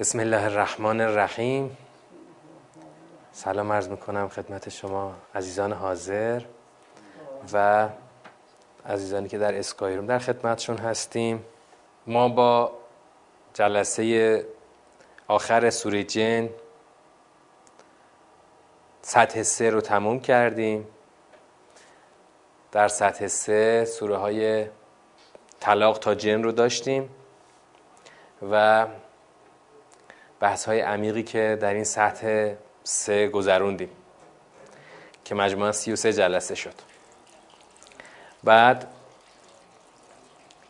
بسم 0.00 0.20
الله 0.20 0.44
الرحمن 0.44 1.00
الرحیم. 1.00 1.76
سلام 3.32 3.72
عرض 3.72 3.88
می‌کنم 3.88 4.28
خدمت 4.28 4.68
شما 4.68 5.14
عزیزان 5.34 5.72
حاضر 5.72 6.42
و 7.52 7.88
عزیزانی 8.86 9.28
که 9.28 9.38
در 9.38 9.58
اسکایروم 9.58 10.06
در 10.06 10.18
خدمتشون 10.18 10.78
هستیم. 10.78 11.44
ما 12.06 12.28
با 12.28 12.72
جلسه 13.54 14.46
آخر 15.28 15.70
سوره 15.70 16.04
جن 16.04 16.50
سطح 19.02 19.42
سه 19.42 19.70
رو 19.70 19.80
تموم 19.80 20.20
کردیم. 20.20 20.86
در 22.72 22.88
سطح 22.88 23.26
سه 23.26 23.84
سوره 23.84 24.16
های 24.16 24.66
طلاق 25.60 25.98
تا 25.98 26.14
جن 26.14 26.42
رو 26.42 26.52
داشتیم 26.52 27.10
و 28.50 28.86
بحث 30.40 30.64
های 30.64 30.80
عمیقی 30.80 31.22
که 31.22 31.58
در 31.60 31.74
این 31.74 31.84
سطح 31.84 32.54
سه 32.84 33.28
گذروندیم 33.28 33.90
که 35.24 35.34
مجموعا 35.34 35.72
سی 35.72 35.92
و 35.92 35.96
سه 35.96 36.12
جلسه 36.12 36.54
شد. 36.54 36.74
بعد 38.44 38.86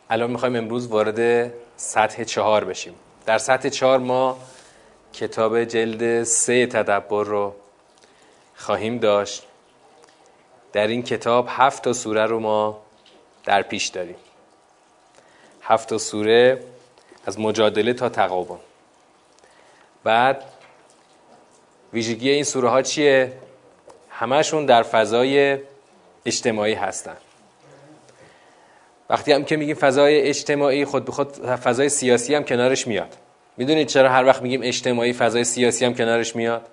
الان 0.09 0.31
می‌خوایم 0.31 0.55
امروز 0.55 0.87
وارد 0.87 1.53
سطح 1.77 2.23
چهار 2.23 2.65
بشیم. 2.65 2.95
در 3.25 3.37
سطح 3.37 3.69
چهار 3.69 3.99
ما 3.99 4.39
کتاب 5.13 5.63
جلد 5.63 6.23
سه 6.23 6.67
تدبر 6.67 7.23
رو 7.23 7.55
خواهیم 8.55 8.97
داشت. 8.97 9.43
در 10.73 10.87
این 10.87 11.03
کتاب 11.03 11.47
هفت 11.49 11.83
تا 11.83 11.93
سوره 11.93 12.25
رو 12.25 12.39
ما 12.39 12.81
در 13.45 13.61
پیش 13.61 13.87
داریم. 13.87 14.15
هفت 15.61 15.89
تا 15.89 15.97
سوره 15.97 16.63
از 17.25 17.39
مجادله 17.39 17.93
تا 17.93 18.09
تقابل. 18.09 18.68
بعد 20.03 20.43
ویژگی 21.93 22.29
این 22.29 22.43
سوره 22.43 22.69
ها 22.69 22.81
چیه؟ 22.81 23.33
همشون 24.09 24.65
در 24.65 24.83
فضای 24.83 25.57
اجتماعی 26.25 26.73
هستن. 26.73 27.17
وقتی 29.09 29.31
هم 29.31 29.45
که 29.45 29.57
میگیم 29.57 29.75
فضای 29.75 30.21
اجتماعی 30.21 30.85
خود 30.85 31.05
به 31.05 31.11
خود 31.11 31.37
فضای 31.45 31.89
سیاسی 31.89 32.35
هم 32.35 32.43
کنارش 32.43 32.87
میاد. 32.87 33.17
می‌دونید 33.57 33.87
چرا 33.87 34.09
هر 34.09 34.25
وقت 34.25 34.41
میگیم 34.41 34.61
اجتماعی 34.63 35.13
فضای 35.13 35.43
سیاسی 35.43 35.85
هم 35.85 35.93
کنارش 35.93 36.35
میاد؟ 36.35 36.67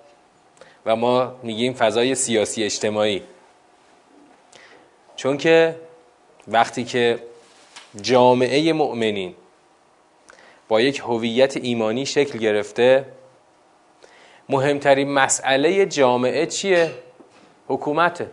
و 0.85 0.95
ما 0.95 1.35
میگیم 1.43 1.73
فضای 1.73 2.15
سیاسی 2.15 2.63
اجتماعی. 2.63 3.23
چون 5.15 5.37
که 5.37 5.75
وقتی 6.47 6.83
که 6.83 7.19
جامعه 8.01 8.73
مؤمنین 8.73 9.35
با 10.67 10.81
یک 10.81 10.99
هویت 10.99 11.57
ایمانی 11.57 12.05
شکل 12.05 12.39
گرفته. 12.39 13.05
مهمترین 14.49 15.13
مسئله 15.13 15.85
جامعه 15.85 16.45
چیه؟ 16.45 16.91
حکومته. 17.67 18.29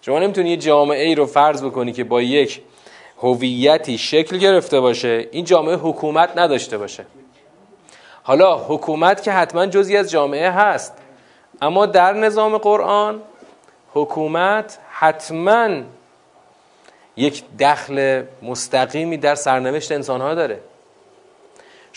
شما 0.00 0.18
نمی‌تونی 0.18 0.50
یه 0.50 0.56
جامعه 0.56 1.04
ای 1.04 1.14
رو 1.14 1.26
فرض 1.26 1.64
بکنی 1.64 1.92
که 1.92 2.04
با 2.04 2.22
یک 2.22 2.62
هویتی 3.18 3.98
شکل 3.98 4.38
گرفته 4.38 4.80
باشه. 4.80 5.28
این 5.30 5.44
جامعه 5.44 5.76
حکومت 5.76 6.38
نداشته 6.38 6.78
باشه. 6.78 7.04
حالا 8.22 8.58
حکومت 8.58 9.22
که 9.22 9.32
حتما 9.32 9.66
جزی 9.66 9.96
از 9.96 10.10
جامعه 10.10 10.50
هست. 10.50 10.92
اما 11.62 11.86
در 11.86 12.12
نظام 12.12 12.58
قرآن 12.58 13.22
حکومت 13.94 14.78
حتما 14.90 15.68
یک 17.16 17.42
دخل 17.58 18.22
مستقیمی 18.42 19.16
در 19.16 19.34
سرنوشت 19.34 19.92
انسانها 19.92 20.34
داره. 20.34 20.60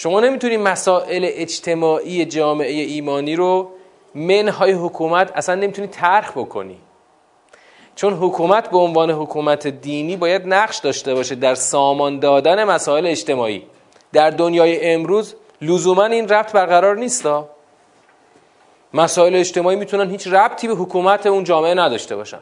شما 0.01 0.19
نمی‌تونی 0.19 0.57
مسائل 0.57 1.22
اجتماعی 1.29 2.25
جامعه 2.25 2.72
ایمانی 2.72 3.35
رو 3.35 3.72
منهای 4.16 4.72
حکومت 4.72 5.31
اصلا 5.35 5.56
نمی‌تونی 5.56 5.88
ترخ 5.88 6.31
بکنی. 6.31 6.78
چون 7.95 8.13
حکومت 8.13 8.69
به 8.69 8.78
عنوان 8.78 9.12
حکومت 9.12 9.67
دینی 9.67 10.17
باید 10.17 10.47
نقش 10.47 10.78
داشته 10.78 11.13
باشه 11.13 11.35
در 11.35 11.56
سامان 11.56 12.19
دادن 12.19 12.63
مسائل 12.63 13.07
اجتماعی. 13.07 13.63
در 14.13 14.29
دنیای 14.29 14.94
امروز 14.94 15.35
لزوما 15.62 16.06
این 16.06 16.29
ربط 16.29 16.51
برقرار 16.51 16.97
نیستا. 16.97 17.50
مسائل 18.94 19.35
اجتماعی 19.35 19.75
می‌تونن 19.75 20.09
هیچ 20.12 20.28
ربطی 20.28 20.68
به 20.68 20.73
حکومت 20.73 21.25
اون 21.25 21.44
جامعه 21.44 21.73
نداشته 21.73 22.16
باشن. 22.16 22.39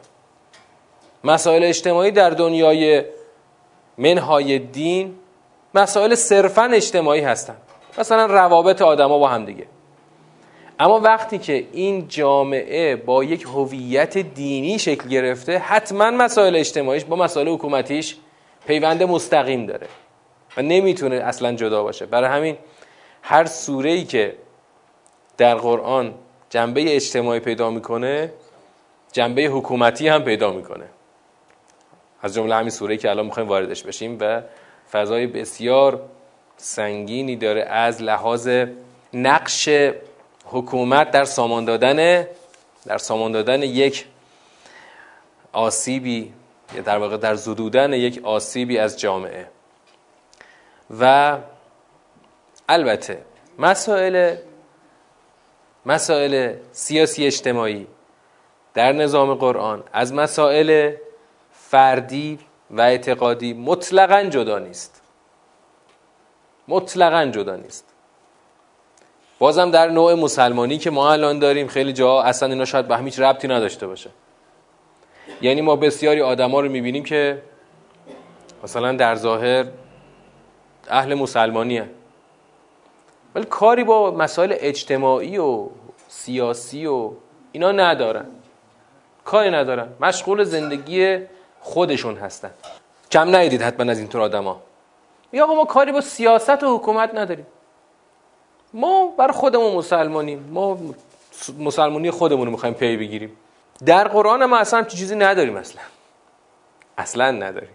مسائل 1.24 1.64
اجتماعی 1.64 2.10
در 2.10 2.30
دنیای 2.30 3.04
منهای 3.98 4.58
دین 4.58 5.14
مسائل 5.74 6.14
صرفا 6.14 6.62
اجتماعی 6.62 7.20
هستن. 7.20 7.56
مثلا 7.98 8.26
روابط 8.26 8.82
آدما 8.82 9.18
با 9.18 9.28
هم 9.28 9.44
دیگه. 9.44 9.66
اما 10.80 11.00
وقتی 11.00 11.38
که 11.38 11.66
این 11.72 12.08
جامعه 12.08 12.96
با 12.96 13.24
یک 13.24 13.42
هویت 13.42 14.18
دینی 14.18 14.78
شکل 14.78 15.08
گرفته 15.08 15.58
حتما 15.58 16.10
مسائل 16.10 16.56
اجتماعیش 16.56 17.04
با 17.04 17.16
مسائل 17.16 17.48
حکومتیش 17.48 18.16
پیوند 18.66 19.02
مستقیم 19.02 19.66
داره 19.66 19.86
و 20.56 20.62
نمی‌تونه 20.62 21.16
اصلا 21.16 21.52
جدا 21.52 21.82
باشه. 21.82 22.06
برای 22.06 22.30
همین 22.30 22.56
هر 23.22 23.44
سوره 23.44 23.90
ای 23.90 24.04
که 24.04 24.36
در 25.36 25.54
قرآن 25.54 26.14
جنبه 26.50 26.96
اجتماعی 26.96 27.40
پیدا 27.40 27.70
می‌کنه 27.70 28.32
جنبه 29.12 29.42
حکومتی 29.42 30.08
هم 30.08 30.22
پیدا 30.22 30.50
می‌کنه. 30.50 30.84
از 32.22 32.34
جمله 32.34 32.54
همین 32.54 32.70
سوره 32.70 32.96
که 32.96 33.10
الان 33.10 33.26
می‌خوایم 33.26 33.48
واردش 33.48 33.82
بشیم 33.82 34.18
و 34.20 34.42
فضای 34.92 35.26
بسیار 35.26 36.02
سنگینی 36.56 37.36
داره 37.36 37.62
از 37.62 38.02
لحاظ 38.02 38.48
نقش 39.14 39.68
حکومت 40.44 41.10
در 41.10 41.24
سامان 41.24 41.64
دادن 41.64 42.26
در 42.86 42.98
سامان 42.98 43.32
دادن 43.32 43.62
یک 43.62 44.06
آسیبی 45.52 46.32
یا 46.74 46.82
در 46.82 46.98
واقع 46.98 47.16
در 47.16 47.34
زدودن 47.34 47.92
یک 47.92 48.24
آسیبی 48.24 48.78
از 48.78 49.00
جامعه. 49.00 49.46
و 51.00 51.36
البته 52.68 53.18
مسائل 53.58 54.36
مسائل 55.86 56.54
سیاسی 56.72 57.26
اجتماعی 57.26 57.86
در 58.74 58.92
نظام 58.92 59.34
قرآن 59.34 59.84
از 59.92 60.14
مسائل 60.14 60.92
فردی 61.52 62.38
و 62.70 62.80
اعتقادی 62.80 63.52
مطلقا 63.52 64.22
جدا 64.22 64.58
نیست. 64.58 65.02
مطلقا 66.68 67.26
جدا 67.26 67.56
نیست. 67.56 67.84
بازم 69.38 69.70
در 69.70 69.88
نوع 69.88 70.14
مسلمانی 70.14 70.78
که 70.78 70.90
ما 70.90 71.12
الان 71.12 71.38
داریم 71.38 71.66
خیلی 71.66 71.92
جا 71.92 72.22
اصلا 72.22 72.48
اینا 72.48 72.64
شاید 72.64 72.88
به 72.88 72.98
هیچ 72.98 73.20
ربطی 73.20 73.48
نداشته 73.48 73.86
باشه. 73.86 74.10
یعنی 75.42 75.60
ما 75.60 75.76
بسیاری 75.76 76.20
آدما 76.20 76.60
رو 76.60 76.68
می‌بینیم 76.68 77.04
که 77.04 77.42
مثلا 78.64 78.92
در 78.92 79.14
ظاهر 79.14 79.66
اهل 80.88 81.14
مسلمانی 81.14 81.78
هست 81.78 81.90
ولی 83.34 83.44
کاری 83.44 83.84
با 83.84 84.10
مسائل 84.10 84.54
اجتماعی 84.58 85.38
و 85.38 85.68
سیاسی 86.08 86.86
و 86.86 87.10
اینا 87.52 87.72
ندارن. 87.72 88.26
کاری 89.24 89.50
ندارن. 89.50 89.88
مشغول 90.00 90.44
زندگی 90.44 91.18
خودشون 91.60 92.16
هستن. 92.16 92.50
کم 93.10 93.36
ندیدید 93.36 93.62
حتما 93.62 93.90
از 93.90 93.98
اینطور 93.98 94.20
آدما. 94.20 94.60
یا 95.32 95.46
ما 95.46 95.64
کاری 95.64 95.92
با 95.92 96.00
سیاست 96.00 96.62
و 96.62 96.76
حکومت 96.76 97.14
نداریم. 97.14 97.46
ما 98.74 99.06
بر 99.18 99.32
خودمون 99.32 99.72
مسلمانیم. 99.74 100.48
ما 100.52 100.78
مسلمانی 101.58 102.10
خودمون 102.10 102.46
رو 102.46 102.52
می‌خوایم 102.52 102.74
پی 102.74 102.96
بگیریم. 102.96 103.36
در 103.86 104.08
قرآن 104.08 104.44
ما 104.44 104.56
اصلا 104.56 104.82
چیزی 104.82 105.16
نداریم 105.16 105.56
اصلا. 105.56 105.82
اصلا 106.98 107.30
نداریم. 107.30 107.74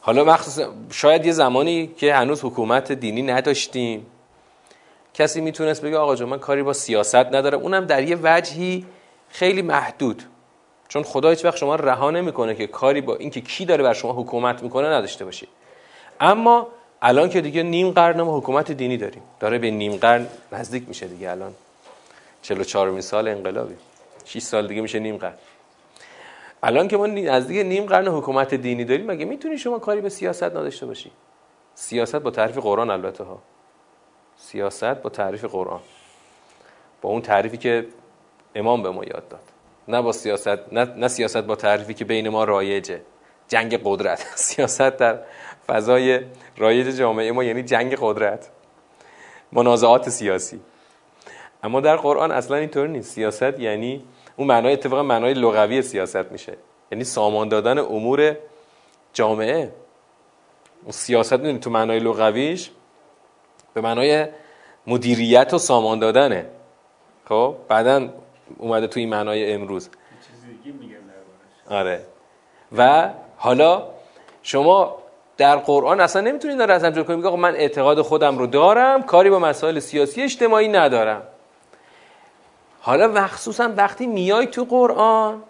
حالا 0.00 0.24
مخصوصا 0.24 0.72
شاید 0.90 1.26
یه 1.26 1.32
زمانی 1.32 1.86
که 1.86 2.14
هنوز 2.14 2.44
حکومت 2.44 2.92
دینی 2.92 3.22
نداشتیم 3.22 4.06
کسی 5.14 5.40
می‌تونست 5.40 5.82
بگه 5.82 5.98
آقا 5.98 6.16
جان 6.16 6.28
من 6.28 6.38
کاری 6.38 6.62
با 6.62 6.72
سیاست 6.72 7.14
ندارم. 7.14 7.60
اونم 7.60 7.84
در 7.84 8.02
یه 8.02 8.18
وجهی 8.22 8.86
خیلی 9.28 9.62
محدود. 9.62 10.22
چون 10.88 11.02
خدا 11.02 11.30
هیچ 11.30 11.44
وقت 11.44 11.56
شما 11.56 11.74
رها 11.74 12.10
نمی‌کنه 12.10 12.54
که 12.54 12.66
کاری 12.66 13.00
با 13.00 13.16
اینکه 13.16 13.40
کی 13.40 13.64
داره 13.64 13.82
بر 13.82 13.92
شما 13.92 14.12
حکومت 14.12 14.62
می‌کنه 14.62 14.88
نداشته 14.88 15.24
باشید 15.24 15.48
اما 16.20 16.68
الان 17.02 17.28
که 17.28 17.40
دیگه 17.40 17.62
نیم 17.62 17.90
قرن 17.90 18.22
ما 18.22 18.38
حکومت 18.38 18.72
دینی 18.72 18.96
داریم. 18.96 19.22
داره 19.40 19.58
به 19.58 19.70
نیم 19.70 19.96
قرن 19.96 20.26
نزدیک 20.52 20.88
میشه 20.88 21.06
دیگه 21.06 21.30
الان. 21.30 21.54
44 22.42 23.00
سال 23.00 23.28
انقلابی. 23.28 23.74
6 24.24 24.42
سال 24.42 24.66
دیگه 24.66 24.80
میشه 24.80 24.98
نیم 24.98 25.16
قرن. 25.16 25.34
الان 26.62 26.88
که 26.88 26.96
ما 26.96 27.06
نزدیک 27.06 27.66
نیم 27.66 27.86
قرن 27.86 28.08
حکومت 28.08 28.54
دینی 28.54 28.84
داریم 28.84 29.06
مگه 29.06 29.24
می‌تونی 29.24 29.58
شما 29.58 29.78
کاری 29.78 30.00
به 30.00 30.08
سیاست 30.08 30.44
نداشته 30.44 30.86
باشی؟ 30.86 31.10
سیاست 31.74 32.16
با 32.16 32.30
تعریف 32.30 32.58
قرآن 32.58 32.90
البته 32.90 33.24
ها. 33.24 33.38
سیاست 34.38 34.84
با 34.84 35.10
تعریف 35.10 35.44
قرآن. 35.44 35.80
با 37.02 37.08
اون 37.08 37.22
تعریفی 37.22 37.56
که 37.56 37.86
امام 38.54 38.82
به 38.82 38.90
ما 38.90 39.04
یاد 39.04 39.28
داد. 39.28 39.40
نه 39.88 40.02
با 40.02 40.12
سیاست 40.12 40.72
نه, 40.72 40.84
نه 40.84 41.08
سیاست 41.08 41.42
با 41.42 41.56
تعریفی 41.56 41.94
که 41.94 42.04
بین 42.04 42.28
ما 42.28 42.44
رایجه 42.44 43.00
جنگ 43.48 43.80
قدرت. 43.84 44.26
سیاست 44.48 44.96
در 44.96 45.18
فضای 45.66 46.20
رایج 46.56 46.86
جامعه 46.96 47.32
ما 47.32 47.44
یعنی 47.44 47.62
جنگ 47.62 47.96
قدرت. 48.00 48.50
منازعات 49.52 50.08
سیاسی. 50.08 50.60
اما 51.62 51.80
در 51.80 51.96
قرآن 51.96 52.30
اصلا 52.30 52.56
اینطور 52.56 52.88
نیست. 52.88 53.12
سیاست 53.12 53.60
یعنی 53.60 54.04
اون 54.36 54.48
معنای 54.48 54.72
اتفاقا 54.72 55.02
معنای 55.02 55.34
لغوی 55.34 55.82
سیاست 55.82 56.32
میشه. 56.32 56.56
یعنی 56.92 57.04
سامان 57.04 57.48
دادن 57.48 57.78
امور 57.78 58.36
جامعه. 59.12 59.72
اون 60.82 60.92
سیاست 60.92 61.32
می‌دونی 61.32 61.58
تو 61.58 61.70
معنای 61.70 61.98
لغویش 61.98 62.70
به 63.74 63.80
معنای 63.80 64.26
مدیریت 64.86 65.54
و 65.54 65.58
سامان 65.58 65.98
دادنه. 65.98 66.46
خب؟ 67.28 67.56
بعدا 67.68 68.08
اومده 68.58 68.86
تو 68.86 69.00
این 69.00 69.08
معنای 69.08 69.52
امروز. 69.52 69.88
آره. 71.70 72.04
و 72.76 73.10
حالا 73.36 73.82
شما 74.42 74.98
در 75.36 75.56
قرآن 75.56 76.00
اصلا 76.00 76.22
نمی‌تونید 76.22 76.60
این 76.60 76.68
رو 76.68 76.74
ازم 76.74 77.02
کنید. 77.02 77.26
آقا 77.26 77.36
من 77.36 77.54
اعتقاد 77.54 78.02
خودم 78.02 78.38
رو 78.38 78.46
دارم 78.46 79.02
کاری 79.02 79.30
با 79.30 79.38
مسائل 79.38 79.78
سیاسی 79.78 80.22
اجتماعی 80.22 80.68
ندارم. 80.68 81.22
حالا 82.80 83.08
مخصوصا 83.08 83.72
وقتی 83.76 84.06
میای 84.06 84.46
تو 84.46 84.64
قرآن 84.64 85.42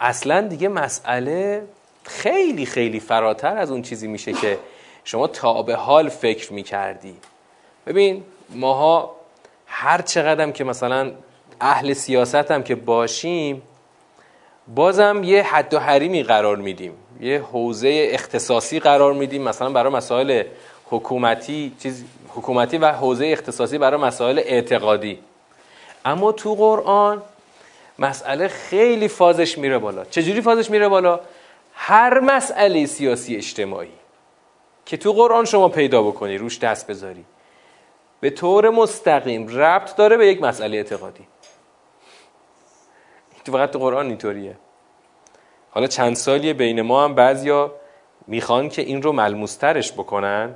اصلا 0.00 0.40
دیگه 0.40 0.68
مسئله 0.68 1.68
خیلی 2.04 2.66
خیلی 2.66 3.00
فراتر 3.00 3.56
از 3.56 3.70
اون 3.70 3.82
چیزی 3.82 4.08
میشه 4.08 4.32
که 4.32 4.58
شما 5.04 5.26
تا 5.26 5.62
به 5.62 5.74
حال 5.74 6.08
فکر 6.08 6.52
می‌کردی. 6.52 7.16
ببین 7.86 8.24
ماها 8.50 9.16
هر 9.66 10.02
چقدر 10.02 10.50
که 10.50 10.64
مثلا 10.64 11.12
اهل 11.60 11.92
سیاست 11.92 12.50
هم 12.50 12.62
که 12.62 12.74
باشیم 12.74 13.62
بازم 14.74 15.20
یه 15.24 15.42
حد 15.42 15.74
و 15.74 15.78
حریمی 15.78 16.22
قرار 16.22 16.56
میدیم. 16.56 16.92
یه 17.20 17.42
حوزه 17.42 18.08
اختصاصی 18.12 18.80
قرار 18.80 19.12
میدیم. 19.12 19.42
مثلا 19.42 19.70
برای 19.70 19.92
مسائل 19.92 20.42
حکومتی 20.90 21.72
چیز 21.82 22.04
حکومتی 22.28 22.78
و 22.78 22.92
حوزه 22.92 23.26
اختصاصی 23.26 23.78
برای 23.78 24.00
مسائل 24.00 24.38
اعتقادی. 24.38 25.18
اما 26.04 26.32
تو 26.32 26.54
قرآن 26.54 27.22
مسئله 27.98 28.48
خیلی 28.48 29.08
فازش 29.08 29.58
میره 29.58 29.78
بالا. 29.78 30.04
چجوری 30.04 30.40
فازش 30.40 30.70
میره 30.70 30.88
بالا؟ 30.88 31.20
هر 31.74 32.20
مسئله 32.20 32.86
سیاسی 32.86 33.36
اجتماعی 33.36 33.88
که 34.86 34.96
تو 34.96 35.12
قرآن 35.12 35.44
شما 35.44 35.68
پیدا 35.68 36.02
بکنی 36.02 36.38
روش 36.38 36.58
دست 36.58 36.86
بذاری 36.86 37.24
به 38.20 38.30
طور 38.30 38.70
مستقیم 38.70 39.48
ربط 39.48 39.96
داره 39.96 40.16
به 40.16 40.26
یک 40.26 40.42
مسئله 40.42 40.76
اعتقادی. 40.76 41.26
فقط 43.52 43.70
تو 43.70 43.78
قرآن 43.78 44.06
اینطوریه. 44.06 44.56
حالا 45.70 45.86
چند 45.86 46.16
سالیه 46.16 46.52
بین 46.52 46.82
ما 46.82 47.04
هم 47.04 47.14
بعضیا 47.14 47.72
می‌خوان 48.26 48.68
که 48.68 48.82
این 48.82 49.02
رو 49.02 49.12
ملموسترش 49.12 49.92
بکنن. 49.92 50.54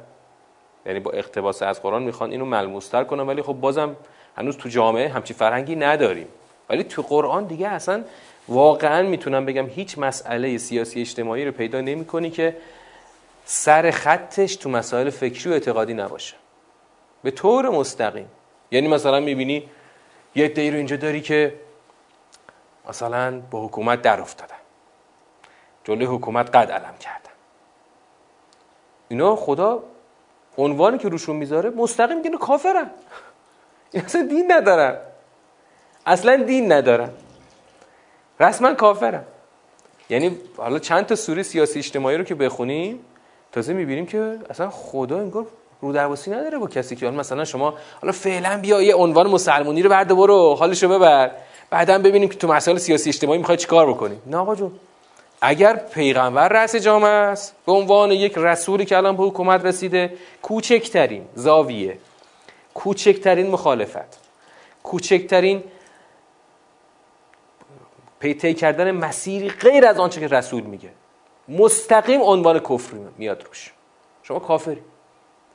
یعنی 0.86 1.00
با 1.00 1.10
اقتباس 1.10 1.62
از 1.62 1.82
قرآن 1.82 2.02
می‌خوان 2.02 2.30
اینو 2.30 2.44
ملموستر 2.44 3.04
کنن 3.04 3.22
ولی 3.22 3.42
خب 3.42 3.52
بازم 3.52 3.96
هنوز 4.36 4.56
تو 4.56 4.68
جامعه 4.68 5.08
همچی 5.08 5.34
فرهنگی 5.34 5.76
نداریم. 5.76 6.26
ولی 6.68 6.84
تو 6.84 7.02
قرآن 7.02 7.44
دیگه 7.44 7.68
اصلا 7.68 8.04
واقعا 8.48 9.02
می‌تونم 9.08 9.46
بگم 9.46 9.66
هیچ 9.66 9.98
مسئله 9.98 10.58
سیاسی 10.58 11.00
اجتماعی 11.00 11.44
رو 11.44 11.52
پیدا 11.52 11.80
نمی 11.80 12.30
که 12.30 12.56
سر 13.44 13.90
خطش 13.90 14.56
تو 14.56 14.70
مسائل 14.70 15.10
فکری 15.10 15.50
و 15.50 15.52
اعتقادی 15.52 15.94
نباشه. 15.94 16.34
به 17.22 17.30
طور 17.30 17.68
مستقیم. 17.68 18.28
یعنی 18.70 18.88
مثلا 18.88 19.20
می‌بینی 19.20 19.68
یه 20.34 20.48
دی 20.48 20.70
رو 20.70 20.76
اینجا 20.76 20.96
داری 20.96 21.20
که 21.20 21.54
مثلا 22.88 23.40
با 23.50 23.66
حکومت 23.66 24.02
در 24.02 24.20
افتادن. 24.20 24.54
جلوی 25.84 26.04
حکومت 26.04 26.56
قد 26.56 26.70
علم 26.70 26.94
کردن. 27.00 27.30
اینا 29.08 29.36
خدا 29.36 29.82
عنوانی 30.58 30.98
که 30.98 31.08
روشون 31.08 31.36
می‌ذاره 31.36 31.70
مستقیم 31.70 32.16
میگه 32.16 32.30
کافرن. 32.30 32.90
این 33.92 34.04
اصلا 34.04 34.22
دین 34.22 34.52
ندارن. 34.52 34.98
اصلا 36.06 36.36
دین 36.36 36.72
ندارن. 36.72 37.10
رسما 38.40 38.74
کافرن. 38.74 39.24
یعنی 40.10 40.38
حالا 40.56 40.78
چند 40.78 41.06
تا 41.06 41.14
سوره 41.14 41.42
سیاسی 41.42 41.78
اجتماعی 41.78 42.16
رو 42.16 42.24
که 42.24 42.34
بخونیم 42.34 43.04
تازه 43.52 43.72
می‌بینیم 43.72 44.06
که 44.06 44.38
اصلا 44.50 44.70
خدا 44.70 45.18
انگار 45.18 45.46
رو 45.80 45.92
درواسی 45.92 46.30
نداره 46.30 46.58
با 46.58 46.66
کسی 46.66 46.96
که 46.96 47.10
مثلا 47.10 47.44
شما 47.44 47.74
حالا 48.02 48.12
فعلا 48.12 48.60
بیا 48.60 48.82
یه 48.82 48.94
عنوان 48.94 49.26
مسلمانی 49.26 49.82
رو 49.82 49.90
برده 49.90 50.14
برو 50.14 50.54
حالشو 50.54 50.88
ببر. 50.88 51.30
بعدا 51.70 51.98
ببینیم 51.98 52.28
که 52.28 52.34
تو 52.36 52.48
مسائل 52.48 52.78
سیاسی 52.78 53.08
اجتماعی 53.08 53.38
می‌خوای 53.38 53.56
چیکار 53.56 53.92
بکنی. 53.92 54.18
نه 54.26 54.36
آقا 54.36 54.54
جون. 54.54 54.72
اگر 55.40 55.76
پیغمبر 55.76 56.48
رأس 56.48 56.76
جامعه 56.76 57.10
است 57.10 57.56
به 57.66 57.72
عنوان 57.72 58.10
یک 58.10 58.32
رسولی 58.36 58.84
که 58.84 58.96
الان 58.96 59.16
به 59.16 59.22
حکومت 59.22 59.64
رسیده 59.64 60.16
کوچکترین 60.42 61.24
زاویه 61.34 61.98
کوچکترین 62.74 63.50
مخالفت 63.50 64.20
کوچکترین 64.82 65.64
پیتی 68.20 68.54
کردن 68.54 68.90
مسیری 68.90 69.48
غیر 69.48 69.86
از 69.86 69.98
آنچه 69.98 70.20
که 70.20 70.26
رسول 70.26 70.62
میگه. 70.62 70.88
مستقیم 71.48 72.22
عنوان 72.22 72.58
کفر 72.58 72.96
میاد 73.18 73.44
روش. 73.44 73.72
شما 74.22 74.38
کافری. 74.38 74.82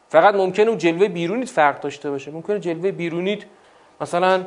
فقط 0.09 0.35
ممکنه 0.35 0.69
اون 0.69 0.77
جلوه 0.77 1.07
بیرونیت 1.07 1.49
فرق 1.49 1.79
داشته 1.79 2.09
باشه. 2.09 2.31
ممکنه 2.31 2.59
جلوه 2.59 2.91
بیرونیت 2.91 3.39
مثلا 4.01 4.45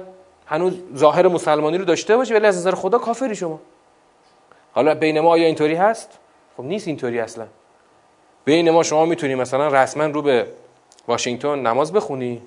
هنوز 0.49 0.75
ظاهر 0.97 1.29
مسلمانی 1.29 1.79
رو 1.79 1.85
داشته 1.85 2.17
باشه 2.17 2.35
ولی 2.35 2.47
از 2.47 2.57
نظر 2.57 2.75
خدا 2.75 2.99
کافری 2.99 3.37
شما. 3.37 3.61
حالا 4.73 4.95
بین 4.95 5.21
ما 5.21 5.31
آیا 5.31 5.47
اینطوری 5.47 5.75
هست؟ 5.75 6.19
خب 6.57 6.65
نیست 6.65 6.89
اینطوری 6.89 7.21
اصلا. 7.21 7.47
بین 8.45 8.71
ما 8.71 8.83
شما 8.83 9.05
می‌تونی 9.05 9.35
مثلا 9.35 9.69
رسما 9.69 10.07
رو 10.07 10.23
به 10.23 10.47
واشنگتن 11.09 11.59
نماز 11.59 11.93
بخونی؟ 11.93 12.43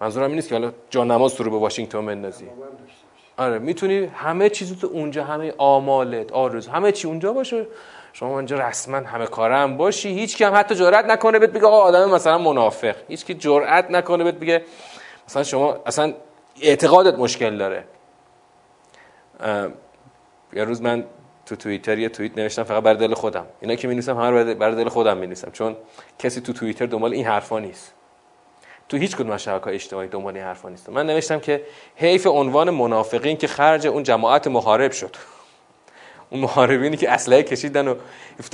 منظورم 0.00 0.26
این 0.26 0.34
نیست 0.34 0.48
که 0.48 0.54
حالا 0.54 0.72
جا 0.90 1.04
نماز 1.04 1.34
تو 1.34 1.44
رو 1.44 1.50
به 1.50 1.56
واشنگتن 1.56 2.06
بندازی. 2.06 2.48
آره 3.36 3.58
می‌تونی 3.58 4.04
همه 4.04 4.50
چیز 4.50 4.80
تو 4.80 4.86
اونجا 4.86 5.24
همه 5.24 5.54
آمالت 5.58 6.32
آرزو 6.32 6.70
همه 6.70 6.92
چی 6.92 7.08
اونجا 7.08 7.32
باشه. 7.32 7.66
شما 8.12 8.28
اونجا 8.28 8.58
رسما 8.58 8.96
همه 8.96 9.26
کارم 9.26 9.76
باشی. 9.76 10.08
هیچ 10.08 10.36
کی 10.36 10.44
هم 10.44 10.54
حتی 10.54 10.74
جرئت 10.74 11.04
نکنه 11.04 11.38
بهت 11.38 11.50
بگه 11.50 11.66
آقا 11.66 11.80
آدم 11.80 12.10
مثلا 12.10 12.38
منافق. 12.38 12.96
هیچ 13.08 13.24
کی 13.24 13.34
جرئت 13.34 13.90
نکنه 13.90 14.24
بهت 14.24 14.34
بگه 14.34 14.62
مثلا 15.28 15.42
شما 15.42 15.76
اصلا 15.86 16.14
اعتقادت 16.60 17.18
مشکل 17.18 17.58
داره. 17.58 17.84
یه 20.52 20.64
روز 20.64 20.82
من 20.82 21.04
تو 21.46 21.56
توییتر 21.56 21.98
یه 21.98 22.08
توییت 22.08 22.38
نوشتم 22.38 22.62
فقط 22.62 22.82
برای 22.82 22.96
دل 22.96 23.14
خودم. 23.14 23.46
اینا 23.60 23.74
که 23.74 23.88
می‌نویسم 23.88 24.16
همه 24.16 24.54
برای 24.54 24.74
دل 24.74 24.88
خودم 24.88 25.16
می‌نویسم 25.16 25.50
چون 25.50 25.76
کسی 26.18 26.40
تو 26.40 26.52
توییتر 26.52 26.86
دنبال 26.86 27.12
این 27.12 27.26
حرفا 27.26 27.58
نیست. 27.58 27.94
تو 28.88 28.96
هیچ 28.96 29.16
کدوم 29.16 29.30
از 29.30 29.42
شبکه‌های 29.42 29.74
اجتماعی 29.74 30.08
دنبال 30.08 30.34
این 30.34 30.44
حرفا 30.44 30.68
نیست. 30.68 30.88
من 30.88 31.06
نوشتم 31.06 31.40
که 31.40 31.64
حیف 31.96 32.26
عنوان 32.26 32.70
منافقین 32.70 33.36
که 33.36 33.46
خرج 33.46 33.86
اون 33.86 34.02
جماعت 34.02 34.46
محارب 34.46 34.92
شد. 34.92 35.16
اون 36.32 36.40
محاربینی 36.40 36.96
که 36.96 37.10
اسلحه 37.10 37.42
کشیدن 37.42 37.88
و 37.88 37.94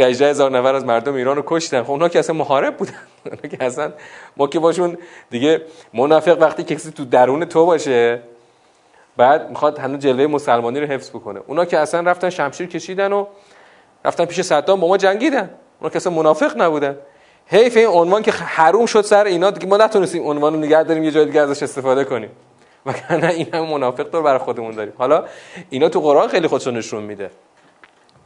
18 0.01 0.31
هزار 0.31 0.51
نفر 0.51 0.75
از 0.75 0.85
مردم 0.85 1.15
ایران 1.15 1.37
رو 1.37 1.43
کشتن. 1.47 1.83
خب 1.83 1.91
اونا 1.91 2.09
که 2.09 2.19
اصلا 2.19 2.37
محارب 2.37 2.77
بودن. 2.77 2.93
اونا 3.25 3.37
که 3.37 3.65
اصلا 3.65 3.93
ما 4.37 4.47
که 4.47 4.59
باشون 4.59 4.99
دیگه 5.31 5.63
منافق 5.95 6.43
وقتی 6.43 6.65
کسی 6.65 6.91
تو 6.91 7.05
درون 7.05 7.45
تو 7.45 7.67
باشه 7.67 8.23
بعد 9.17 9.51
می‌خواد 9.51 9.79
هنوز 9.79 9.99
جلوه 9.99 10.27
مسلمانی 10.27 10.81
رو 10.81 10.87
حفظ 10.87 11.11
بکنه. 11.11 11.41
اونا 11.47 11.65
که 11.65 11.79
اصلا 11.79 12.01
رفتن 12.01 12.31
شمشیر 12.31 12.67
کشیدن 12.67 13.13
و 13.13 13.27
رفتن 14.05 14.25
پیش 14.25 14.41
صدام 14.41 14.81
با 14.81 14.89
ما 14.89 14.97
جنگیدن. 14.97 15.51
اونا 15.81 15.91
که 15.91 15.97
اصلا 15.97 16.13
منافق 16.13 16.63
نبودن. 16.63 16.97
حیف 17.47 17.77
این 17.77 17.87
عنوان 17.87 18.23
که 18.23 18.33
حروم 18.33 18.87
شد 18.87 19.03
سر 19.03 19.25
اینا 19.25 19.51
دیگه 19.51 19.67
ما 19.67 19.77
نتونستیم 19.77 20.27
عنوان 20.29 20.55
رو 20.55 20.61
نگه 20.61 20.83
داریم 20.83 21.05
یه 21.05 21.11
جای 21.11 21.25
دیگه 21.25 21.41
ازش 21.41 21.63
استفاده 21.63 22.05
کنیم. 22.05 22.31
وگرنه 22.87 23.29
این 23.29 23.47
هم 23.55 23.67
منافق 23.67 24.11
دور 24.11 24.23
برای 24.23 24.39
خودمون 24.39 24.75
داریم. 24.75 24.93
حالا 24.99 25.25
اینا 25.71 25.89
تو 25.89 26.01
قرآن 26.01 26.29
خیلی 26.29 26.49
خودشون 26.49 26.77
نشون 26.77 27.03
میده. 27.03 27.31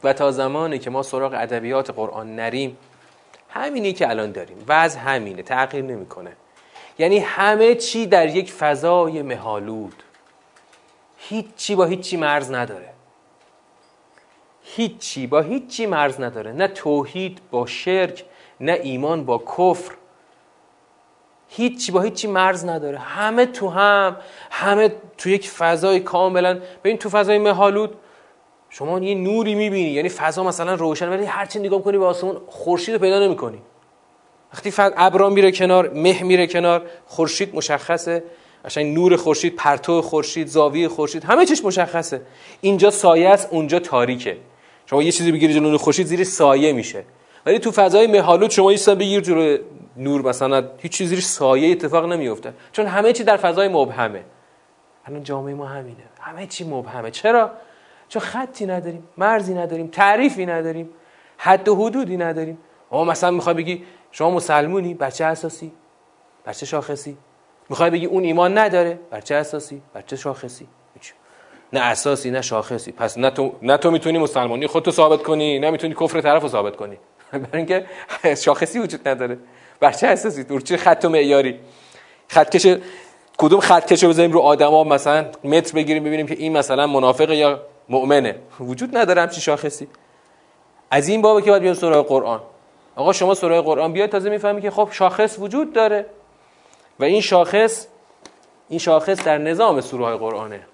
و 0.03 0.13
تا 0.13 0.31
زمانی 0.31 0.79
که 0.79 0.89
ما 0.89 1.03
سراغ 1.03 1.33
ادبیات 1.33 1.89
قرآن 1.89 2.35
نریم 2.35 2.77
همینی 3.49 3.93
که 3.93 4.09
الان 4.09 4.31
داریم. 4.31 4.57
وضع 4.67 4.99
همینه 4.99 5.43
تغییر 5.43 5.83
نمی‌کنه. 5.83 6.31
یعنی 6.97 7.19
همه 7.19 7.75
چی 7.75 8.05
در 8.05 8.27
یک 8.27 8.51
فضای 8.51 9.21
مهالود 9.21 10.03
هیچی 11.17 11.75
با 11.75 11.85
هیچی 11.85 12.17
مرز 12.17 12.51
نداره. 12.51 12.89
هیچی 14.63 15.27
با 15.27 15.41
هیچی 15.41 15.85
مرز 15.85 16.21
نداره. 16.21 16.51
نه 16.51 16.67
توحید 16.67 17.39
با 17.51 17.65
شرک 17.65 18.25
نه 18.59 18.79
ایمان 18.83 19.25
با 19.25 19.37
کفر. 19.37 19.93
هیچی 21.49 21.91
با 21.91 22.01
هیچی 22.01 22.27
مرز 22.27 22.65
نداره. 22.65 22.97
همه 22.97 23.45
تو 23.45 23.69
هم 23.69 24.17
همه 24.51 24.95
تو 25.17 25.29
یک 25.29 25.49
فضای 25.49 25.99
کاملا. 25.99 26.59
ببین 26.83 26.97
تو 26.97 27.09
فضای 27.09 27.37
مهالود 27.37 27.97
شما 28.73 28.99
یه 28.99 29.15
نوری 29.15 29.55
می‌بینی 29.55 29.89
یعنی 29.89 30.09
فضا 30.09 30.43
مثلا 30.43 30.73
روشن 30.73 31.09
ولی 31.09 31.25
هر 31.25 31.45
چی 31.45 31.59
نگاه 31.59 31.83
کنی 31.83 31.97
به 31.97 32.05
آسمون 32.05 32.37
خورشید 32.47 32.95
رو 32.95 33.01
پیدا 33.01 33.19
نمی‌کنی. 33.19 33.61
وقتی 34.53 34.73
ابرا 34.77 35.29
میره 35.29 35.51
کنار 35.51 35.89
مه 35.89 36.23
میره 36.23 36.47
کنار 36.47 36.85
خورشید 37.05 37.55
مشخصه. 37.55 38.23
قشنگ 38.65 38.95
نور 38.95 39.15
خورشید 39.15 39.55
پرتو 39.55 40.01
خورشید 40.01 40.47
زاویه 40.47 40.87
خورشید 40.87 41.23
همه 41.23 41.45
چیش 41.45 41.65
مشخصه. 41.65 42.21
اینجا 42.61 42.89
سایه 42.91 43.29
است 43.29 43.47
اونجا 43.51 43.79
تاریکه. 43.79 44.37
شما 44.85 45.03
یه 45.03 45.11
چیزی 45.11 45.31
بگیری 45.31 45.53
جلوی 45.53 45.77
خورشید 45.77 46.07
زیر 46.07 46.23
سایه 46.23 46.73
میشه. 46.73 47.03
ولی 47.45 47.59
تو 47.59 47.71
فضای 47.71 48.07
مهالود 48.07 48.51
شما 48.51 48.71
یه 48.73 48.95
بگیر 48.95 49.21
جلوی 49.21 49.59
نور 49.97 50.21
مثلا 50.21 50.63
هیچ 50.77 50.91
چیزی 50.91 51.21
سایه 51.21 51.71
اتفاق 51.71 52.05
نمیفته 52.05 52.53
چون 52.71 52.85
همه 52.85 53.13
چی 53.13 53.23
در 53.23 53.37
فضای 53.37 53.67
مبهمه. 53.67 54.23
الان 55.05 55.23
جامعه 55.23 55.53
ما 55.53 55.65
همینه. 55.65 56.03
همه 56.21 56.47
چی 56.47 56.63
مبهمه. 56.63 57.11
چرا؟ 57.11 57.51
چون 58.13 58.21
خطی 58.21 58.65
نداریم 58.65 59.03
مرزی 59.17 59.53
نداریم 59.53 59.87
تعریفی 59.87 60.45
نداریم 60.45 60.89
حد 61.37 61.69
و 61.69 61.75
حدودی 61.75 62.17
نداریم. 62.17 62.57
اما 62.91 63.03
مثلا 63.03 63.31
می‌خوای 63.31 63.55
بگی 63.55 63.83
شما 64.11 64.29
مسلمونی 64.29 64.93
بر 64.93 65.07
اساسی؟ 65.07 65.71
بر 66.45 66.53
چه 66.53 66.65
شاخصی؟ 66.65 67.17
می‌خوای 67.69 67.89
بگی 67.89 68.05
اون 68.05 68.23
ایمان 68.23 68.57
نداره 68.57 68.99
بر 69.11 69.23
اساسی؟ 69.29 69.81
بر 69.93 70.01
چه 70.01 70.15
شاخصی؟ 70.15 70.67
نه 71.73 71.79
اساسی 71.79 72.31
نه 72.31 72.41
شاخصی. 72.41 72.91
پس 72.91 73.17
نه 73.17 73.29
تو 73.29 73.55
نه 73.61 73.77
تو 73.77 73.91
می‌تونی 73.91 74.17
مسلمانی 74.17 74.67
خودتو 74.67 74.91
ثابت 74.91 75.23
کنی 75.23 75.59
نه 75.59 75.69
می‌تونی 75.69 75.93
کفر 75.93 76.21
طرفو 76.21 76.47
ثابت 76.47 76.75
کنی. 76.75 76.97
برای 77.31 77.47
اینکه 77.53 77.85
شاخصی 78.45 78.79
وجود 78.79 79.07
نداره. 79.07 79.37
بر 79.79 79.89
اساسی؟ 79.89 80.43
دور 80.43 80.61
چه 80.61 80.77
خط 80.77 81.05
و 81.05 81.09
معیاری؟ 81.09 81.59
خطکش 82.27 82.77
کدوم 83.37 83.59
خطکشو 83.59 84.09
بزنیم 84.09 84.31
رو 84.31 84.39
آدما 84.39 84.83
مثلا 84.83 85.25
متر 85.43 85.75
بگیریم 85.75 86.03
ببینیم 86.03 86.27
که 86.27 86.35
این 86.35 86.57
مثلا 86.57 86.87
منافق 86.87 87.31
یا 87.31 87.72
مؤمنه. 87.89 88.35
وجود 88.59 88.97
نداره 88.97 89.21
همچین 89.21 89.39
شاخصی. 89.39 89.87
از 90.91 91.07
این 91.07 91.21
بابه 91.21 91.41
که 91.41 91.49
باید 91.49 91.61
بیام 91.61 91.73
سراغ 91.73 92.07
قرآن. 92.07 92.41
آقا 92.95 93.13
شما 93.13 93.33
سراغ 93.33 93.65
قرآن 93.65 93.93
بیاد 93.93 94.09
تازه 94.09 94.29
می‌فهمی 94.29 94.61
که 94.61 94.71
خب 94.71 94.89
شاخص 94.91 95.39
وجود 95.39 95.73
داره. 95.73 96.05
و 96.99 97.03
این 97.03 97.21
شاخص 97.21 97.87
این 98.69 98.79
شاخص 98.79 99.23
در 99.23 99.37
نظام 99.37 99.81
سوره 99.81 100.05
های 100.05 100.17
قرآنه. 100.17 100.65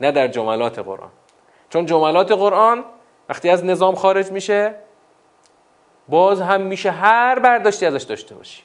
نه 0.00 0.12
در 0.12 0.28
جملات 0.28 0.78
قرآن. 0.78 1.10
چون 1.70 1.86
جملات 1.86 2.32
قرآن 2.32 2.84
وقتی 3.28 3.48
از 3.48 3.64
نظام 3.64 3.94
خارج 3.94 4.32
میشه 4.32 4.74
باز 6.08 6.40
هم 6.40 6.60
میشه 6.60 6.90
هر 6.90 7.38
برداشتی 7.38 7.86
ازش 7.86 8.02
داشته 8.02 8.34
باشی. 8.34 8.62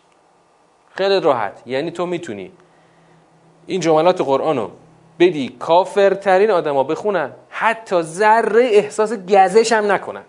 خیلی 0.91 1.19
راحت. 1.19 1.63
یعنی 1.65 1.91
تو 1.91 2.05
می‌تونی 2.05 2.51
این 3.67 3.81
جملات 3.81 4.21
قرآن 4.21 4.57
رو 4.57 4.71
بدی 5.19 5.55
کافرترین 5.59 6.51
آدما 6.51 6.83
بخونن 6.83 7.31
حتی 7.49 8.01
ذره 8.01 8.63
احساس 8.63 9.13
گزش 9.13 9.71
هم 9.71 9.91
نکنن. 9.91 10.23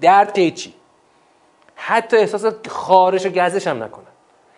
درد 0.00 0.34
قیچی 0.34 0.74
حتی 1.74 2.16
احساس 2.16 2.44
خارش 2.68 3.26
و 3.26 3.28
گزش 3.28 3.66
هم 3.66 3.82
نکنن. 3.82 4.04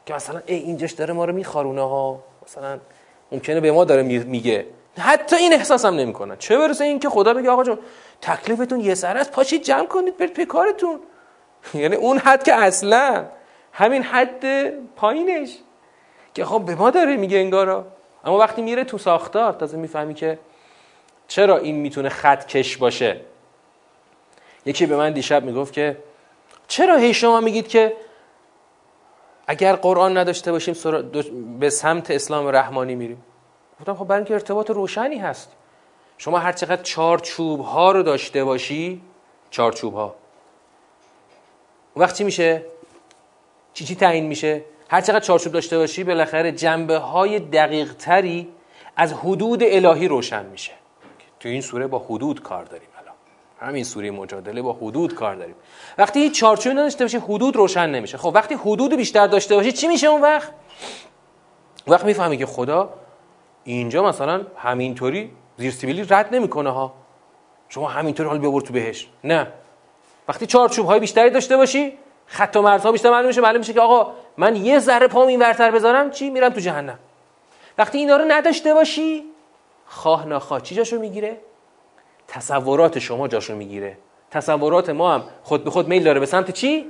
که 0.07 0.15
مثلا 0.15 0.43
ای 0.47 0.55
اینجاش 0.55 0.93
داره 0.93 1.15
ما 1.15 1.25
رو 1.25 1.33
میخارونه 1.33 1.83
ها. 1.83 2.19
مثلا 2.47 2.79
ممکنه 3.33 3.61
به 3.61 3.73
ما 3.73 3.85
داره 3.85 4.03
میگه. 4.03 4.67
حتی 4.99 5.37
این 5.37 5.53
احساس 5.53 5.85
هم 5.85 5.95
نمی‌کنن. 5.95 6.37
چه 6.37 6.59
برسه 6.59 6.85
این 6.85 6.99
که 6.99 7.09
خدا 7.09 7.35
بگه 7.35 7.51
آقا 7.51 7.65
جون 7.65 7.79
تکلیفتون 8.21 8.81
یه 8.81 8.95
سر 8.95 9.17
است 9.17 9.33
پاشید 9.33 9.63
جمع 9.63 9.87
کنید 9.87 10.17
برید 10.17 10.33
پی 10.33 10.47
کارتون. 10.47 11.01
یعنی 11.75 11.97
اون 11.97 12.19
حد 12.19 12.43
که 12.43 12.55
اصلا 12.55 13.25
همین 13.73 14.03
حد 14.03 14.71
پایینش. 14.97 15.59
که 16.35 16.45
خب 16.45 16.63
به 16.65 16.75
ما 16.75 16.91
داره 16.91 17.17
میگه 17.17 17.39
انگارا. 17.39 17.87
اما 18.25 18.39
وقتی 18.39 18.63
میره 18.63 18.85
تو 18.85 18.99
ساختار 18.99 19.53
تازه 19.53 19.77
می‌فهمی 19.77 20.15
که 20.15 20.39
چرا 21.29 21.59
این 21.59 21.77
می‌تونه 21.77 22.09
خط 22.09 22.47
کش 22.47 22.77
باشه. 22.77 23.21
یکی 24.67 24.87
به 24.87 24.97
من 24.97 25.13
دیشب 25.13 25.45
می‌گفت 25.45 25.73
که 25.73 25.97
چرا 26.69 26.97
هی 26.97 27.15
شما 27.15 27.41
میگید 27.41 27.69
که 27.69 27.97
اگر 29.47 29.77
قرآن 29.77 30.19
نداشته 30.19 30.53
باشیم 30.53 30.75
به 31.59 31.71
سمت 31.71 32.11
اسلام 32.11 32.49
رحمانی 32.49 32.95
میریم؟ 32.95 33.25
گفتم 33.81 33.95
خب 33.95 34.05
برای 34.05 34.19
اینکه 34.19 34.35
ارتباط 34.35 34.71
روشنی 34.71 35.19
هست. 35.19 35.53
شما 36.19 36.39
هر 36.39 36.53
چقدر 36.53 36.83
چارچوب 36.83 37.61
ها 37.61 37.93
رو 37.93 38.03
داشته 38.03 38.45
باشی 38.45 39.03
چارچوب 39.51 39.95
ها 39.95 40.15
اون 41.95 42.05
وقت 42.05 42.15
چی 42.15 42.25
میشه؟ 42.25 42.65
چی 43.75 43.85
چی 43.85 43.95
تعیین 43.95 44.27
میشه؟ 44.27 44.63
هر 44.89 45.01
چقدر 45.01 45.21
چارچوب 45.21 45.53
داشته 45.53 45.79
باشی 45.79 46.05
بالاخره 46.05 46.53
جنبه 46.53 46.99
های 46.99 47.39
دقیق 47.39 47.95
تری 47.95 48.49
از 48.97 49.13
حدود 49.13 49.63
الهی 49.63 50.09
روشن 50.09 50.47
میشه. 50.47 50.73
تو 51.41 51.49
این 51.49 51.61
سوره 51.61 51.87
با 51.87 51.99
حدود 51.99 52.43
کار 52.43 52.65
داریم 52.65 52.89
الان. 52.99 53.15
همین 53.61 53.85
سوره 53.85 54.11
مجادله 54.11 54.63
با 54.63 54.73
حدود 54.73 55.15
کار 55.15 55.35
داریم. 55.35 55.55
وقتی 55.99 56.21
هیچ 56.21 56.35
چارچوبی 56.35 56.75
نداشته 56.75 57.05
باشی 57.05 57.17
حدود 57.17 57.57
روشن 57.57 57.91
نمیشه. 57.91 58.19
خب 58.19 58.33
وقتی 58.35 58.55
حدود 58.55 58.97
بیشتر 58.97 59.27
داشته 59.27 59.57
باشی 59.57 59.73
چی 59.73 59.89
میشه 59.89 60.07
اون 60.07 60.21
وقت؟ 60.21 60.53
وقت 61.87 62.05
می‌فهمی 62.05 62.37
که 62.37 62.47
خدا 62.47 62.95
اینجا 63.65 64.03
مثلا 64.03 64.47
همینطوری 64.57 65.31
زیر 65.57 65.71
سیبیلی 65.71 66.07
رد 66.11 66.35
نمی‌کنه 66.35 66.71
ها. 66.71 66.95
شما 67.69 67.89
همینطوری 67.89 68.29
حال 68.29 68.39
ببر 68.39 68.61
تو 68.61 68.73
بهش. 68.73 69.09
نه. 69.25 69.47
وقتی 70.29 70.47
چارچوب 70.47 70.87
های 70.87 71.01
بیشتری 71.01 71.31
داشته 71.31 71.57
باشی 71.57 71.93
خط 72.29 72.57
و 72.57 72.63
مرزها 72.63 72.93
بیشتر 72.93 73.11
معلوم 73.11 73.27
میشه 73.27 73.41
معلوم 73.41 73.59
میشه 73.59 73.73
که 73.73 73.81
آقا 73.81 74.13
من 74.37 74.57
یه 74.57 74.79
ذره 74.79 75.07
پام 75.07 75.27
این 75.27 75.41
ورتر 75.41 75.71
بذارم 75.71 76.11
چی؟ 76.11 76.31
میرم 76.31 76.53
تو 76.53 76.61
جهنم. 76.61 76.99
وقتی 77.79 77.99
اینا 77.99 78.17
رو 78.17 78.25
نداشته 78.29 78.75
باشی 78.75 79.25
خواه 79.87 80.27
نخواه 80.27 80.61
چی 80.61 80.75
جاشو 80.75 80.99
می‌گیره؟ 80.99 81.37
تصورات 82.29 82.99
شما 82.99 83.29
جاشو 83.29 83.57
می‌گیره. 83.57 83.97
تصورات 84.31 84.91
ما 84.91 85.15
هم 85.15 85.25
خود 85.43 85.65
به 85.65 85.71
خود 85.71 85.89
میل 85.89 86.05
داره. 86.05 86.21
به 86.21 86.27
سمت 86.27 86.51
چی؟ 86.51 86.87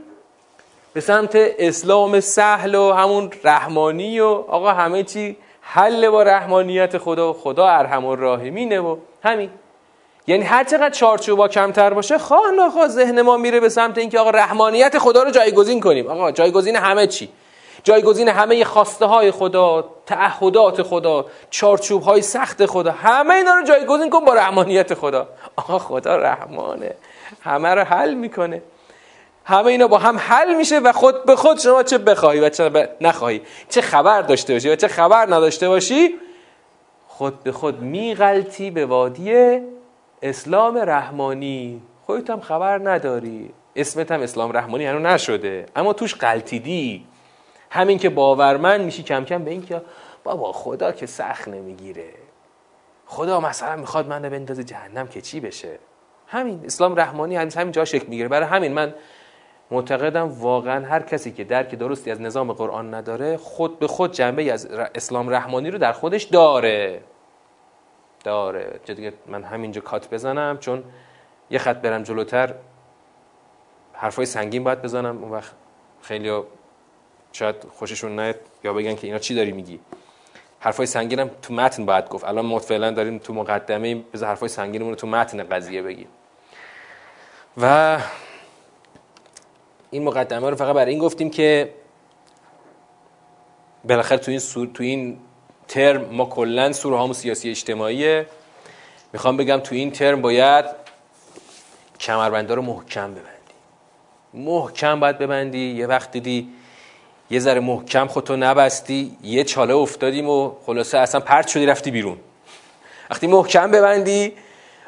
به 0.92 1.00
سمت 1.00 1.32
اسلام 1.34 2.20
سهل 2.20 2.74
و 2.74 2.92
همون 2.92 3.30
رحمانی 3.44 4.20
و 4.20 4.26
آقا 4.26 4.72
همه 4.72 5.02
چی 5.02 5.36
حل 5.60 6.10
با 6.10 6.22
رحمانیت 6.22 6.98
خدا 6.98 7.32
خدا 7.32 7.68
ارحم 7.68 8.04
الراحمینه 8.06 8.80
و 8.80 8.96
همین. 9.22 9.50
یعنی 10.28 10.44
هر 10.44 10.64
چقدر 10.64 10.90
چارچوبا 10.90 11.48
کمتر 11.48 11.94
باشه 11.94 12.18
خواه 12.18 12.50
نخواه 12.58 12.88
ذهن 12.88 13.22
ما 13.22 13.36
میره 13.36 13.60
به 13.60 13.68
سمت 13.68 13.98
اینکه 13.98 14.18
آقا 14.18 14.30
رحمانیت 14.30 14.98
خدا 14.98 15.22
رو 15.22 15.30
جایگزین 15.30 15.80
کنیم. 15.80 16.06
آقا 16.06 16.32
جایگزین 16.32 16.76
همه 16.76 17.06
چی؟ 17.06 17.28
جایگزین 17.84 18.28
همه 18.28 18.64
خواسته 18.64 19.06
های 19.06 19.30
خدا 19.30 19.84
تعهدات 20.06 20.82
خدا 20.82 21.24
چارچوب 21.50 22.02
های 22.02 22.22
سخت 22.22 22.66
خدا 22.66 22.90
همه 22.90 23.34
اینا 23.34 23.54
رو 23.54 23.62
جایگزین 23.62 24.10
کن 24.10 24.24
با 24.24 24.34
رحمانیت 24.34 24.94
خدا. 24.94 25.28
آقا 25.56 25.78
خدا 25.78 26.16
رحمانه. 26.16 26.94
همه 27.40 27.74
رو 27.74 27.84
حل 27.84 28.14
می‌کنه. 28.14 28.62
همه 29.44 29.66
اینا 29.66 29.88
با 29.88 29.98
هم 29.98 30.18
حل 30.18 30.54
میشه 30.54 30.78
و 30.78 30.92
خود 30.92 31.24
به 31.24 31.36
خود 31.36 31.58
شما 31.58 31.82
چه 31.82 31.98
بخواهی 31.98 32.40
و 32.40 32.48
چه 32.48 32.88
نخواهی؟ 33.00 33.42
چه 33.68 33.80
خبر 33.80 34.22
داشته 34.22 34.52
باشی 34.52 34.70
و 34.70 34.76
چه 34.76 34.88
خبر 34.88 35.26
نداشته 35.26 35.68
باشی؟ 35.68 36.14
خود 37.06 37.42
به 37.42 37.52
خود 37.52 37.80
میغلطی 37.80 38.70
به 38.70 38.86
وادی 38.86 39.60
اسلام 40.22 40.78
رحمانی. 40.78 41.82
خودت 42.06 42.30
هم 42.30 42.40
خبر 42.40 42.90
نداری. 42.90 43.50
اسمت 43.76 44.12
هم 44.12 44.22
اسلام 44.22 44.52
رحمانی 44.52 44.86
هنو 44.86 44.98
نشده. 44.98 45.66
اما 45.76 45.92
توش 45.92 46.14
قلتیدی. 46.14 47.06
همین 47.70 47.98
که 47.98 48.08
باورمند 48.08 48.80
میشی 48.80 49.02
کم 49.02 49.24
کم 49.24 49.44
به 49.44 49.50
این 49.50 49.62
که 49.62 49.82
بابا 50.24 50.52
خدا 50.52 50.92
که 50.92 51.06
سخت 51.06 51.48
نمی‌گیره. 51.48 52.10
خدا 53.06 53.40
مثلا 53.40 53.76
می‌خواد 53.76 54.08
من 54.08 54.22
بندازه 54.22 54.64
جهنم 54.64 55.08
که 55.08 55.20
چی 55.20 55.40
بشه؟ 55.40 55.78
همین 56.26 56.62
اسلام 56.64 56.96
رحمانی 56.96 57.36
همین 57.36 57.72
جا 57.72 57.84
شکل 57.84 58.06
می‌گیره. 58.06 58.28
برای 58.28 58.48
همین 58.48 58.72
من 58.72 58.94
معتقدم 59.70 60.28
واقعا 60.40 60.86
هر 60.86 61.00
کسی 61.00 61.32
که 61.32 61.44
درک 61.44 61.74
درستی 61.74 62.10
از 62.10 62.20
نظام 62.20 62.52
قرآن 62.52 62.94
نداره 62.94 63.36
خود 63.36 63.78
به 63.78 63.86
خود 63.86 64.12
جنبه 64.12 64.52
از 64.52 64.66
اسلام 64.94 65.28
رحمانی 65.28 65.70
رو 65.70 65.78
در 65.78 65.92
خودش 65.92 66.22
داره. 66.22 67.00
داره. 68.24 68.80
دیگه 68.86 69.12
من 69.26 69.44
همینجا 69.44 69.80
کات 69.80 70.10
بزنم 70.10 70.58
چون 70.58 70.84
یه 71.50 71.58
خط 71.58 71.76
برم 71.76 72.02
جلوتر 72.02 72.54
حرفای 73.92 74.26
سنگین 74.26 74.64
باید 74.64 74.82
بزنم. 74.82 75.22
اون 75.22 75.30
وقت 75.30 75.52
خیلی 76.02 76.42
شاید 77.32 77.56
خوششون 77.72 78.20
نیاد 78.20 78.40
یا 78.64 78.72
بگن 78.72 78.94
که 78.94 79.06
اینا 79.06 79.18
چی 79.18 79.34
داری 79.34 79.52
میگی. 79.52 79.80
حرفای 80.60 80.86
سنگینم 80.86 81.30
تو 81.42 81.54
متن 81.54 81.86
باید 81.86 82.08
گفت. 82.08 82.24
الان 82.24 82.46
ما 82.46 82.58
فعلا 82.58 82.90
داریم 82.90 83.18
تو 83.18 83.34
مقدمه 83.34 83.94
بذار 83.94 84.28
حرفای 84.28 84.48
سنگینمون 84.48 84.94
تو 84.94 85.06
متن 85.06 85.48
قضیه 85.48 85.82
بگیم. 85.82 86.08
و 87.56 87.98
این 89.90 90.04
مقدمه 90.04 90.50
رو 90.50 90.56
فقط 90.56 90.74
برای 90.74 90.92
این 90.92 91.02
گفتیم 91.02 91.30
که 91.30 91.74
بالاخره 93.84 94.18
تو 94.18 94.30
این 94.30 94.40
سور 94.40 94.68
تو 94.74 94.82
این 94.82 95.18
ترم 95.68 96.04
ما 96.04 96.24
کلا 96.24 96.72
سوره 96.72 96.96
هامون 96.96 97.12
سیاسی 97.12 97.50
اجتماعیه. 97.50 98.26
می‌خوام 99.12 99.36
بگم 99.36 99.56
تو 99.56 99.74
این 99.74 99.90
ترم 99.90 100.22
باید 100.22 100.64
کمربنده 102.00 102.54
رو 102.54 102.62
محکم 102.62 103.10
ببندی. 103.10 103.28
محکم 104.34 105.00
باید 105.00 105.18
ببندی. 105.18 105.58
یه 105.58 105.86
وقت 105.86 106.10
دیدی 106.10 106.48
یه 107.30 107.40
ذره 107.40 107.60
محکم 107.60 108.06
خودتو 108.06 108.36
نبستی. 108.36 109.16
یه 109.22 109.44
چاله 109.44 109.74
افتادیم 109.74 110.28
و 110.28 110.52
خلاصه 110.66 110.98
اصلا 110.98 111.20
پرت 111.20 111.48
شدی 111.48 111.66
رفتی 111.66 111.90
بیرون. 111.90 112.16
وقتی 113.10 113.26
محکم 113.26 113.70
ببندی 113.70 114.32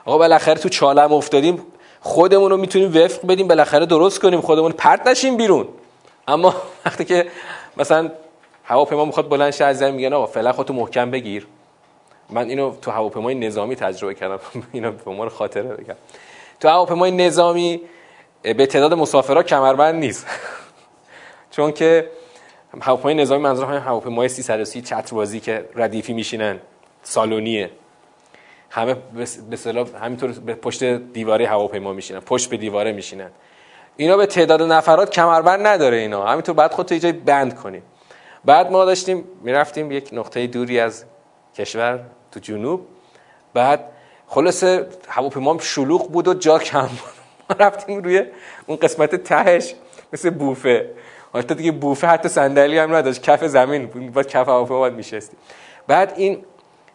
آقا 0.04 0.18
بالاخره 0.18 0.54
تو 0.54 0.68
چاله 0.68 1.02
هم 1.02 1.12
افتادیم. 1.12 1.62
خودمون 2.00 2.50
رو 2.50 2.56
می‌تونیم 2.56 2.96
وفق 2.96 3.26
بدیم 3.26 3.48
بالاخره 3.48 3.86
درست 3.86 4.20
کنیم. 4.20 4.40
خودمون 4.40 4.72
پرت 4.72 5.06
نشیم 5.06 5.36
بیرون. 5.36 5.68
اما 6.28 6.54
وقتی 6.86 7.04
که 7.04 7.26
مثلا 7.76 8.10
هواپیما 8.70 9.04
می‌خواد 9.04 9.28
بلند 9.28 9.50
شه 9.50 9.64
از 9.64 9.78
زمین 9.78 9.94
میگن 9.94 10.12
آقا 10.12 10.26
فعلا 10.26 10.52
خودتو 10.52 10.74
محکم 10.74 11.10
بگیر. 11.10 11.46
من 12.30 12.48
اینو 12.48 12.74
تو 12.82 12.90
هواپیمای 12.90 13.34
نظامی 13.34 13.76
تجربه 13.76 14.14
کردم. 14.14 14.38
اینو 14.72 14.92
به 14.92 15.10
عنوان 15.10 15.28
خاطره 15.28 15.62
بگم. 15.62 15.94
تو 16.60 16.68
هواپیمای 16.68 17.10
نظامی 17.10 17.80
به 18.42 18.66
تعداد 18.66 18.94
مسافرها 18.94 19.42
کمربند 19.42 19.94
نیست. 19.94 20.26
چون 21.54 21.72
که 21.72 22.10
هواپیمای 22.80 23.14
نظامی 23.14 23.42
منظور 23.42 23.66
همین 23.66 23.80
هواپیمای 23.80 24.28
330 24.28 24.82
چتربازی 24.82 25.40
که 25.40 25.68
ردیفی 25.74 26.12
میشینن. 26.12 26.60
سالونیه. 27.02 27.70
همه 28.70 28.94
به 28.94 29.22
اصطلاح 29.52 29.88
همینطور 30.02 30.30
به 30.30 30.54
پشت 30.54 30.84
دیواره 30.84 31.46
هواپیما 31.48 31.92
میشینن. 31.92 32.20
پشت 32.20 32.50
به 32.50 32.56
دیواره 32.56 32.92
میشینن. 32.92 33.30
اینا 33.96 34.16
به 34.16 34.26
تعداد 34.26 34.62
نفرات 34.62 35.10
کمربند 35.10 35.66
نداره 35.66 35.96
اینا. 35.96 36.26
همینطور 36.26 36.54
بعد 36.54 36.72
خودت 36.72 36.92
یه 36.92 36.98
جای 36.98 37.12
بند 37.12 37.54
کنی. 37.54 37.82
بعد 38.44 38.70
ما 38.70 38.84
داشتیم 38.84 39.24
می‌رفتیم 39.42 39.92
یک 39.92 40.10
نقطه 40.12 40.46
دوری 40.46 40.80
از 40.80 41.04
کشور 41.54 42.00
تو 42.32 42.40
جنوب. 42.40 42.86
بعد 43.54 43.84
خلاصه 44.26 44.86
هواپیما 45.08 45.58
شلوغ 45.60 46.10
بود 46.10 46.28
و 46.28 46.34
جا 46.34 46.58
کم 46.58 46.86
بود. 46.86 47.14
ما 47.50 47.56
رفتیم 47.66 48.02
روی 48.02 48.24
اون 48.66 48.76
قسمت 48.76 49.14
تهش 49.14 49.74
مثل 50.12 50.30
بوفه. 50.30 50.90
حتی 51.34 51.54
دیگه 51.54 51.72
بوفه 51.72 52.06
حتی 52.06 52.28
صندلی 52.28 52.78
هم 52.78 52.94
نداشت 52.94 53.22
کف 53.22 53.44
زمین 53.44 54.10
با 54.10 54.22
کف 54.22 54.48
هواپیما 54.48 54.78
باید 54.78 54.94
میشستی 54.94 55.36
بعد 55.86 56.12
این 56.16 56.44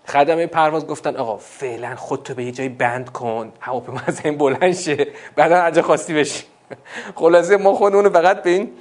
خدمه 0.07 0.47
پرواز 0.47 0.87
گفتن 0.87 1.15
آقا 1.15 1.37
فعلا 1.37 1.95
خودتو 1.95 2.33
به 2.33 2.43
یه 2.43 2.51
جایی 2.51 2.69
بند 2.69 3.09
کن 3.09 3.53
هواپیما 3.59 4.01
از 4.07 4.25
این 4.25 4.37
بلند 4.37 4.73
شه. 4.73 5.07
بعدا 5.35 5.55
هر 5.55 5.81
خواستی 5.81 6.13
بشی 6.13 6.43
خلاصه 7.15 7.57
ما 7.57 7.73
خودمون 7.73 8.09
فقط 8.09 8.43
به 8.43 8.49
این 8.49 8.71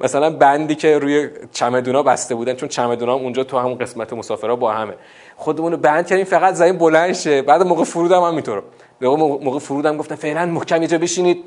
مثلا 0.00 0.30
بندی 0.30 0.74
که 0.74 0.98
روی 0.98 1.28
چمدونا 1.52 2.02
بسته 2.02 2.34
بودن 2.34 2.54
چون 2.54 2.68
چمدونا 2.68 3.14
اونجا 3.14 3.44
تو 3.44 3.58
همون 3.58 3.78
قسمت 3.78 4.12
مسافرها 4.12 4.56
با 4.56 4.72
همه. 4.72 4.94
خودمون 5.36 5.76
بند 5.76 6.06
کردیم 6.06 6.24
فقط 6.24 6.54
زمین 6.54 6.78
بلند 6.78 7.12
شه. 7.12 7.42
بعد 7.42 7.62
موقع 7.62 7.84
فرودم 7.84 8.22
هم 8.22 8.34
اینطور 8.34 8.62
موقع 9.00 9.58
فرودم 9.58 9.96
گفتن 9.96 10.14
فعلا 10.14 10.46
محکم 10.46 10.82
یه 10.82 10.98
بشینید. 10.98 11.44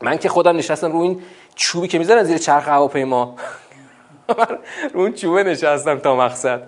من 0.00 0.18
که 0.18 0.28
خودم 0.28 0.56
نشستم 0.56 0.92
رو 0.92 0.98
این 0.98 1.22
چوبی 1.54 1.88
که 1.88 1.98
می‌ذارن 1.98 2.24
زیر 2.24 2.38
چرخ 2.38 2.68
هواپیما. 2.68 3.36
رو 4.94 5.00
اون 5.00 5.12
چوبه 5.12 5.42
نشستم 5.42 5.98
تا 5.98 6.16
مقصد. 6.16 6.62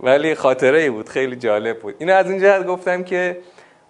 ولی 0.00 0.34
خاطره 0.34 0.78
ای 0.78 0.90
بود 0.90 1.08
خیلی 1.08 1.36
جالب 1.36 1.78
بود. 1.78 1.94
اینو 1.98 2.14
از 2.14 2.30
اینجا 2.30 2.62
گفتم 2.62 3.04
که 3.04 3.38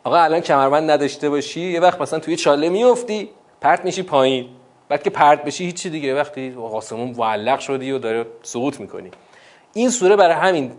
آقا 0.05 0.17
الان 0.17 0.41
کمربند 0.41 0.91
نداشته 0.91 1.31
باشی 1.31 1.61
یه 1.61 1.81
وقت 1.81 2.01
مثلا 2.01 2.19
توی 2.19 2.37
چاله 2.37 2.69
میفتی 2.69 3.31
پرت 3.61 3.85
میشی 3.85 4.03
پایین. 4.03 4.49
بعد 4.89 5.03
که 5.03 5.11
پرت 5.11 5.45
بشی 5.45 5.65
هیچی 5.65 5.91
دیگه. 5.91 6.15
وقتی 6.15 6.55
آسمون 6.73 7.15
معلق 7.19 7.59
شدی 7.59 7.93
و 7.93 7.99
داره 7.99 8.27
سقوط 8.43 8.81
می‌کنی. 8.81 9.11
این 9.73 9.91
سوره 9.91 10.17
برای 10.17 10.35
همین 10.35 10.73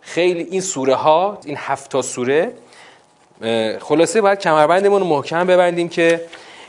خیلی 0.00 0.42
این 0.42 0.60
سوره 0.60 0.94
ها 0.94 1.38
این 1.44 1.56
هفتا 1.58 2.02
سوره 2.02 2.52
خلاصه 3.80 4.20
باید 4.20 4.38
کمربندمون 4.38 5.00
رو 5.00 5.06
محکم 5.06 5.46
ببندیم 5.46 5.88
که 5.88 6.24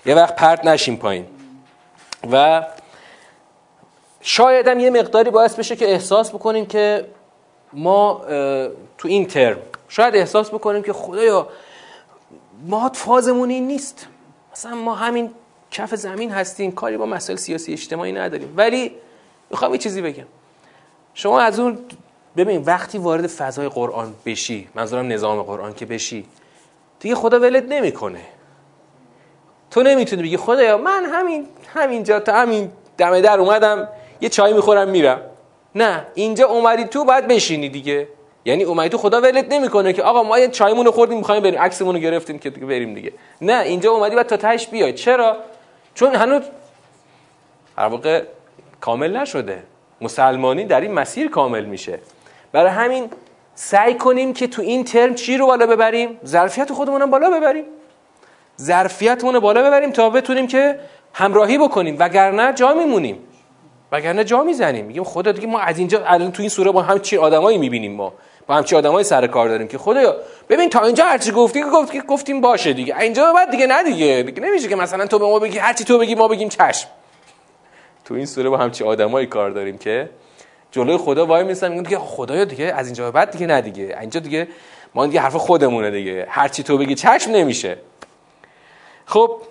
یه 0.06 0.16
وقت 0.16 0.36
پرت 0.36 0.66
نشیم 0.66 0.96
پایین. 0.96 1.26
و 2.32 2.66
شاید 4.22 4.68
هم 4.68 4.80
یه 4.80 4.90
مقداری 4.90 5.30
باعث 5.30 5.56
بشه 5.56 5.76
که 5.76 5.92
احساس 5.92 6.30
بکنیم 6.30 6.66
که 6.66 7.06
ما 7.74 8.22
تو 8.98 9.08
این 9.08 9.26
ترم 9.28 9.58
شاید 9.90 10.16
احساس 10.16 10.50
بکنیم 10.50 10.84
که 10.84 10.94
خدایا 10.94 11.48
ما 12.68 12.90
فازمون 12.94 13.50
این 13.50 13.68
نیست. 13.68 14.08
مثلا 14.54 14.76
ما 14.76 14.96
همین 14.96 15.32
کف 15.76 15.96
زمین 15.96 16.32
هستیم 16.32 16.72
کاری 16.72 16.98
با 16.98 17.06
مسائل 17.06 17.38
سیاسی 17.38 17.74
اجتماعی 17.74 18.12
نداریم. 18.12 18.54
ولی 18.58 18.92
می‌خوام 19.52 19.72
یه 19.72 19.78
چیزی 19.78 20.02
بگم. 20.02 20.26
شما 21.14 21.40
از 21.40 21.60
اون 21.60 21.78
ببین 22.38 22.62
وقتی 22.62 22.98
وارد 22.98 23.28
فضای 23.28 23.70
قرآن 23.70 24.14
بشی 24.26 24.68
منظورم 24.76 25.08
نظام 25.08 25.42
قرآن 25.42 25.74
که 25.74 25.86
بشی 25.86 26.26
دیگه 27.00 27.16
خدا 27.16 27.40
ولت 27.40 27.64
نمی‌کنه. 27.64 28.20
تو 29.72 29.84
نمی‌تونی 29.84 30.24
بگی 30.24 30.38
خدایا 30.38 30.78
من 30.78 31.06
همین 31.06 31.48
همینجا 31.74 32.20
تا 32.20 32.34
همین 32.34 32.72
دم 32.98 33.22
در 33.22 33.40
اومدم 33.40 33.88
یه 34.22 34.30
چای 34.30 34.54
می‌خورم 34.54 34.90
میرم. 34.90 35.22
نه 35.76 36.08
اینجا 36.14 36.48
اومدی 36.48 36.84
تو 36.84 37.06
باید 37.06 37.28
بشینی 37.28 37.70
دیگه. 37.70 38.08
یعنی 38.46 38.64
اومدی 38.64 38.90
تو 38.90 38.98
خدا 38.98 39.22
ولت 39.22 39.54
نمی‌کنه 39.54 39.94
که 39.94 40.04
آقا 40.04 40.24
ما 40.24 40.40
یه 40.40 40.48
چایمون 40.48 40.86
رو 40.86 40.92
خوردیم 40.92 41.18
می‌خوایم 41.18 41.44
بریم 41.44 41.62
عکسمون 41.62 41.96
رو 41.96 42.02
گرفتیم 42.02 42.40
که 42.40 42.50
بریم 42.50 42.94
دیگه. 42.94 43.14
نه 43.42 43.62
اینجا 43.62 43.92
اومدی 43.92 44.16
بعد 44.16 44.28
تا 44.28 44.38
تهش 44.38 44.68
بیای. 44.68 44.94
چرا؟ 44.94 45.38
چون 45.96 46.16
هنوز 46.16 46.42
هر 47.78 47.86
واقع 47.86 48.24
کامل 48.82 49.18
نشده. 49.18 49.64
مسلمانی 50.02 50.66
در 50.66 50.82
این 50.82 50.92
مسیر 50.92 51.30
کامل 51.30 51.66
میشه. 51.66 52.00
برای 52.52 52.72
همین 52.72 53.10
سعی 53.56 53.94
کنیم 53.96 54.34
که 54.34 54.48
تو 54.48 54.62
این 54.62 54.84
ترم 54.84 55.16
چی 55.16 55.38
رو 55.38 55.46
بالا 55.46 55.68
ببریم؟ 55.68 56.20
ظرفیت 56.26 56.74
خودمون 56.74 57.06
بالا 57.06 57.30
ببریم. 57.30 57.64
ظرفیتمون 58.62 59.40
بالا 59.40 59.64
ببریم 59.64 59.92
تا 59.92 60.10
بتونیم 60.10 60.48
که 60.48 60.80
همراهی 61.14 61.58
بکنیم. 61.58 61.96
وگرنه 62.00 62.54
جا 62.54 62.74
میمونیم. 62.74 63.20
وگرنه 63.92 64.24
جا 64.24 64.44
می‌زنیم. 64.44 64.86
میگیم 64.86 65.04
خدا 65.04 65.32
دیگه 65.32 65.48
ما 65.48 65.60
از 65.60 65.78
اینجا 65.78 66.06
الان 66.06 66.32
تو 66.32 66.42
این 66.42 66.50
سوره 66.50 66.72
با 66.72 66.82
هم 66.82 67.00
چی 67.00 67.18
آدمایی 67.18 67.58
می‌بینیم 67.58 67.96
ما. 67.96 68.14
با 68.48 68.56
همچی 68.56 68.76
آدمای 68.76 69.04
سر 69.04 69.28
کار 69.28 69.50
داریم 69.50 69.68
که 69.68 69.78
خدایا 69.78 70.16
ببین 70.50 70.70
تا 70.70 70.82
اینجا 70.82 71.06
هرچی 71.06 71.32
گفتی 71.32 71.60
که 71.60 71.70
گفت 71.70 72.06
گفتیم 72.06 72.42
باشه 72.42 72.74
دیگه. 72.74 73.00
اینجا 73.00 73.34
بعد 73.34 73.52
دیگه 73.52 73.68
نه 73.68 73.84
دیگه. 73.84 74.24
نمیشه 74.42 74.68
که 74.68 74.76
مثلا 74.76 75.08
تو 75.08 75.20
به 75.20 75.26
ما 75.26 75.40
بگی 75.40 75.58
هرچی 75.58 75.84
تو 75.84 75.98
بگی 75.98 76.16
ما 76.16 76.28
بگیم 76.28 76.50
چشم. 76.50 76.88
تو 78.06 78.14
این 78.14 78.26
سوره 78.26 78.50
با 78.50 78.58
همچی 78.58 78.84
آدمایی 78.84 79.28
کار 79.28 79.50
داریم 79.50 79.78
که 79.78 80.10
جلوی 80.72 80.98
خدا 80.98 81.26
وای 81.26 81.44
میسن 81.44 81.72
میگن 81.72 81.90
که 81.90 81.98
خدایا 81.98 82.46
دیگه 82.46 82.66
از 82.66 82.86
اینجا 82.86 83.12
بعد 83.12 83.32
دیگه 83.32 83.48
نه 83.48 83.62
دیگه. 83.62 83.98
اینجا 84.02 84.20
دیگه 84.20 84.48
ما 84.96 85.06
دیگه 85.06 85.20
حرف 85.22 85.36
خودمونه 85.36 85.92
دیگه. 85.92 86.26
هرچی 86.30 86.64
تو 86.64 86.78
بگی 86.78 86.96
چشم 86.96 87.32
نمیشه. 87.32 87.78
خب 89.06 89.42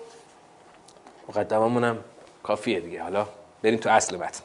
مقدممونم 1.29 1.97
کافیه 2.43 2.79
دیگه. 2.79 3.03
حالا 3.03 3.27
بریم 3.63 3.79
تو 3.79 3.89
اصل 3.89 4.15
متن 4.15 4.43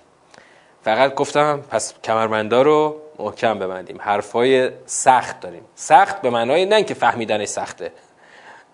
فقط 0.83 1.15
گفتم 1.15 1.61
پس 1.71 1.95
کمربندا 2.05 2.63
رو 2.63 2.97
محکم 3.21 3.59
ببندیم. 3.59 3.99
حرفای 4.01 4.71
سخت 4.87 5.41
داریم. 5.41 5.63
سخت 5.75 6.23
به 6.23 6.31
معنای 6.31 6.67
نه 6.67 6.83
که 6.83 6.95
فهمیدنش 6.95 7.49
سخته. 7.49 7.93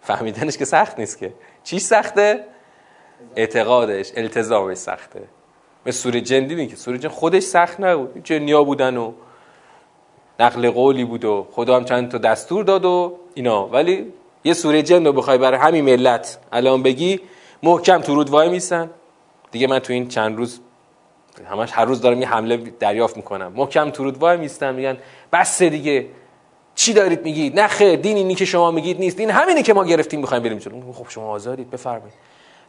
فهمیدنش 0.01 0.57
که 0.57 0.65
سخت 0.65 0.99
نیست 0.99 1.19
که. 1.19 1.33
چی 1.65 1.79
سخته؟ 1.79 2.45
اعتقادش 3.37 4.13
التزامش 4.17 4.77
سخته. 4.77 5.23
به 5.85 5.93
سوره 5.93 6.21
جن 6.21 6.47
دیدین 6.47 6.69
که 6.69 6.77
سوره 6.77 6.99
جن 6.99 7.09
خودش 7.09 7.43
سخت 7.43 7.81
نبود. 7.81 8.25
جنیا 8.25 8.65
بودن 8.65 8.97
و 8.97 9.13
نقل 10.41 10.71
قولی 10.71 11.05
بود 11.05 11.25
و 11.25 11.47
خدا 11.53 11.77
هم 11.77 11.85
چند 11.85 12.11
تا 12.11 12.19
دستور 12.19 12.65
داد 12.65 12.85
و 12.85 13.19
اینا. 13.35 13.69
ولی 13.69 14.13
یه 14.45 14.55
سوره 14.55 14.83
جن 14.83 15.07
رو 15.07 15.13
بخوای 15.13 15.39
برای 15.39 15.59
همین 15.59 15.85
ملت 15.85 16.39
الان 16.53 16.83
بگی 16.83 17.21
محکم 17.63 18.01
تو 18.01 18.15
رود 18.15 18.31
وای 18.31 18.49
میسن. 18.49 18.91
دیگه 19.51 19.67
من 19.67 19.79
تو 19.79 19.93
این 19.93 20.09
چند 20.09 20.37
روز 20.37 20.61
همش 21.45 21.71
هر 21.73 21.85
روز 21.85 22.01
دارم 22.01 22.21
یه 22.23 22.29
حمله 22.29 22.57
دریافت 22.57 23.17
می‌کنم. 23.17 23.53
محکم 23.57 23.91
تو 23.91 24.05
رود 24.05 24.19
وای 24.19 24.37
میستن 24.37 24.75
میگن 24.75 24.97
بس 25.33 25.63
دیگه. 25.63 26.07
چی 26.75 26.93
دارید 26.93 27.23
میگید؟ 27.23 27.61
نه 27.61 27.67
خیر 27.67 27.97
دین 27.97 28.17
اینی 28.17 28.35
که 28.35 28.45
شما 28.45 28.71
میگید 28.71 29.01
نیست. 29.01 29.21
این 29.21 29.31
همینی 29.31 29.63
که 29.63 29.75
ما 29.75 29.85
گرفتیم 29.85 30.21
می‌خوایم 30.21 30.43
بریم 30.43 30.59
جلو. 30.59 30.93
خب 30.93 31.07
شما 31.09 31.29
آزادید 31.29 31.71
بفرمایید. 31.71 32.15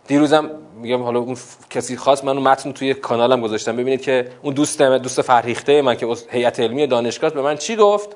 دیروزم 0.08 0.50
میگم 0.82 1.04
حالا 1.04 1.20
اون 1.20 1.38
کسی 1.70 1.98
خاص 1.98 2.24
منو 2.24 2.42
متن 2.42 2.72
توی 2.72 2.94
کانالم 2.94 3.42
گذاشتم. 3.42 3.76
ببینید 3.76 4.02
که 4.02 4.28
اون 4.42 4.54
دوستم 4.54 4.98
دوست 4.98 5.22
فرهیخته 5.22 5.82
من 5.82 5.96
که 5.96 6.08
هیئت 6.30 6.60
علمی 6.60 6.88
دانشگاه 6.88 7.30
به 7.30 7.42
من 7.42 7.56
چی 7.58 7.76
گفت؟ 7.76 8.16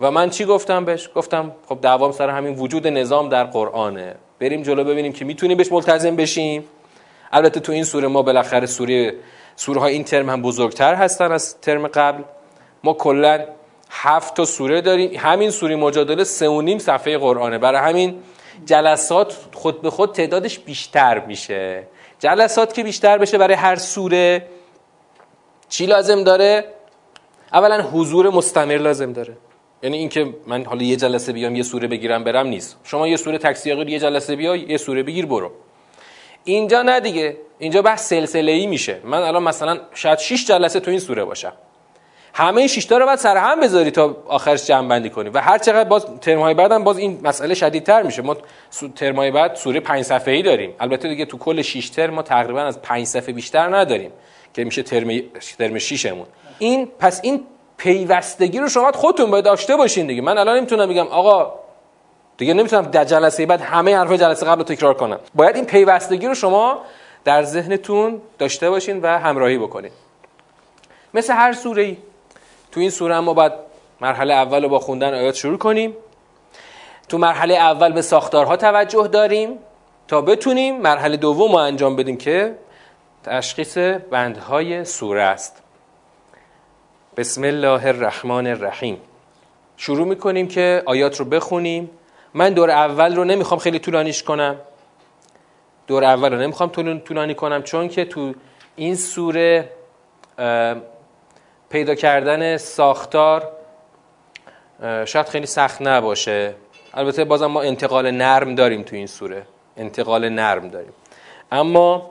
و 0.00 0.10
من 0.10 0.30
چی 0.30 0.44
گفتم 0.44 0.84
بهش؟ 0.84 1.10
گفتم 1.14 1.52
خب 1.68 1.78
دعوام 1.82 2.12
سر 2.12 2.30
همین 2.30 2.54
وجود 2.54 2.86
نظام 2.86 3.28
در 3.28 3.44
قرآنه. 3.44 4.14
بریم 4.38 4.62
جلو 4.62 4.84
ببینیم 4.84 5.12
که 5.12 5.24
می‌تونیم 5.24 5.56
بهش 5.56 5.72
ملتزم 5.72 6.16
بشیم. 6.16 6.64
البته 7.32 7.60
تو 7.60 7.72
این 7.72 7.84
سوره 7.84 8.08
ما 8.08 8.22
بالاخره 8.22 8.66
سوره 8.66 9.14
سوره 9.58 9.80
ها 9.80 9.86
این 9.86 10.04
ترم 10.04 10.30
هم 10.30 10.42
بزرگتر 10.42 10.94
هستن 10.94 11.32
از 11.32 11.60
ترم 11.60 11.86
قبل. 11.86 12.22
ما 12.84 12.92
کلا 12.92 13.44
هفت 13.90 14.34
تا 14.34 14.44
سوره 14.44 14.80
داریم. 14.80 15.10
همین 15.18 15.50
سوره 15.50 15.76
مجادله 15.76 16.24
سه 16.24 16.48
و 16.48 16.60
نیم 16.60 16.78
صفحه 16.78 17.18
قرآنه. 17.18 17.58
برای 17.58 17.80
همین 17.80 18.22
جلسات 18.66 19.36
خود 19.52 19.82
به 19.82 19.90
خود 19.90 20.12
تعدادش 20.12 20.58
بیشتر 20.58 21.26
میشه. 21.26 21.86
جلسات 22.18 22.74
که 22.74 22.82
بیشتر 22.82 23.18
بشه 23.18 23.38
برای 23.38 23.54
هر 23.54 23.76
سوره 23.76 24.46
چی 25.68 25.86
لازم 25.86 26.24
داره؟ 26.24 26.64
اولا 27.52 27.82
حضور 27.82 28.30
مستمر 28.30 28.78
لازم 28.78 29.12
داره. 29.12 29.36
یعنی 29.82 29.96
اینکه 29.96 30.34
من 30.46 30.64
حالا 30.64 30.82
یه 30.82 30.96
جلسه 30.96 31.32
بیام 31.32 31.56
یه 31.56 31.62
سوره 31.62 31.88
بگیرم 31.88 32.24
برم 32.24 32.46
نیست. 32.46 32.76
شما 32.84 33.08
یه 33.08 33.16
سوره 33.16 33.38
تکسیاقی 33.38 33.92
یه 33.92 33.98
جلسه 33.98 34.36
بیا 34.36 34.56
یه 34.56 34.76
سوره 34.76 35.02
بگیر 35.02 35.26
برو. 35.26 35.52
اینجا 36.48 36.82
نه 36.82 37.00
دیگه. 37.00 37.36
اینجا 37.58 37.82
بحث 37.82 38.08
سلسله 38.08 38.52
ای 38.52 38.66
میشه. 38.66 39.00
من 39.04 39.22
الان 39.22 39.42
مثلا 39.42 39.78
شاید 39.94 40.18
6 40.18 40.46
جلسه 40.46 40.80
تو 40.80 40.90
این 40.90 41.00
سوره 41.00 41.24
باشم. 41.24 41.52
همه 42.34 42.58
این 42.58 42.68
6 42.68 42.84
تا 42.84 42.98
رو 42.98 43.06
باید 43.06 43.18
سر 43.18 43.36
هم 43.36 43.60
بذاری 43.60 43.90
تا 43.90 44.16
آخرش 44.28 44.66
جمع 44.66 44.88
بندی 44.88 45.10
کنی. 45.10 45.28
و 45.28 45.40
هر 45.40 45.58
چقدر 45.58 45.88
باز 45.88 46.06
ترم 46.20 46.40
های 46.40 46.54
بعدم 46.54 46.84
باز 46.84 46.98
این 46.98 47.20
مسئله 47.22 47.54
شدیدتر 47.54 48.02
میشه. 48.02 48.22
ما 48.22 48.36
ترم 48.96 49.16
های 49.16 49.30
بعد 49.30 49.54
سوره 49.54 49.80
5 49.80 50.04
صفحه 50.04 50.34
ای 50.34 50.42
داریم. 50.42 50.74
البته 50.80 51.08
دیگه 51.08 51.24
تو 51.24 51.38
کل 51.38 51.62
6 51.62 51.90
ترم 51.90 52.14
ما 52.14 52.22
تقریبا 52.22 52.60
از 52.60 52.82
5 52.82 53.06
صفحه 53.06 53.32
بیشتر 53.32 53.76
نداریم 53.76 54.10
که 54.54 54.64
میشه 54.64 54.82
ترم 54.82 55.20
ترم 55.58 55.78
6 55.78 56.06
مون 56.06 56.26
این 56.58 56.88
پس 56.98 57.20
این 57.22 57.44
پیوستگی 57.76 58.58
رو 58.58 58.68
شما 58.68 58.92
خودتون 58.92 59.30
باید 59.30 59.44
داشته 59.44 59.76
باشین 59.76 60.06
دیگه. 60.06 60.22
من 60.22 60.38
الان 60.38 60.56
نمی‌تونم 60.56 60.88
بگم 60.88 61.06
آقا 61.06 61.52
دیگه 62.38 62.54
نمی‌تونم 62.54 62.82
در 62.82 63.04
جلسه 63.04 63.46
بعد 63.46 63.60
همه 63.60 63.96
حرف 63.96 64.12
جلسه 64.12 64.46
قبل 64.46 64.58
رو 64.58 64.64
تکرار 64.64 64.94
کنم. 64.94 65.18
باید 65.34 65.56
این 65.56 65.64
پیوستگی 65.64 66.26
رو 66.26 66.34
شما 66.34 66.80
در 67.24 67.42
ذهنتون 67.42 68.20
داشته 68.38 68.70
باشین 68.70 69.00
و 69.00 69.18
همراهی 69.18 69.58
بکنین. 69.58 69.90
مثل 71.14 71.32
هر 71.32 71.52
سوره 71.52 71.82
ای 71.82 71.96
تو 72.72 72.80
این 72.80 72.90
سوره 72.90 73.20
ما 73.20 73.34
باید 73.34 73.52
مرحله 74.00 74.34
اول 74.34 74.62
رو 74.62 74.68
با 74.68 74.78
خوندن 74.78 75.14
آیات 75.14 75.34
شروع 75.34 75.58
کنیم. 75.58 75.94
تو 77.08 77.18
مرحله 77.18 77.54
اول 77.54 77.92
به 77.92 78.02
ساختارها 78.02 78.56
توجه 78.56 79.08
داریم 79.08 79.58
تا 80.08 80.20
بتونیم 80.20 80.80
مرحله 80.80 81.16
دوم 81.16 81.52
رو 81.52 81.58
انجام 81.58 81.96
بدیم 81.96 82.16
که 82.16 82.54
تشخیص 83.24 83.78
بندهای 84.10 84.84
سوره 84.84 85.22
است. 85.22 85.62
بسم 87.16 87.44
الله 87.44 87.86
الرحمن 87.86 88.46
الرحیم. 88.46 89.00
شروع 89.76 90.06
می‌کنیم 90.06 90.48
که 90.48 90.82
آیات 90.86 91.20
رو 91.20 91.24
بخونیم. 91.24 91.90
من 92.34 92.54
دور 92.54 92.70
اول 92.70 93.16
رو 93.16 93.24
نمی‌خوام 93.24 93.60
خیلی 93.60 93.78
طولانیش 93.78 94.22
کنم. 94.22 94.56
دور 95.86 96.04
اول 96.04 96.32
رو 96.32 96.38
نمی‌خوام 96.38 96.68
طولانی 96.98 97.34
کنم 97.34 97.62
چون 97.62 97.88
که 97.88 98.04
تو 98.04 98.34
این 98.76 98.96
سوره 98.96 99.70
پیدا 101.70 101.94
کردن 101.94 102.56
ساختار 102.56 103.52
شاید 105.04 105.28
خیلی 105.28 105.46
سخت 105.46 105.82
نباشه. 105.82 106.54
البته 106.94 107.24
بازم 107.24 107.46
ما 107.46 107.62
انتقال 107.62 108.10
نرم 108.10 108.54
داریم 108.54 108.82
تو 108.82 108.96
این 108.96 109.06
سوره. 109.06 109.42
انتقال 109.76 110.28
نرم 110.28 110.68
داریم. 110.68 110.92
اما 111.52 112.10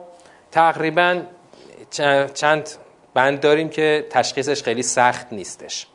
تقریبا 0.52 1.22
چند 2.34 2.68
بند 3.14 3.40
داریم 3.40 3.68
که 3.68 4.06
تشخیصش 4.10 4.62
خیلی 4.62 4.82
سخت 4.82 5.26
نیستش. 5.32 5.86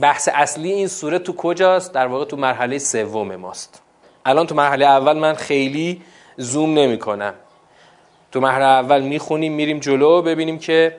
بحث 0.00 0.28
اصلی 0.32 0.72
این 0.72 0.88
سوره 0.88 1.18
تو 1.18 1.32
کجاست؟ 1.32 1.92
در 1.92 2.06
واقع 2.06 2.24
تو 2.24 2.36
مرحله 2.36 2.78
سوم 2.78 3.36
ماست. 3.36 3.82
الان 4.26 4.46
تو 4.46 4.54
مرحله 4.54 4.86
اول 4.86 5.18
من 5.18 5.34
خیلی 5.34 6.02
زوم 6.36 6.78
نمی 6.78 6.98
کنم 6.98 7.34
تو 8.32 8.40
مرحله 8.40 8.64
اول 8.64 9.02
می‌خونیم 9.02 9.52
میریم 9.52 9.78
جلو 9.78 10.22
ببینیم 10.22 10.58
که 10.58 10.96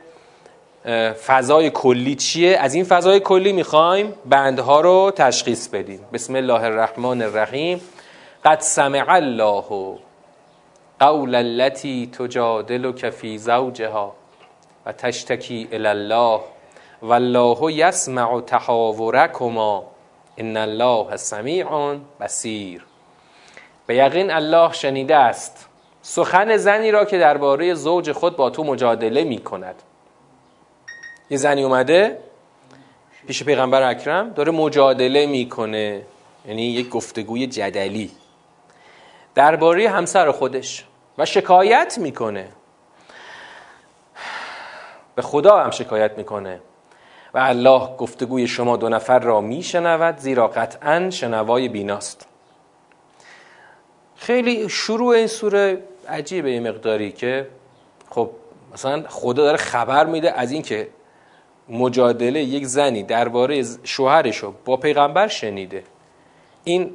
فضای 1.25 1.69
کلی 1.69 2.15
چیه. 2.15 2.58
از 2.58 2.73
این 2.73 2.84
فضای 2.84 3.19
کلی 3.19 3.51
می‌خوایم 3.53 4.13
بندها 4.25 4.82
رو 4.82 5.12
تشخیص 5.15 5.67
بدیم. 5.67 5.99
بسم 6.13 6.36
الله 6.36 6.63
الرحمن 6.63 7.21
الرحیم. 7.21 7.82
قد 8.45 8.60
سمع 8.60 9.05
الله 9.10 9.97
قول 10.99 11.36
التي 11.36 12.08
تجادلك 12.08 13.10
في 13.10 13.38
زوجها 13.38 14.15
و 14.86 14.91
تشتکی 14.91 15.67
الله. 15.71 16.39
والله 17.01 17.73
یسمع 17.73 18.41
تحاورکما 18.41 19.83
ان 20.38 20.57
الله 20.57 21.17
سمیع 21.17 21.95
بصیر. 22.19 22.85
به 23.88 23.95
یقین 23.95 24.31
الله 24.31 24.73
شنیده 24.73 25.15
است. 25.15 25.69
سخن 26.01 26.57
زنی 26.57 26.91
را 26.91 27.05
که 27.05 27.17
درباره 27.17 27.73
زوج 27.73 28.12
خود 28.12 28.35
با 28.38 28.49
تو 28.49 28.63
مجادله 28.63 29.23
می 29.23 29.38
کند 29.38 29.75
یه 31.29 31.38
زنی 31.38 31.63
اومده 31.63 32.19
پیش 33.27 33.43
پیغمبر 33.43 33.83
اکرم 33.83 34.29
داره 34.29 34.51
مجادله 34.51 35.25
می‌کنه. 35.25 36.01
یعنی 36.47 36.62
یک 36.62 36.89
گفتگوی 36.89 37.47
جدلی. 37.47 38.12
درباره 39.35 39.89
همسر 39.89 40.31
خودش 40.31 40.85
و 41.17 41.25
شکایت 41.25 41.97
می‌کنه. 41.97 42.49
به 45.15 45.21
خدا 45.21 45.63
هم 45.63 45.71
شکایت 45.71 46.17
می‌کنه. 46.17 46.59
و 47.34 47.38
الله 47.38 47.96
گفتگوی 47.98 48.48
شما 48.48 48.78
دو 48.78 48.89
نفر 48.89 49.20
را 49.20 49.42
میشنود 49.42 50.18
زیرا 50.18 50.48
قطعا 50.48 51.10
شنوای 51.10 51.68
بیناست. 51.70 52.28
خیلی 54.15 54.70
شروع 54.70 55.15
این 55.15 55.28
سوره 55.28 55.84
عجیبه 56.10 56.50
این 56.50 56.70
مقداری 56.70 57.12
که 57.12 57.48
خب 58.10 58.30
مثلا 58.74 59.04
خدا 59.08 59.44
داره 59.44 59.58
خبر 59.58 60.06
میده 60.06 60.32
از 60.32 60.52
اینکه 60.52 60.88
مجادله 61.70 62.44
یک 62.44 62.65
زنی 62.65 63.04
درباره 63.04 63.63
شوهرش 63.84 64.38
رو 64.38 64.54
با 64.65 64.78
پیغمبر 64.78 65.28
شنیده. 65.28 65.84
این 66.63 66.92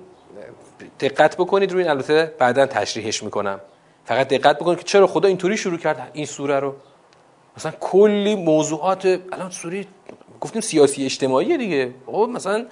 دقت 1.00 1.36
بکنید 1.36 1.72
روی 1.72 1.82
این 1.82 1.90
البته 1.90 2.34
بعدا 2.38 2.66
تشریحش 2.66 3.22
می‌کنم. 3.22 3.60
فقط 4.04 4.28
دقت 4.28 4.58
بکنید 4.58 4.78
که 4.78 4.84
چرا 4.84 5.06
خدا 5.06 5.28
اینطوری 5.28 5.56
شروع 5.56 5.78
کرد 5.78 6.10
این 6.12 6.26
سوره 6.26 6.60
رو. 6.60 6.74
مثلا 7.56 7.72
کلی 7.80 8.34
موضوعات 8.34 9.20
الان 9.32 9.50
سوره 9.50 9.84
گفتیم 10.44 10.62
سیاسی 10.62 11.04
اجتماعی 11.04 11.56
دیگه. 11.58 11.94
خب 12.06 12.30
مثلا 12.32 12.66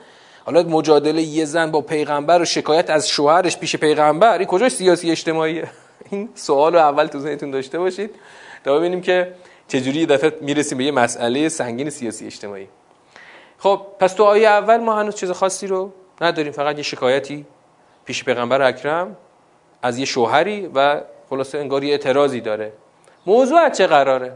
حالا 0.44 0.62
مجادله 0.62 1.22
یه 1.22 1.44
زن 1.44 1.70
با 1.70 1.80
پیغمبر 1.80 2.42
و 2.42 2.44
شکایت 2.44 2.90
از 2.90 3.08
شوهرش 3.08 3.58
پیش 3.58 3.76
پیغمبر 3.76 4.38
این 4.38 4.46
کجا 4.46 4.68
سیاسی 4.68 5.10
اجتماعیه؟ 5.10 5.68
این 6.10 6.28
سوال 6.34 6.72
رو 6.72 6.78
اول 6.78 7.06
تو 7.06 7.18
ذهنتون 7.18 7.50
داشته 7.50 7.78
باشید 7.78 8.10
تا 8.64 8.78
ببینیم 8.78 9.00
که 9.00 9.34
چجوری 9.68 10.00
یه 10.00 10.06
دفعه 10.06 10.38
می‌رسیم 10.40 10.78
به 10.78 10.84
یه 10.84 10.90
مسئله 10.90 11.48
سنگین 11.48 11.90
سیاسی 11.90 12.26
اجتماعی. 12.26 12.68
خب 13.58 13.86
پس 13.98 14.12
تو 14.12 14.24
آیه 14.24 14.48
اول 14.48 14.76
ما 14.76 14.96
هنوز 14.96 15.14
چیز 15.14 15.30
خاصی 15.30 15.66
رو 15.66 15.92
نداریم. 16.20 16.52
فقط 16.52 16.76
یه 16.76 16.82
شکایتی 16.82 17.46
پیش 18.04 18.24
پیغمبر 18.24 18.62
اکرم 18.62 19.16
از 19.82 19.98
یه 19.98 20.04
شوهری 20.04 20.70
و 20.74 21.00
خلاصه 21.30 21.58
انگار 21.58 21.84
یه 21.84 21.90
اعتراضی 21.92 22.40
داره. 22.40 22.72
موضوع 23.26 23.68
چه 23.68 23.86
قراره؟ 23.86 24.32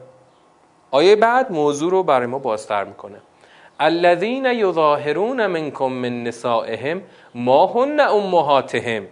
آیه 0.90 1.16
بعد 1.16 1.52
موضوع 1.52 1.90
رو 1.90 2.02
برای 2.02 2.26
ما 2.26 2.38
بازتر 2.38 2.84
می‌کنه. 2.84 3.18
الذین 3.80 4.46
یظاهرون 4.46 5.46
منکم 5.46 5.92
من 5.92 6.22
نسائهم 6.22 7.02
ما 7.34 7.66
هن 7.66 8.00
امهاتهم. 8.00 9.06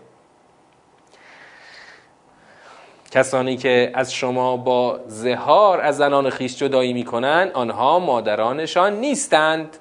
کسانی 3.10 3.56
که 3.56 3.90
از 3.94 4.12
شما 4.14 4.56
با 4.56 5.00
زهار 5.06 5.80
از 5.80 5.96
زنان 5.96 6.30
خیش 6.30 6.56
جدایی 6.56 6.92
می‌کنند 6.92 7.52
آنها 7.52 7.98
مادرانشان 7.98 9.00
نیستند. 9.00 9.76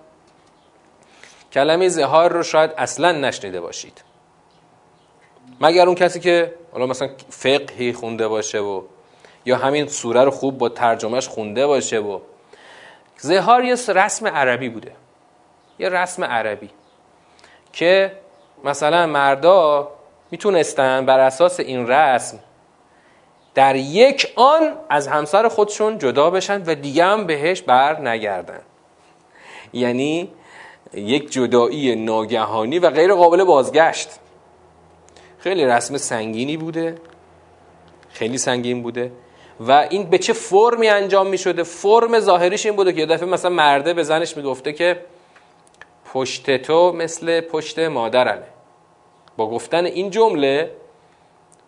کلمه 1.54 1.90
زهار 1.90 2.32
رو 2.32 2.44
شاید 2.44 2.72
اصلا 2.78 3.12
نشنیده 3.12 3.62
باشید. 3.62 4.04
مگر 5.62 5.86
اون 5.86 5.96
کسی 5.96 6.20
که 6.20 6.54
حالا 6.72 6.86
مثلا 6.86 7.10
فقهی 7.30 7.94
خونده 7.94 8.28
باشه 8.28 8.60
و 8.60 8.82
یا 9.46 9.58
همین 9.58 9.88
سوره 9.88 10.24
رو 10.24 10.32
خوب 10.32 10.58
با 10.58 10.70
ترجمهش 10.70 11.28
خونده 11.28 11.68
باشه 11.68 12.00
و 12.00 12.20
زهار 13.24 13.64
یه 13.64 13.76
رسم 13.88 14.28
عربی 14.28 14.70
بوده. 14.70 14.92
یه 15.80 15.90
رسم 15.90 16.24
عربی 16.24 16.70
که 17.74 18.12
مثلا 18.64 19.08
مردا 19.08 19.92
می‌تونستن 20.32 21.06
بر 21.06 21.20
اساس 21.20 21.60
این 21.60 21.88
رسم 21.88 22.40
در 23.56 23.76
یک 23.76 24.34
آن 24.36 24.74
از 24.90 25.08
همسر 25.08 25.48
خودشون 25.48 25.98
جدا 25.98 26.30
بشن 26.30 26.64
و 26.66 26.76
دیگه 26.76 27.06
هم 27.06 27.26
بهش 27.28 27.62
بر 27.62 28.02
نگردن. 28.02 28.62
یعنی 29.74 30.32
یک 30.94 31.32
جدایی 31.32 31.96
ناگهانی 31.96 32.80
و 32.80 32.90
غیر 32.90 33.14
قابل 33.14 33.44
بازگشت. 33.44 34.10
خیلی 35.40 35.66
رسم 35.66 35.98
سنگینی 35.98 36.58
بوده. 36.58 36.98
خیلی 38.10 38.38
سنگین 38.38 38.84
بوده. 38.84 39.12
و 39.60 39.72
این 39.90 40.04
به 40.04 40.18
چه 40.18 40.34
فرمی 40.34 40.88
انجام 40.88 41.28
می 41.28 41.38
شده 41.38 41.64
فرم 41.64 42.20
ظاهریش 42.20 42.66
این 42.66 42.76
بوده 42.76 42.94
که 42.94 43.00
یه 43.00 43.06
دفعه 43.06 43.26
مثلا 43.26 43.52
مرده 43.52 43.94
به 43.94 44.04
زنش 44.04 44.38
می‌گفته 44.38 44.74
که 44.74 45.00
پشت 46.14 46.58
تو 46.58 46.92
مثل 46.92 47.42
پشت 47.42 47.80
مادرمه. 47.80 48.44
با 49.38 49.50
گفتن 49.50 49.86
این 49.86 50.10
جمله 50.10 50.72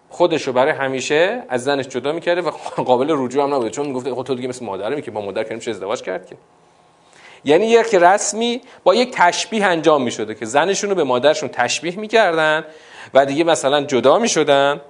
خودشو 0.09 0.53
برای 0.53 0.73
همیشه 0.73 1.43
از 1.49 1.63
زنش 1.63 1.87
جدا 1.87 2.11
می‌کرده 2.11 2.41
و 2.41 2.51
قابل 2.89 3.07
رجوع 3.09 3.43
هم 3.43 3.53
نبوده. 3.53 3.69
چون 3.69 3.85
می‌گفته 3.87 4.13
خود 4.13 4.25
تو 4.25 4.35
دیگه 4.35 4.47
مثل 4.47 4.65
مادرمی 4.65 5.01
که 5.01 5.11
با 5.11 5.21
مادر 5.21 5.43
کنیم 5.43 5.59
چه 5.59 5.71
ازدواج 5.71 6.01
کرد 6.01 6.27
که. 6.27 6.35
یعنی 7.45 7.65
یک 7.65 7.95
رسمی 7.95 8.61
با 8.83 8.95
یک 8.95 9.11
تشبیه 9.13 9.65
انجام 9.65 10.01
می‌شده 10.01 10.35
که 10.35 10.45
زنشون 10.45 10.89
رو 10.89 10.95
به 10.95 11.03
مادرشون 11.03 11.49
تشبیه 11.49 11.99
می‌کردن 11.99 12.65
و 13.13 13.25
دیگه 13.25 13.43
مثلا 13.43 13.83
جدا 13.83 14.19
می‌شدن. 14.19 14.81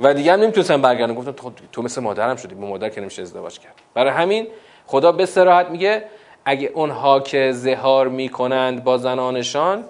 و 0.00 0.14
دیگه 0.14 0.32
هم 0.32 0.40
نمی‌تونستن 0.40 0.82
برگردن. 0.82 1.14
گفتن 1.14 1.34
تو 1.72 1.82
مثل 1.82 2.00
مادرم 2.00 2.36
شدی 2.36 2.54
با 2.54 2.66
مادر 2.66 2.88
که 2.88 3.00
نمیشه 3.00 3.22
ازدواج 3.22 3.58
کرد. 3.58 3.74
برای 3.94 4.12
همین 4.12 4.46
خدا 4.86 5.12
به 5.12 5.26
صراحت 5.26 5.70
میگه 5.70 6.04
اگه 6.44 6.70
اونها 6.74 7.20
که 7.20 7.52
زهار 7.52 8.08
می‌کنند 8.08 8.84
با 8.84 8.98
زنانشان 8.98 9.84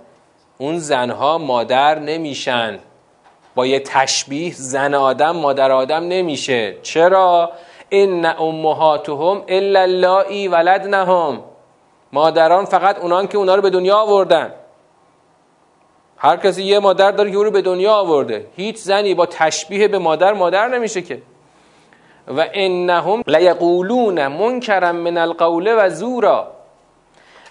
اون 0.59 0.79
زنها 0.79 1.39
مادر 1.39 1.99
نمیشن. 1.99 2.79
با 3.55 3.67
یه 3.67 3.81
تشبیه 3.81 4.53
زن 4.55 4.95
آدم 4.95 5.37
مادر 5.37 5.73
آدم 5.73 6.09
نمیشه. 6.09 6.77
چرا؟ 6.83 7.53
ان 7.91 8.25
امهاتهم 8.25 9.43
الا 9.49 9.81
اللائي 9.81 10.49
ولدنهم. 10.49 11.45
مادران 12.13 12.65
فقط 12.65 12.99
اونان 12.99 13.27
که 13.27 13.39
اونا 13.39 13.55
رو 13.55 13.63
به 13.63 13.71
دنیا 13.71 13.97
آوردن. 13.97 14.53
هر 16.19 16.37
کسی 16.37 16.63
یه 16.63 16.79
مادر 16.79 17.11
داره 17.11 17.31
که 17.31 17.37
او 17.37 17.45
رو 17.45 17.51
به 17.51 17.63
دنیا 17.63 17.93
آورده. 17.93 18.47
هیچ 18.57 18.77
زنی 18.77 19.15
با 19.15 19.27
تشبیه 19.27 19.89
به 19.89 19.99
مادر 19.99 20.33
مادر 20.33 20.69
نمیشه 20.69 21.03
که. 21.03 21.23
و 22.29 22.47
انهم 22.53 23.23
لیقولون 23.27 24.27
منکرا 24.27 24.93
من 24.93 25.19
القول 25.19 25.75
و 25.79 25.91
زورا. 25.91 26.53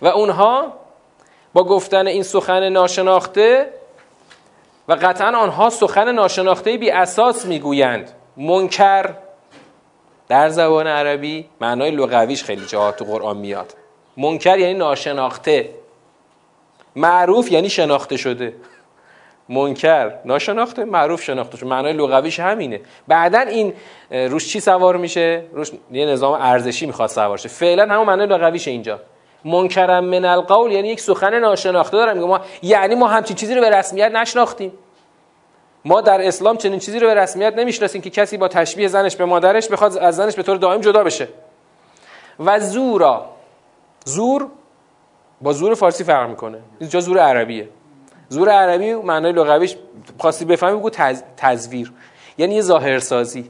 و 0.02 0.08
اونها 0.08 0.74
با 1.54 1.64
گفتن 1.64 2.08
این 2.08 2.24
سخن 2.24 2.70
ناشناخته 2.70 3.70
و 4.88 4.94
قطعا 4.94 5.38
آنها 5.38 5.70
سخن 5.70 6.12
ناشناخته 6.12 6.78
بی 6.78 6.92
اساس 6.92 7.46
می‌گویند. 7.46 8.12
منکر 8.38 9.10
در 10.28 10.50
زبان 10.50 10.88
عربی 10.88 11.50
معنای 11.62 11.92
لغویش 11.92 12.44
خیلی 12.44 12.66
جاها 12.66 12.92
تو 12.92 13.06
قرآن 13.06 13.38
میاد. 13.38 13.74
منکر 14.18 14.60
یعنی 14.60 14.74
ناشناخته. 14.74 15.70
معروف 16.98 17.52
یعنی 17.52 17.70
شناخته 17.70 18.18
شده. 18.18 18.54
منکر. 19.50 20.12
ناشناخته 20.26 20.86
معروف 20.86 21.24
شناخته 21.24 21.58
شده. 21.58 21.70
معنای 21.70 21.94
لغویش 21.94 22.40
همینه. 22.40 22.82
بعدا 23.08 23.40
این 23.40 23.74
روش 24.12 24.48
چی 24.48 24.60
سوار 24.60 24.98
میشه؟ 24.98 25.44
روش 25.54 25.72
یه 25.92 26.06
نظام 26.06 26.34
ارزشی 26.34 26.86
می‌خواد 26.86 27.10
سوار 27.10 27.38
شه. 27.38 27.50
فعلا 27.50 27.94
همون 27.94 28.08
معنای 28.08 28.28
لغویش 28.28 28.68
اینجا. 28.68 29.00
منکرم 29.46 30.06
من 30.06 30.26
القول 30.26 30.72
یعنی 30.72 30.88
یک 30.88 31.00
سخن 31.00 31.40
ناشناخته 31.40 31.98
دارم. 31.98 32.20
ما 32.20 32.42
یعنی 32.62 32.96
ما 32.96 33.08
همچین 33.08 33.36
چیزی 33.36 33.56
رو 33.56 33.62
به 33.62 33.70
رسمیت 33.70 34.12
نشناختیم. 34.12 34.72
ما 35.86 36.02
در 36.02 36.28
اسلام 36.28 36.58
چنین 36.58 36.80
چیزی 36.80 37.00
رو 37.00 37.08
به 37.08 37.14
رسمیت 37.14 37.54
نمی‌شناسیم 37.58 38.02
که 38.02 38.10
کسی 38.10 38.38
با 38.38 38.48
تشبیه 38.48 38.88
زنش 38.88 39.16
به 39.16 39.26
مادرش 39.26 39.68
بخواد 39.68 39.98
از 39.98 40.16
زنش 40.16 40.36
به 40.36 40.44
طور 40.44 40.58
دائم 40.58 40.82
جدا 40.82 41.04
بشه. 41.04 41.28
و 42.40 42.60
زورا. 42.60 43.26
زور 44.06 44.48
با 45.42 45.54
زور 45.54 45.76
فارسی 45.76 46.04
فرق 46.04 46.30
می‌کنه. 46.30 46.60
اینجا 46.80 47.00
زور 47.00 47.18
عربیه. 47.18 47.70
زور 48.30 48.50
عربی 48.50 48.94
معنای 48.94 49.32
لغویش 49.32 49.76
خواستی 50.18 50.46
بفهمی 50.46 50.78
بگو 50.78 50.90
تز... 50.90 51.24
تزویر. 51.38 51.94
یعنی 52.38 52.56
یه 52.56 52.62
ظاهرسازی. 52.62 53.50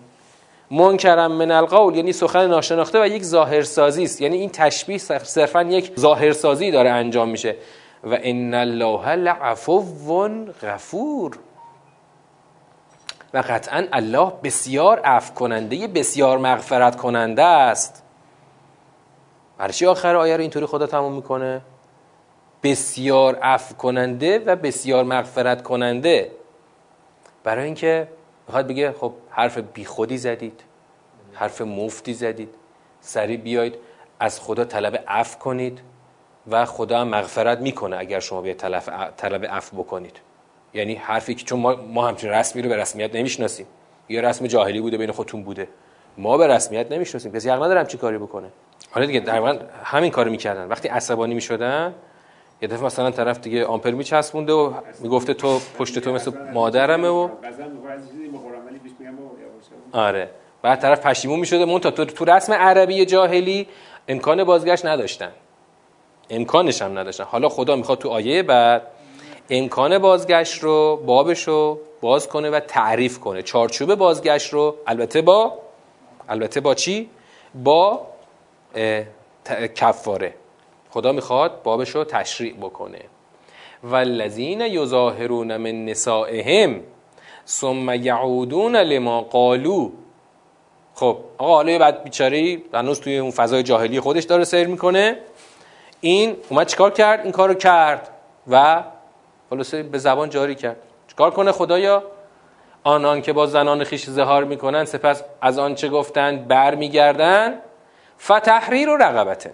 منکرم 0.71 1.31
من 1.31 1.51
القول 1.51 1.95
یعنی 1.95 2.13
سخن 2.13 2.47
ناشناخته 2.47 3.01
و 3.01 3.07
یک 3.07 3.23
ظاهرسازی 3.23 4.03
است. 4.03 4.21
یعنی 4.21 4.37
این 4.37 4.49
تشبیه 4.49 4.97
صرفا 4.97 5.63
یک 5.63 5.99
ظاهرسازی 5.99 6.71
داره 6.71 6.89
انجام 6.89 7.29
میشه. 7.29 7.55
و 8.03 8.17
ان 8.21 8.53
الله 8.53 9.15
لعفو 9.15 9.81
غفور 10.61 11.37
و 13.33 13.43
قطعا 13.47 13.83
الله 13.93 14.31
بسیار 14.43 14.99
عفو 14.99 15.33
کننده 15.33 15.87
بسیار 15.87 16.37
مغفرت 16.37 16.95
کننده 16.95 17.43
است. 17.43 18.03
برای 19.57 19.73
چی 19.73 19.85
آخر 19.85 20.15
آیه 20.15 20.35
رو 20.35 20.41
اینطوری 20.41 20.65
خدا 20.65 20.87
تموم 20.87 21.13
می‌کنه؟ 21.13 21.61
بسیار 22.71 23.35
عفو 23.35 23.75
کننده 23.75 24.39
و 24.39 24.55
بسیار 24.55 25.03
مغفرت 25.03 25.63
کننده 25.63 26.31
برای 27.43 27.65
اینکه 27.65 28.07
می‌خواد 28.47 28.67
بگه 28.67 28.91
خب 28.91 29.13
حرف 29.29 29.57
بیخودی 29.57 30.17
زدید 30.17 30.63
حرف 31.33 31.61
مفتی 31.61 32.13
زدید 32.13 32.49
سریع 33.01 33.37
بیاید 33.37 33.75
از 34.19 34.39
خدا 34.39 34.65
طلب 34.65 35.03
عفو 35.07 35.39
کنید 35.39 35.81
و 36.47 36.65
خدا 36.65 36.99
هم 36.99 37.07
مغفرت 37.07 37.59
می‌کنه 37.59 37.97
اگر 37.97 38.19
شما 38.19 38.41
بیاید 38.41 38.57
طلب 39.17 39.45
عفو 39.45 39.77
بکنید. 39.77 40.19
یعنی 40.73 40.95
حرفی 40.95 41.35
که 41.35 41.45
چون 41.45 41.59
ما, 41.59 41.75
ما 41.75 42.07
همچین 42.07 42.29
رسمی 42.29 42.61
رو 42.61 42.69
به 42.69 42.77
رسمیت 42.77 43.15
نمی‌شناسیم. 43.15 43.65
یه 44.09 44.21
رسم 44.21 44.47
جاهلی 44.47 44.81
بوده 44.81 44.97
بین 44.97 45.11
خودتون 45.11 45.43
بوده. 45.43 45.67
ما 46.17 46.37
به 46.37 46.47
رسمیت 46.47 46.91
نمی‌شناسیم. 46.91 47.31
کسی 47.31 47.49
حق 47.49 47.63
نداره 47.63 47.85
چی 47.85 47.97
کاری 47.97 48.17
بکنه. 48.17 48.47
حالا 48.91 49.05
دیگه 49.05 49.19
در 49.19 49.39
واقع 49.39 49.59
همین 49.83 50.11
کارو 50.11 50.31
می‌کردن. 50.31 50.67
وقتی 50.67 50.87
عصبانی 50.87 51.33
می‌شدن 51.33 51.93
یه 52.61 52.67
دفعه 52.67 52.85
مثلا 52.85 53.11
طرف 53.11 53.39
دیگه 53.39 53.65
آمپر 53.65 53.91
میچسبونده 53.91 54.53
و 54.53 54.73
می‌گفته 54.99 55.33
تو 55.33 55.59
پشت 55.77 55.99
تو 55.99 56.13
مثل 56.13 56.31
مادرمه 56.53 57.07
و 57.07 57.29
آره. 59.91 60.29
بعد 60.61 60.79
طرف 60.79 61.05
پشیمون 61.05 61.39
می‌شده. 61.39 61.65
مون 61.65 61.79
تا 61.79 61.91
تو, 61.91 62.25
رسم 62.25 62.53
عربی 62.53 63.05
جاهلی 63.05 63.67
امکان 64.07 64.43
بازگشت 64.43 64.85
نداشتن. 64.85 65.31
امکانش 66.29 66.81
هم 66.81 66.99
نداشتن. 66.99 67.23
حالا 67.23 67.49
خدا 67.49 67.75
می‌خواد 67.75 67.97
تو 67.97 68.09
آیه 68.09 68.43
بعد 68.43 68.81
امکان 69.49 69.97
بازگشت 69.97 70.63
رو 70.63 71.03
بابش 71.05 71.47
رو 71.47 71.79
باز 72.01 72.27
کنه 72.27 72.49
و 72.49 72.59
تعریف 72.59 73.19
کنه. 73.19 73.41
چارچوب 73.41 73.95
بازگشت 73.95 74.53
رو 74.53 74.75
البته 74.87 75.21
با 75.21 75.53
البته 76.29 76.59
با 76.61 76.75
چی؟ 76.75 77.09
با 77.55 78.07
کفاره. 79.75 80.33
خدا 80.97 81.11
می‌خواد 81.11 81.63
بابش 81.63 81.89
رو 81.89 82.03
تشریع 82.03 82.53
بکنه. 82.53 82.99
والذین 83.83 84.61
یظاهرون 84.61 85.57
من 85.57 85.85
نسائهم 85.85 86.81
ثم 87.47 87.89
یعودون 87.89 88.75
لما 88.75 89.21
قالو. 89.21 89.91
خب 90.93 91.17
آقا 91.37 91.55
حالا 91.55 91.71
یه 91.71 91.79
بعد 91.79 92.03
بیچاره 92.03 92.57
هنوز 92.73 93.01
توی 93.01 93.17
اون 93.17 93.31
فضای 93.31 93.63
جاهلی 93.63 93.99
خودش 93.99 94.23
داره 94.23 94.43
سیر 94.43 94.67
می‌کنه. 94.67 95.17
این 96.01 96.35
اومد 96.49 96.67
چیکار 96.67 96.91
کرد؟ 96.91 97.19
این 97.23 97.31
کارو 97.31 97.53
کرد 97.53 98.09
و 98.47 98.83
خلاصه 99.49 99.83
به 99.83 99.97
زبان 99.97 100.29
جاری 100.29 100.55
کرد. 100.55 100.77
چیکار 101.07 101.31
کنه 101.31 101.51
خدایا؟ 101.51 102.03
آنان 102.83 103.21
که 103.21 103.33
با 103.33 103.45
زنان 103.45 103.83
خیش 103.83 104.05
زهار 104.05 104.43
می‌کنن 104.43 104.85
سپس 104.85 105.23
از 105.41 105.59
آنچه 105.59 105.89
گفتند 105.89 106.47
بر 106.47 106.75
میگردن 106.75 107.53
فتحریر 108.19 108.89
و 108.89 108.97
رقبتن. 108.97 109.53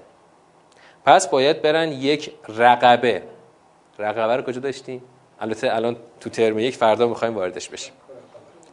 پس 1.06 1.28
باید 1.28 1.62
برن 1.62 1.92
یک 1.92 2.32
رقبه. 2.48 3.24
رقبه 4.00 4.36
رو 4.36 4.42
کجا 4.42 4.62
داشتیم؟ 4.62 5.04
البته 5.40 5.76
الان 5.76 5.96
تو 6.20 6.30
ترم 6.30 6.60
یک 6.60 6.76
فردا 6.76 7.08
می‌خوایم 7.08 7.36
واردش 7.36 7.70
بشیم. 7.70 7.94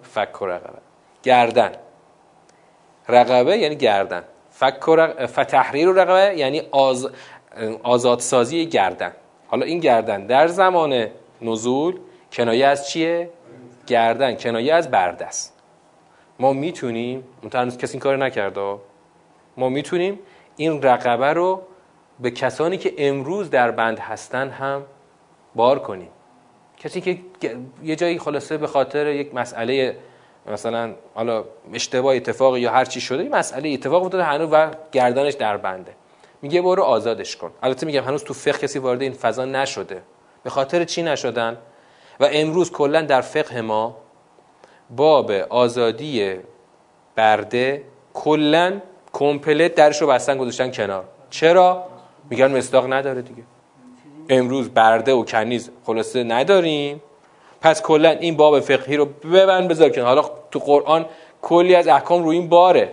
فک 0.02 0.42
و 0.42 0.46
رقبه. 0.46 0.78
گردن. 1.22 1.72
رقبه 3.08 3.58
یعنی 3.58 3.76
گردن. 3.76 4.24
فک 4.50 4.88
و 4.88 4.96
رق... 4.96 5.26
فتحریر 5.26 5.88
و 5.88 5.92
رقبه 5.92 6.38
یعنی 6.38 6.62
آز... 6.70 7.10
آزادسازی 7.82 8.66
گردن. 8.66 9.12
حالا 9.48 9.66
این 9.66 9.80
گردن 9.80 10.26
در 10.26 10.46
زمان 10.46 11.06
نزول 11.42 11.98
کنایه 12.32 12.66
از 12.66 12.88
چیه؟ 12.88 13.30
گردن. 13.86 14.34
کنایه 14.34 14.74
از 14.74 14.90
بردست. 14.90 15.56
ما 16.38 16.52
می‌تونیم 16.52 17.24
هنوز 17.54 17.78
کسی 17.78 17.92
این 17.92 18.00
کار 18.00 18.16
نکرده 18.16 18.78
ما 19.56 19.68
می‌تونیم 19.68 20.18
این 20.56 20.82
رقبه 20.82 21.32
رو 21.32 21.62
به 22.20 22.30
کسانی 22.30 22.78
که 22.78 22.94
امروز 22.98 23.50
در 23.50 23.70
بند 23.70 23.98
هستن 23.98 24.48
هم 24.48 24.82
بار 25.54 25.78
کنیم. 25.78 26.10
کسی 26.76 27.00
که 27.00 27.18
یه 27.82 27.96
جایی 27.96 28.18
خلاصه 28.18 28.56
به 28.56 28.66
خاطر 28.66 29.06
یک 29.06 29.34
مسئله 29.34 29.96
مثلا 30.46 30.94
حالا 31.14 31.44
اشتباه 31.72 32.16
اتفاق 32.16 32.56
یا 32.56 32.72
هر 32.72 32.84
چی 32.84 33.00
شده 33.00 33.28
مسئله 33.28 33.68
اتفاق 33.68 34.02
افتاده 34.04 34.24
هنوز 34.24 34.48
و 34.52 34.70
گردنش 34.92 35.34
در 35.34 35.56
بنده. 35.56 35.92
میگه 36.42 36.62
برو 36.62 36.82
آزادش 36.82 37.36
کن. 37.36 37.52
البته 37.62 37.86
میگم 37.86 38.04
هنوز 38.04 38.24
تو 38.24 38.34
فقه 38.34 38.58
کسی 38.58 38.78
وارد 38.78 39.02
این 39.02 39.12
فضا 39.12 39.44
نشده. 39.44 40.02
به 40.42 40.50
خاطر 40.50 40.84
چی 40.84 41.02
نشدن؟ 41.02 41.56
و 42.20 42.28
امروز 42.32 42.72
کلا 42.72 43.02
در 43.02 43.20
فقه 43.20 43.60
ما 43.60 43.96
باب 44.90 45.30
آزادی 45.30 46.36
برده 47.16 47.84
کلا 48.14 48.80
کمپلت 49.12 49.74
درش 49.74 50.02
رو 50.02 50.08
بستن 50.08 50.38
گذاشتن 50.38 50.70
کنار. 50.70 51.04
چرا؟ 51.30 51.89
میگن 52.30 52.56
مصداق 52.56 52.92
نداره 52.92 53.22
دیگه. 53.22 53.42
امروز 54.28 54.68
برده 54.68 55.12
و 55.12 55.24
کنیز 55.24 55.70
خلاصه 55.84 56.24
نداریم. 56.24 57.02
پس 57.60 57.82
کلا 57.82 58.10
این 58.10 58.36
باب 58.36 58.60
فقهی 58.60 58.96
رو 58.96 59.04
ببند 59.04 59.68
بذار 59.68 59.90
کنار. 59.90 60.06
حالا 60.06 60.30
تو 60.50 60.58
قرآن 60.58 61.06
کلی 61.42 61.74
از 61.74 61.88
احکام 61.88 62.22
رو 62.22 62.28
این 62.28 62.48
باره. 62.48 62.92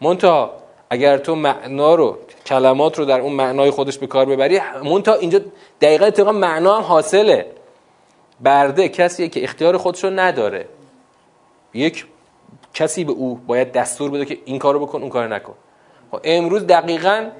منتها 0.00 0.52
اگر 0.90 1.18
تو 1.18 1.34
معنا 1.34 1.94
رو 1.94 2.18
کلمات 2.46 2.98
رو 2.98 3.04
در 3.04 3.20
اون 3.20 3.32
معنای 3.32 3.70
خودش 3.70 3.98
به 3.98 4.06
کار 4.06 4.26
ببری 4.26 4.60
مونتا 4.82 5.14
اینجا 5.14 5.40
دقیقا 5.80 6.06
اتفاقا 6.06 6.32
معنا 6.32 6.76
هم 6.76 6.82
حاصله. 6.82 7.46
برده 8.40 8.88
کسیه 8.88 9.28
که 9.28 9.44
اختیار 9.44 9.76
خودش 9.76 10.04
رو 10.04 10.10
نداره. 10.10 10.68
یک 11.74 12.06
کسی 12.74 13.04
به 13.04 13.12
او 13.12 13.40
باید 13.46 13.72
دستور 13.72 14.10
بده 14.10 14.24
که 14.24 14.38
این 14.44 14.58
کارو 14.58 14.86
بکن 14.86 15.00
اون 15.00 15.10
کارو 15.10 15.32
نکن. 15.32 15.54
خب 16.10 16.20
امروز 16.24 16.66
دقیقا 16.66 17.30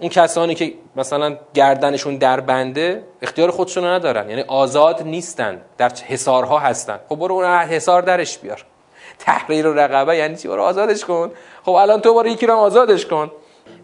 اون 0.00 0.08
کسانی 0.08 0.54
که 0.54 0.74
مثلا 0.96 1.36
گردنشون 1.54 2.16
در 2.16 2.40
بنده 2.40 3.04
اختیار 3.22 3.50
خودشون 3.50 3.84
رو 3.84 3.90
ندارن. 3.90 4.30
یعنی 4.30 4.42
آزاد 4.42 5.02
نیستن. 5.02 5.60
در 5.78 5.88
حسارها 5.88 6.58
هستن. 6.58 7.00
خب 7.08 7.16
برو 7.16 7.34
اون 7.34 7.44
حسار 7.44 8.02
درش 8.02 8.38
بیار. 8.38 8.64
تحریر 9.18 9.66
و 9.66 9.74
رقبه 9.74 10.16
یعنی 10.16 10.36
چی؟ 10.36 10.48
برو 10.48 10.62
آزادش 10.62 11.04
کن. 11.04 11.30
خب 11.64 11.72
الان 11.72 12.00
تو 12.00 12.14
برو 12.14 12.26
یکی 12.26 12.46
رو 12.46 12.54
آزادش 12.54 13.06
کن. 13.06 13.30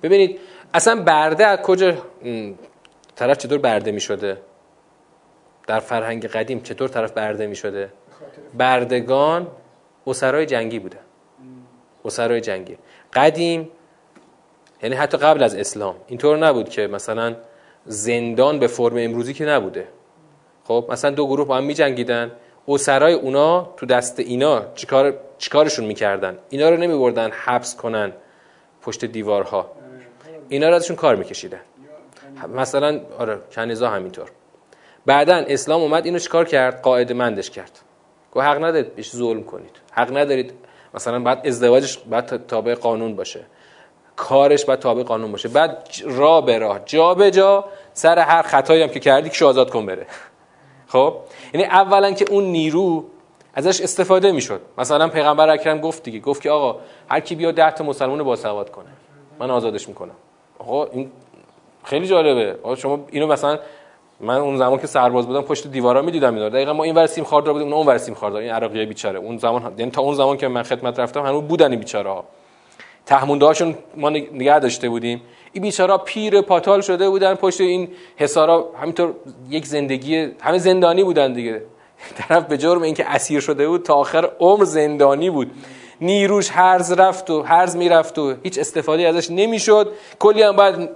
ببینید 0.02 0.40
اصلا 0.74 1.02
برده 1.02 1.46
از 1.46 1.58
کجا 1.58 1.94
طرف 3.16 3.38
چطور 3.38 3.58
برده 3.58 3.92
می 3.92 4.00
شده 4.00 4.38
در 5.66 5.80
فرهنگ 5.80 6.26
قدیم 6.26 6.60
چطور 6.60 6.88
طرف 6.88 7.12
برده 7.12 7.46
می 7.46 7.56
شده 7.56 7.92
بردگان 8.54 9.46
اسرای 10.06 10.46
جنگی 10.46 10.78
بوده. 10.78 10.98
اسرای 12.04 12.40
جنگی. 12.40 12.78
قدیم 13.12 13.70
یعنی 14.84 14.96
حتی 14.96 15.16
قبل 15.16 15.42
از 15.42 15.54
اسلام. 15.54 15.94
اینطور 16.06 16.38
نبود 16.38 16.68
که 16.68 16.86
مثلا 16.86 17.36
زندان 17.86 18.58
به 18.58 18.66
فرم 18.66 18.96
امروزی 18.98 19.34
که 19.34 19.44
نبوده. 19.44 19.88
خب 20.64 20.86
مثلا 20.90 21.10
دو 21.10 21.26
گروه 21.26 21.46
با 21.46 21.56
هم 21.56 21.64
می 21.64 21.74
جنگیدن 21.74 22.32
اسرای 22.68 23.14
اونا 23.14 23.74
تو 23.76 23.86
دست 23.86 24.20
اینا 24.20 24.62
چیکار 24.74 25.14
چیکارشون 25.38 25.84
می‌کردن؟ 25.84 26.38
اینا 26.48 26.70
رو 26.70 26.76
نمی 26.76 26.98
بردن 26.98 27.30
حبس 27.30 27.76
کنن 27.76 28.12
پشت 28.82 29.04
دیوارها. 29.04 29.70
اینا 30.48 30.68
رو 30.68 30.74
ازشون 30.74 30.96
کار 30.96 31.16
میکشیدن. 31.16 31.60
مثلا 32.54 33.00
آره 33.18 33.38
کنیزا 33.54 33.90
همینطور. 33.90 34.30
بعدا 35.06 35.36
اسلام 35.36 35.80
اومد 35.80 36.04
اینو 36.04 36.18
چیکار 36.18 36.44
کرد؟ 36.44 36.80
قاعده 36.82 37.14
مندش 37.14 37.50
کرد. 37.50 37.78
گو 38.30 38.40
حق 38.40 38.64
ندارید 38.64 38.94
بهش 38.94 39.10
ظلم 39.10 39.42
کنید. 39.42 39.76
حق 39.92 40.16
ندارید. 40.16 40.52
مثلا 40.94 41.18
بعد 41.18 41.46
ازدواجش 41.46 41.98
بعد 41.98 42.46
تابع 42.46 42.74
قانون 42.74 43.16
باشه. 43.16 43.46
کارش 44.16 44.64
بعد 44.64 44.78
تابع 44.78 45.02
قانون 45.02 45.32
باشه. 45.32 45.48
بعد 45.48 45.88
را 46.04 46.40
به 46.40 46.58
راه 46.58 46.80
جا 46.84 47.14
به 47.14 47.30
جا 47.30 47.64
سر 47.92 48.18
هر 48.18 48.42
خطایی 48.42 48.82
هم 48.82 48.88
که 48.88 49.00
کردی 49.00 49.30
که 49.30 49.44
آزاد 49.44 49.70
کن 49.70 49.86
بره. 49.86 50.06
خب؟ 50.86 51.14
یعنی 51.54 51.66
اولا 51.66 52.12
که 52.12 52.24
اون 52.30 52.44
نیرو 52.44 53.04
ازش 53.54 53.80
استفاده 53.80 54.32
می‌شد. 54.32 54.60
مثلا 54.78 55.08
پیغمبر 55.08 55.48
اکرم 55.48 55.80
گفت 55.80 56.02
دیگه 56.02 56.20
گفت 56.20 56.42
که 56.42 56.50
آقا 56.50 56.80
هر 57.08 57.20
کی 57.20 57.34
بیا 57.34 57.50
10 57.50 57.70
تا 57.70 57.84
مسلمان 57.84 58.22
باسواد 58.22 58.70
کنه. 58.70 58.88
من 59.38 59.50
آزادش 59.50 59.88
می‌کنم. 59.88 60.14
آقا 60.58 60.84
این 60.84 61.10
خیلی 61.84 62.06
جالبه. 62.06 62.56
آقا 62.62 62.74
شما 62.74 63.04
اینو 63.10 63.26
مثلا 63.26 63.58
من 64.20 64.36
اون 64.36 64.56
زمان 64.56 64.78
که 64.78 64.86
سرباز 64.86 65.26
بودم 65.26 65.42
پشت 65.42 65.66
دیوارا 65.66 66.02
می‌دیدم 66.02 66.34
اینا 66.34 66.48
دقیقا 66.48 66.72
ما 66.72 66.84
این 66.84 66.94
ور 66.94 67.06
سیم 67.06 67.24
خاردار 67.24 67.52
بودیم 67.52 67.72
اون 67.72 67.86
ور 67.86 67.98
سیم 67.98 68.14
خاردار 68.14 68.40
این 68.40 68.50
عراقی 68.50 68.86
بیچاره. 68.86 69.18
اون 69.18 69.38
زمان 69.38 69.74
یعنی 69.78 69.90
تا 69.90 70.02
اون 70.02 70.14
زمان 70.14 70.36
که 70.36 70.48
من 70.48 70.62
خدمت 70.62 70.98
رفتم 70.98 71.26
هنوز 71.26 71.42
بودن 71.42 71.76
بیچاره 71.76 72.10
ها. 72.10 72.24
تهمونده 73.06 73.46
هاشون 73.46 73.74
ما 73.96 74.10
نگه 74.10 74.58
داشته 74.58 74.88
بودیم. 74.88 75.22
این 75.52 75.62
بیچاره 75.62 75.96
پیر 75.96 76.40
پاتال 76.40 76.80
شده 76.80 77.10
بودن 77.10 77.34
پشت 77.34 77.60
این 77.60 77.88
حسارا 78.16 78.70
همینطور 78.80 79.14
یک 79.50 79.66
زندگی 79.66 80.28
همه 80.40 80.58
زندانی 80.58 81.04
بودن 81.04 81.32
دیگه. 81.32 81.62
طرف 82.18 82.44
به 82.44 82.58
جرم 82.58 82.82
اینکه 82.82 83.10
اسیر 83.10 83.40
شده 83.40 83.68
بود 83.68 83.82
تا 83.82 83.94
آخر 83.94 84.30
عمر 84.40 84.64
زندانی 84.64 85.30
بود. 85.30 85.50
نیروش 86.00 86.50
هرز 86.50 86.92
رفت 86.92 87.30
و 87.30 87.42
هرز 87.42 87.76
می‌رفت 87.76 88.18
و 88.18 88.34
هیچ 88.42 88.58
استفاده 88.58 89.08
ازش 89.08 89.30
نمی‌شد. 89.30 89.92
کلی 90.18 90.42
هم 90.42 90.56
باید 90.56 90.88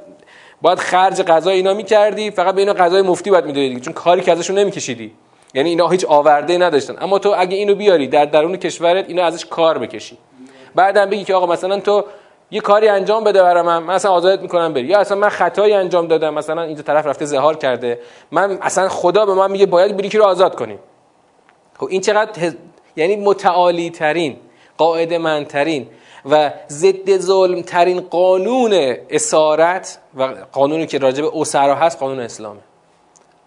باید 0.63 0.79
خرج 0.79 1.23
غذا 1.23 1.51
اینا 1.51 1.75
می‌کردی 1.75 2.31
فقط 2.31 2.55
به 2.55 2.61
اینا 2.61 2.73
غذای 2.73 3.03
مفتی 3.03 3.31
باید 3.31 3.45
می‌دادی 3.45 3.81
چون 3.81 3.93
کاری 3.93 4.21
که 4.21 4.33
ازشون 4.33 4.59
نمیکشیدی. 4.59 5.13
یعنی 5.55 5.69
اینا 5.69 5.89
هیچ 5.89 6.05
آورده 6.05 6.59
نداشتن. 6.59 6.97
اما 7.01 7.19
تو 7.19 7.35
اگه 7.39 7.57
اینو 7.57 7.75
بیاری 7.75 8.07
در 8.07 8.25
درون 8.25 8.57
کشورت 8.57 9.09
اینا 9.09 9.25
ازش 9.25 9.47
کار 9.47 9.79
بکشی. 9.79 10.19
بعدم 10.75 11.11
بگی 11.11 11.25
که 11.25 11.35
آقا 11.35 11.47
مثلا 11.47 11.81
تو 11.81 12.05
یه 12.51 12.61
کاری 12.61 12.89
انجام 12.89 13.25
بده 13.25 13.43
برای 13.43 13.63
من 13.63 13.79
من 13.79 13.95
اصلا 13.95 14.11
آزادت 14.11 14.43
می‌کنم 14.43 14.73
بری. 14.73 14.87
یا 14.87 14.99
اصلا 14.99 15.19
من 15.19 15.29
خطایی 15.29 15.73
انجام 15.73 16.07
دادم 16.07 16.35
مثلا 16.35 16.63
اینجا 16.63 16.83
طرف 16.83 17.07
رفته 17.07 17.25
زهار 17.25 17.57
کرده. 17.57 18.01
من 18.31 18.59
اصلا 18.63 18.89
خدا 18.89 19.27
به 19.27 19.35
من 19.35 19.51
میگه 19.51 19.67
باید 19.67 19.97
بری 19.97 20.09
که 20.09 20.19
رو 20.19 20.25
آزاد 20.25 20.55
کنی 20.55 20.79
خب 21.79 21.87
این 21.91 22.01
چقدر 22.01 22.53
یعنی 22.97 23.17
متعالی 23.17 23.91
ترین 23.91 24.37
قاعده 24.79 25.19
منترین 25.19 25.89
و 26.31 26.51
ضد 26.69 27.19
ظلم 27.19 27.63
ترین 27.63 28.01
قانون 28.01 28.97
اسارت 29.11 29.99
و 30.15 30.35
قانونی 30.53 30.87
که 30.87 30.99
راجع 30.99 31.23
به 31.23 31.31
اسرا 31.35 31.75
هست 31.75 31.99
قانون 31.99 32.21
اسلامه. 32.21 32.61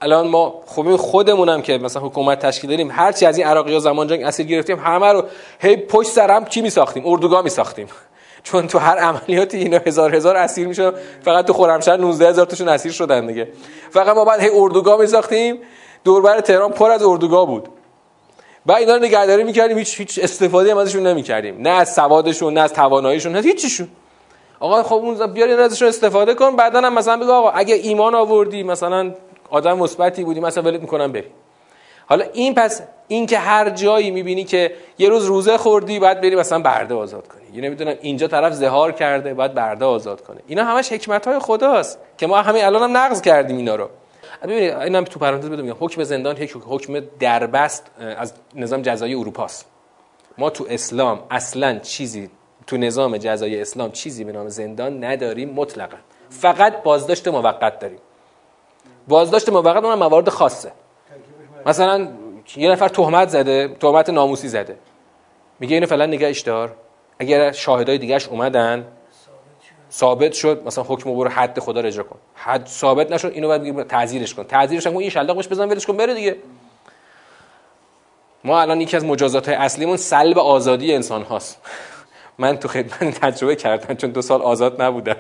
الان 0.02 0.28
ما 0.28 0.62
خب 0.66 0.96
خودمونم 0.96 1.62
که 1.62 1.78
مثلا 1.78 2.02
حکومت 2.02 2.40
تشکیل 2.40 2.70
داریم 2.70 2.92
هرچی 2.92 3.26
از 3.26 3.38
این 3.38 3.48
عراقی 3.48 3.74
ها 3.74 3.80
زمان 3.80 4.08
جنگ 4.08 4.24
اسیر 4.24 4.46
گرفتیم 4.46 4.80
همه 4.80 5.08
رو 5.08 5.24
هی 5.60 5.76
پشت 5.78 6.10
سرم 6.10 6.46
چی 6.46 6.62
میساختیم؟ 6.62 7.04
اردوگاه 7.06 7.42
میساختیم. 7.42 7.88
چون 8.44 8.68
تو 8.68 8.80
هر 8.80 8.98
عملیاتی 8.98 9.58
اینا 9.58 9.78
هزار 9.78 10.16
هزار 10.16 10.38
اسیر 10.38 10.68
میشه 10.68 10.92
فقط 11.22 11.46
تو 11.46 11.54
خرمشهر 11.54 11.98
19 11.98 12.30
هزار 12.30 12.46
تاشون 12.46 12.70
اسیر 12.70 12.92
شدن 12.92 13.28
دیگه. 13.28 13.48
فقط 13.90 14.16
ما 14.16 14.26
بعد 14.26 14.40
هی 14.40 14.50
اردوگاه 14.54 15.00
میساختیم 15.00 15.58
دوربر 16.04 16.40
تهران 16.40 16.72
پر 16.72 16.92
از 16.92 17.04
اردوگاه 17.04 17.48
بود. 17.48 17.70
و 18.66 18.72
اینا 18.72 18.96
رو 18.96 19.04
نگهداری 19.04 19.44
می‌کردیم 19.44 19.78
هیچ 19.78 20.00
هیچ 20.00 20.20
استفاده 20.24 20.72
هم 20.72 20.78
ازشون 20.78 21.08
نمی‌کردیم. 21.08 21.62
نه 21.62 21.70
از 21.70 21.94
سوادشون 21.94 22.54
نه 22.54 22.62
از 22.62 22.74
تواناییشون 22.74 23.32
نه 23.32 23.42
هیچیشون 23.42 23.88
آقا 24.60 24.84
خب 24.84 24.96
اون 24.96 25.34
بیاری 25.34 25.54
ازشون 25.54 25.88
استفاده 25.88 26.34
کن 26.34 26.56
بعدا 26.56 26.82
هم 26.82 26.94
مثلا 26.94 27.18
بگو 27.18 27.32
آقا 27.32 27.50
اگه 27.50 27.76
ایمان 27.76 28.16
آوردی 28.16 28.64
مثلا 28.64 29.12
آدم 29.52 29.78
مثبتی 29.78 30.24
بودی 30.24 30.40
مثلا 30.40 30.64
ولت 30.64 30.82
می‌کنم 30.82 31.12
بری. 31.12 31.28
حالا 32.06 32.26
این 32.34 32.56
پس 32.56 32.82
این 33.08 33.26
که 33.26 33.38
هر 33.38 33.70
جایی 33.70 34.12
می‌بینی 34.12 34.44
که 34.44 34.72
یه 34.98 35.10
روز 35.10 35.26
روزه 35.26 35.58
خوردی 35.58 36.00
بعد 36.00 36.22
بری 36.22 36.36
مثلا 36.36 36.60
برده 36.60 36.96
آزاد 36.96 37.28
کنی. 37.28 37.42
یه 37.54 37.62
نمی‌دونم 37.62 37.96
اینجا 38.02 38.28
طرف 38.28 38.54
زهار 38.54 38.92
کرده 38.92 39.34
بعد 39.34 39.54
برده 39.54 39.86
آزاد 39.86 40.22
کنه. 40.22 40.42
اینا 40.48 40.64
همش 40.64 40.92
حکمت 40.92 41.28
های 41.28 41.40
خداست 41.40 42.00
که 42.18 42.28
ما 42.28 42.42
همین 42.42 42.64
الان 42.64 42.84
هم 42.84 42.98
نقض 42.98 43.22
کردیم 43.22 43.58
اینا 43.58 43.76
رو. 43.76 43.90
ببینید 44.44 44.74
اینم 44.74 45.04
تو 45.04 45.20
پرانتز 45.20 45.50
بدم 45.50 45.76
حکم 45.80 46.04
زندان 46.04 46.38
حکم 46.68 47.00
دربست 47.20 47.92
از 48.18 48.34
نظام 48.56 48.82
جزایی 48.82 49.16
اروپاست. 49.16 49.66
ما 50.38 50.50
تو 50.50 50.66
اسلام 50.70 51.24
اصلا 51.32 51.80
چیزی 51.80 52.30
تو 52.68 52.78
نظام 52.78 53.18
جزایی 53.18 53.62
اسلام 53.62 53.92
چیزی 53.92 54.24
به 54.24 54.32
نام 54.32 54.50
زندان 54.50 55.04
نداریم 55.04 55.50
مطلقا. 55.50 55.98
فقط 56.30 56.84
بازداشت 56.84 57.28
موقت 57.28 57.80
داریم. 57.80 58.00
بازداشت 59.08 59.50
موقت 59.50 59.84
اون 59.84 59.96
موارد 59.96 60.30
خاصه. 60.30 60.72
مثلا 61.66 62.08
یه 62.56 62.72
نفر 62.72 62.88
تهمت 62.88 63.30
زده 63.30 63.76
تهمت 63.80 64.10
ناموسی 64.10 64.48
زده. 64.48 64.78
میگه 65.60 65.74
اینو 65.74 65.88
فعلا 65.88 66.06
نگهش 66.06 66.40
دار 66.40 66.76
اگر 67.20 67.52
شاهدای 67.52 67.98
دیگهش 67.98 68.28
اومدن 68.28 68.88
ثابت 69.92 70.34
شد 70.34 70.62
مثلا 70.66 70.84
حکم 70.84 71.16
برو 71.16 71.30
حد 71.30 71.60
خدا 71.60 71.82
رو 71.82 71.88
اجرا 71.88 72.04
کن. 72.04 72.16
حد 72.36 72.68
ثابت 72.68 73.12
نشد 73.12 73.32
اینو 73.34 73.48
باید 73.48 73.88
تعذیرش 73.88 74.34
کن. 74.34 74.44
تعذیرش 74.44 74.88
کن 74.88 74.98
این 74.98 75.10
شلاق 75.10 75.36
بهش 75.36 75.48
بزن 75.48 75.70
ولش 75.70 75.86
کن 75.86 75.98
بره 75.98 76.14
دیگه. 76.14 76.36
ما 78.44 78.62
الان 78.62 78.82
یکی 78.82 78.98
از 78.98 79.06
مجازات 79.06 79.50
های 79.50 79.58
اصلیمون 79.58 79.98
سلب 79.98 80.40
آزادی 80.40 80.94
انسان 80.94 81.24
هاست. 81.24 81.62
من 82.42 82.58
تو 82.58 82.68
خدمت 82.68 83.20
تجربه 83.20 83.56
کردم 83.56 83.94
چون 83.94 84.10
دو 84.10 84.22
سال 84.22 84.42
آزاد 84.42 84.82
نبودم. 84.82 85.16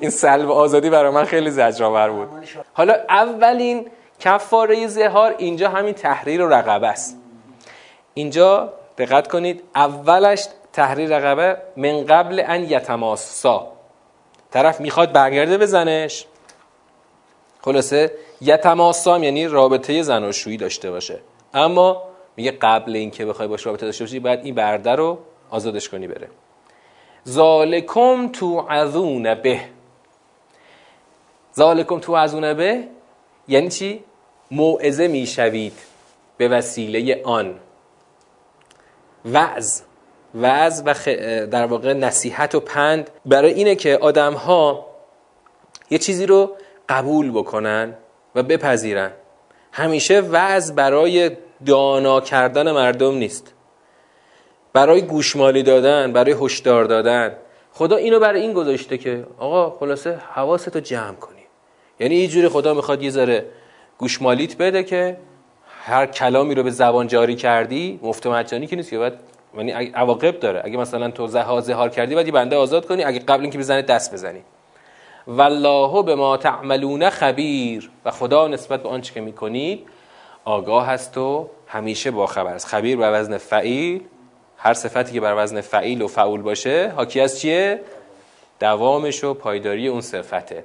این 0.00 0.10
سلب 0.10 0.50
آزادی 0.50 0.90
برای 0.90 1.10
من 1.10 1.24
خیلی 1.24 1.50
زجرآور 1.50 2.10
بود. 2.10 2.28
حالا 2.72 2.94
اولین 3.08 3.86
کفاره 4.20 4.86
زهار 4.86 5.34
اینجا 5.38 5.68
همین 5.68 5.94
تحریر 5.94 6.42
و 6.42 6.48
رقبه 6.48 6.88
است. 6.88 7.18
اینجا 8.14 8.72
دقت 8.98 9.28
کنید 9.28 9.62
اولش 9.74 10.46
تحریر 10.72 11.18
رقبه 11.18 11.56
من 11.76 12.06
قبل 12.06 12.42
ان 12.46 12.62
یتماسا. 12.62 13.72
طرف 14.50 14.80
می‌خواد 14.80 15.12
برگرده 15.12 15.58
بزنش 15.58 16.26
خلاصه 17.60 18.12
یتماسام 18.40 19.22
یعنی 19.22 19.46
رابطه 19.46 20.02
زناشویی 20.02 20.56
داشته 20.56 20.90
باشه. 20.90 21.18
اما 21.54 22.02
میگه 22.36 22.50
قبل 22.50 22.96
اینکه 22.96 23.26
بخوای 23.26 23.48
باش 23.48 23.66
رابطه 23.66 23.86
داشته 23.86 24.04
باشی 24.04 24.20
باید 24.20 24.40
این 24.44 24.54
برده 24.54 24.90
رو 24.90 25.18
آزادش 25.50 25.88
کنی 25.88 26.06
بره. 26.06 26.28
ذالکم 27.28 28.28
تو 28.28 28.60
عذون 28.60 29.34
به. 29.34 29.60
ذالکم 31.56 31.98
تو 31.98 32.16
عذون 32.16 32.54
به 32.54 32.88
یعنی 33.48 33.68
چی؟ 33.68 34.04
موعظه 34.50 35.08
می‌شوید 35.08 35.72
به 36.36 36.48
وسیله 36.48 37.22
آن. 37.24 37.54
وعظ. 39.24 39.80
وعظ 40.34 40.82
و 40.86 40.94
در 41.46 41.66
واقع 41.66 41.92
نصیحت 41.92 42.54
و 42.54 42.60
پند 42.60 43.10
برای 43.26 43.52
اینه 43.52 43.74
که 43.74 43.98
آدم 43.98 44.34
ها 44.34 44.86
یه 45.90 45.98
چیزی 45.98 46.26
رو 46.26 46.56
قبول 46.88 47.30
بکنن 47.30 47.94
و 48.34 48.42
بپذیرن. 48.42 49.10
همیشه 49.72 50.20
وعظ 50.20 50.72
برای 50.72 51.30
دانا 51.66 52.20
کردن 52.20 52.72
مردم 52.72 53.14
نیست. 53.14 53.54
برای 54.72 55.02
گوشمالی 55.02 55.62
دادن 55.62 56.12
برای 56.12 56.34
هشدار 56.40 56.84
دادن. 56.84 57.36
خدا 57.72 57.96
اینو 57.96 58.18
برای 58.18 58.40
این 58.40 58.52
گذاشته 58.52 58.98
که 58.98 59.26
آقا 59.38 59.70
خلاصه 59.70 60.18
حواستو 60.32 60.80
جمع 60.80 61.14
کنی. 61.14 61.40
یعنی 62.00 62.14
یه 62.14 62.28
جوری 62.28 62.48
خدا 62.48 62.74
می‌خواد 62.74 63.02
یه 63.02 63.10
ذره 63.10 63.46
گوشمالیت 63.98 64.56
بده 64.56 64.82
که 64.82 65.16
هر 65.84 66.06
کلامی 66.06 66.54
رو 66.54 66.62
به 66.62 66.70
زبان 66.70 67.06
جاری 67.06 67.34
کردی 67.34 68.00
مفت 68.02 68.26
مجانی 68.26 68.66
که 68.66 68.76
نیست 68.76 68.90
که 68.90 68.98
باید 68.98 69.12
یعنی 69.56 69.72
عواقب 69.72 70.40
داره. 70.40 70.62
اگه 70.64 70.76
مثلا 70.76 71.10
تو 71.10 71.26
زها 71.26 71.60
زهار 71.60 71.88
کردی 71.88 72.14
بعد 72.14 72.32
بنده 72.32 72.56
آزاد 72.56 72.86
کنی. 72.86 73.04
اگه 73.04 73.18
قبل 73.18 73.40
اینکه 73.40 73.58
بزنه 73.58 73.82
دست 73.82 74.12
بزنی. 74.12 74.40
والله 75.26 76.02
به 76.02 76.14
ما 76.14 76.36
تعملون 76.36 77.10
خبیر. 77.10 77.90
و 78.04 78.10
خدا 78.10 78.48
نسبت 78.48 78.82
به 78.82 78.88
آنچه 78.88 79.14
که 79.14 79.20
می‌کنید 79.20 79.86
آگاه 80.44 80.86
هست 80.86 81.18
و 81.18 81.48
همیشه 81.66 82.10
با 82.10 82.26
خبر 82.26 82.54
است. 82.54 82.66
خبیر 82.66 82.96
بر 82.96 83.20
وزن 83.20 83.36
فعیل. 83.36 84.00
هر 84.64 84.74
صفتی 84.74 85.12
که 85.12 85.20
بر 85.20 85.34
وزن 85.36 85.60
فعیل 85.60 86.02
و 86.02 86.08
فعول 86.08 86.42
باشه 86.42 86.92
حاکی 86.96 87.20
از 87.20 87.40
چیه؟ 87.40 87.80
دوامش 88.60 89.24
و 89.24 89.34
پایداری 89.34 89.88
اون 89.88 90.00
صفته. 90.00 90.64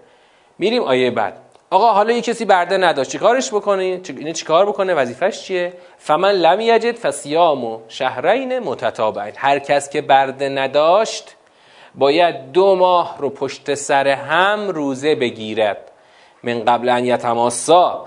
میریم 0.57 0.83
آیه 0.83 1.11
بعد. 1.11 1.37
آقا 1.69 1.93
حالا 1.93 2.13
یه 2.13 2.21
کسی 2.21 2.45
برده 2.45 2.77
نداشت 2.77 3.11
چیکارش 3.11 3.53
بکنه؟ 3.53 4.01
اینه 4.07 4.33
چیکار 4.33 4.65
بکنه؟ 4.65 4.93
وظیفش 4.93 5.41
چیه؟ 5.41 5.73
فمن 5.97 6.31
لم 6.31 6.59
یجد 6.59 6.95
فصیام 6.95 7.63
و 7.63 7.79
شهرین 7.87 8.59
متتابعین. 8.59 9.33
هر 9.37 9.59
کس 9.59 9.89
که 9.89 10.01
برده 10.01 10.49
نداشت 10.49 11.35
باید 11.95 12.51
دو 12.51 12.75
ماه 12.75 13.15
رو 13.19 13.29
پشت 13.29 13.73
سر 13.73 14.07
هم 14.07 14.69
روزه 14.69 15.15
بگیرد. 15.15 15.91
من 16.43 16.65
قبل 16.65 16.89
ان 16.89 17.05
یتماسا. 17.05 18.05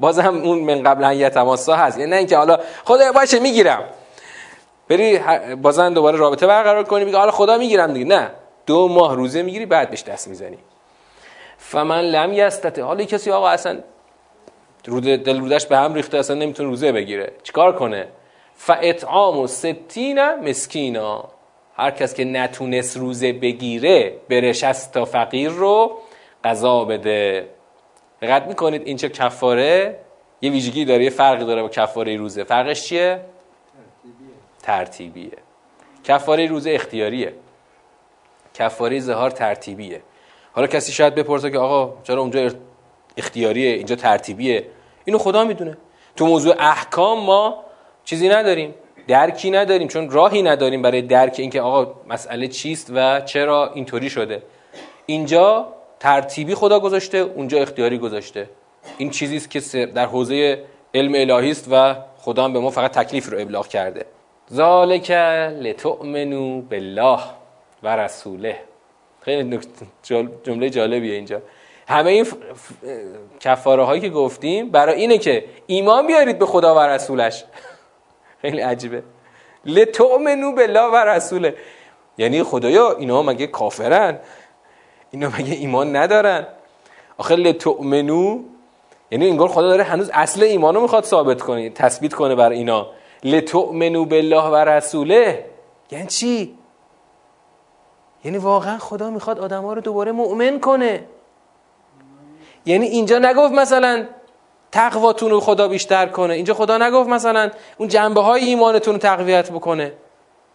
باز 0.00 0.18
هم 0.18 0.42
اون 0.42 0.58
من 0.58 0.82
قبل 0.82 1.04
ان 1.04 1.16
یتماسا 1.16 1.76
هست. 1.76 1.98
یعنی 1.98 2.10
نه 2.10 2.16
اینکه 2.16 2.36
حالا 2.36 2.58
خدا 2.84 3.12
باشه 3.12 3.38
می‌گیرم. 3.38 3.84
بری 4.92 5.18
بازن 5.54 5.92
دوباره 5.92 6.18
رابطه 6.18 6.46
برقرار 6.46 6.84
کنی 6.84 7.04
میگه 7.04 7.18
حالا 7.18 7.30
خدا 7.30 7.58
می‌گیرم 7.58 7.92
دیگه. 7.92 8.06
نه. 8.06 8.30
دو 8.66 8.88
ماه 8.88 9.16
روزه 9.16 9.42
می‌گیری 9.42 9.66
بعد 9.66 9.90
بهش 9.90 10.02
دست 10.02 10.28
می‌زنی. 10.28 10.58
فمن 11.58 12.00
لم 12.00 12.32
یستته 12.32 12.82
حالا 12.82 13.04
کسی 13.04 13.30
آقا 13.30 13.48
اصلا 13.48 13.78
رود 14.86 15.04
دل 15.04 15.40
رودش 15.40 15.66
به 15.66 15.76
هم 15.76 15.94
ریخته 15.94 16.18
اصلا 16.18 16.36
نمی‌تونه 16.36 16.68
روزه 16.68 16.92
بگیره. 16.92 17.32
چیکار 17.42 17.76
کنه؟ 17.76 18.08
فاطعام 18.54 19.38
و 19.38 19.46
ستین 19.46 20.34
مسکینا. 20.34 21.24
هر 21.76 21.90
کس 21.90 22.14
که 22.14 22.24
نتونست 22.24 22.96
روزه 22.96 23.32
بگیره 23.32 24.14
برش 24.28 24.64
از 24.64 24.92
تا 24.92 25.04
فقیر 25.04 25.50
رو 25.50 25.98
قضا 26.44 26.84
بده. 26.84 27.48
دقت 28.22 28.46
می‌کنید 28.46 28.82
این 28.84 28.96
چه 28.96 29.08
کفاره؟ 29.08 29.98
یه 30.40 30.50
ویژگی 30.50 30.84
داره 30.84 31.04
یه 31.04 31.10
فرقی 31.10 31.44
داره 31.44 31.62
با 31.62 31.68
کفاره 31.68 32.16
روزه. 32.16 32.44
فرقش 32.44 32.82
چیه؟ 32.82 33.20
ترتیبیه. 34.62 35.38
کفاره 36.04 36.46
روزه 36.46 36.70
اختیاریه. 36.70 37.32
کفاره 38.54 39.00
زهار 39.00 39.30
ترتیبیه. 39.30 40.02
حالا 40.52 40.66
کسی 40.66 40.92
شاید 40.92 41.14
بپرسه 41.14 41.50
که 41.50 41.58
آقا 41.58 41.94
چرا 42.02 42.20
اونجا 42.20 42.50
اختیاریه 43.16 43.74
اینجا 43.74 43.96
ترتیبیه؟ 43.96 44.66
اینو 45.04 45.18
خدا 45.18 45.44
می‌دونه. 45.44 45.76
تو 46.16 46.26
موضوع 46.26 46.54
احکام 46.58 47.24
ما 47.24 47.64
چیزی 48.04 48.28
نداریم 48.28 48.74
درکی 49.08 49.50
نداریم 49.50 49.88
چون 49.88 50.10
راهی 50.10 50.42
نداریم 50.42 50.82
برای 50.82 51.02
درک 51.02 51.34
اینکه 51.38 51.60
آقا 51.60 51.94
مسئله 52.08 52.48
چیست 52.48 52.92
و 52.94 53.20
چرا 53.20 53.72
اینطوری 53.74 54.10
شده. 54.10 54.42
اینجا 55.06 55.68
ترتیبی 56.00 56.54
خدا 56.54 56.80
گذاشته 56.80 57.18
اونجا 57.18 57.58
اختیاری 57.58 57.98
گذاشته. 57.98 58.50
این 58.98 59.10
چیزی 59.10 59.36
است 59.36 59.50
که 59.50 59.86
در 59.86 60.06
حوزه 60.06 60.64
علم 60.94 61.12
الهی 61.14 61.50
است 61.50 61.68
و 61.70 61.94
خدا 62.18 62.44
هم 62.44 62.52
به 62.52 62.58
ما 62.60 62.70
فقط 62.70 62.92
تکلیف 62.92 63.32
رو 63.32 63.40
ابلاغ 63.40 63.68
کرده. 63.68 64.06
ذالک 64.52 65.10
لتؤمنو 65.60 66.60
بالله 66.60 67.20
و 67.82 67.96
رسوله. 67.96 68.56
خیلی 69.20 69.60
جمله 70.44 70.70
جالبیه 70.70 71.14
اینجا. 71.14 71.42
همه 71.88 72.10
این 72.10 72.26
کفاره 73.40 73.82
هایی 73.82 74.00
که 74.00 74.08
گفتیم 74.08 74.70
برای 74.70 75.00
اینه 75.00 75.18
که 75.18 75.44
ایمان 75.66 76.06
بیارید 76.06 76.38
به 76.38 76.46
خدا 76.46 76.74
و 76.74 76.78
رسولش. 76.78 77.44
خیلی 78.42 78.60
عجیبه. 78.60 79.02
لتؤمنو 79.64 80.52
بالله 80.52 80.90
و 80.92 80.96
رسوله. 80.96 81.54
یعنی 82.18 82.42
خدایا 82.42 82.92
اینا 82.92 83.22
مگه 83.22 83.46
کافرن؟ 83.46 84.18
اینا 85.10 85.28
مگه 85.28 85.54
ایمان 85.54 85.96
ندارن؟ 85.96 86.46
آخه 87.18 87.36
لتؤمنو 87.36 88.40
یعنی 89.10 89.28
انگار 89.28 89.48
خدا 89.48 89.68
داره 89.68 89.82
هنوز 89.82 90.10
اصل 90.14 90.42
ایمانو 90.42 90.80
می‌خواد 90.80 91.04
ثابت 91.04 91.42
کنه 91.42 91.70
تثبیت 91.70 92.14
کنه 92.14 92.34
بر 92.34 92.50
اینا. 92.50 92.86
لتؤمنو 93.24 94.04
بالله 94.04 94.44
و 94.44 94.56
رسوله 94.56 95.44
یعنی 95.90 96.06
چی؟ 96.06 96.58
یعنی 98.24 98.38
واقعا 98.38 98.78
خدا 98.78 99.10
می‌خواد 99.10 99.38
آدم 99.38 99.62
ها 99.62 99.72
رو 99.72 99.80
دوباره 99.80 100.12
مؤمن 100.12 100.60
کنه. 100.60 101.04
یعنی 102.66 102.86
اینجا 102.86 103.18
نگفت 103.18 103.52
مثلا 103.52 104.04
تقواتون 104.72 105.30
رو 105.30 105.40
خدا 105.40 105.68
بیشتر 105.68 106.06
کنه. 106.06 106.34
اینجا 106.34 106.54
خدا 106.54 106.78
نگفت 106.78 107.08
مثلا 107.08 107.50
اون 107.78 107.88
جنبه 107.88 108.20
های 108.20 108.44
ایمانتون 108.44 108.94
رو 108.94 109.00
تقویت 109.00 109.50
بکنه. 109.50 109.92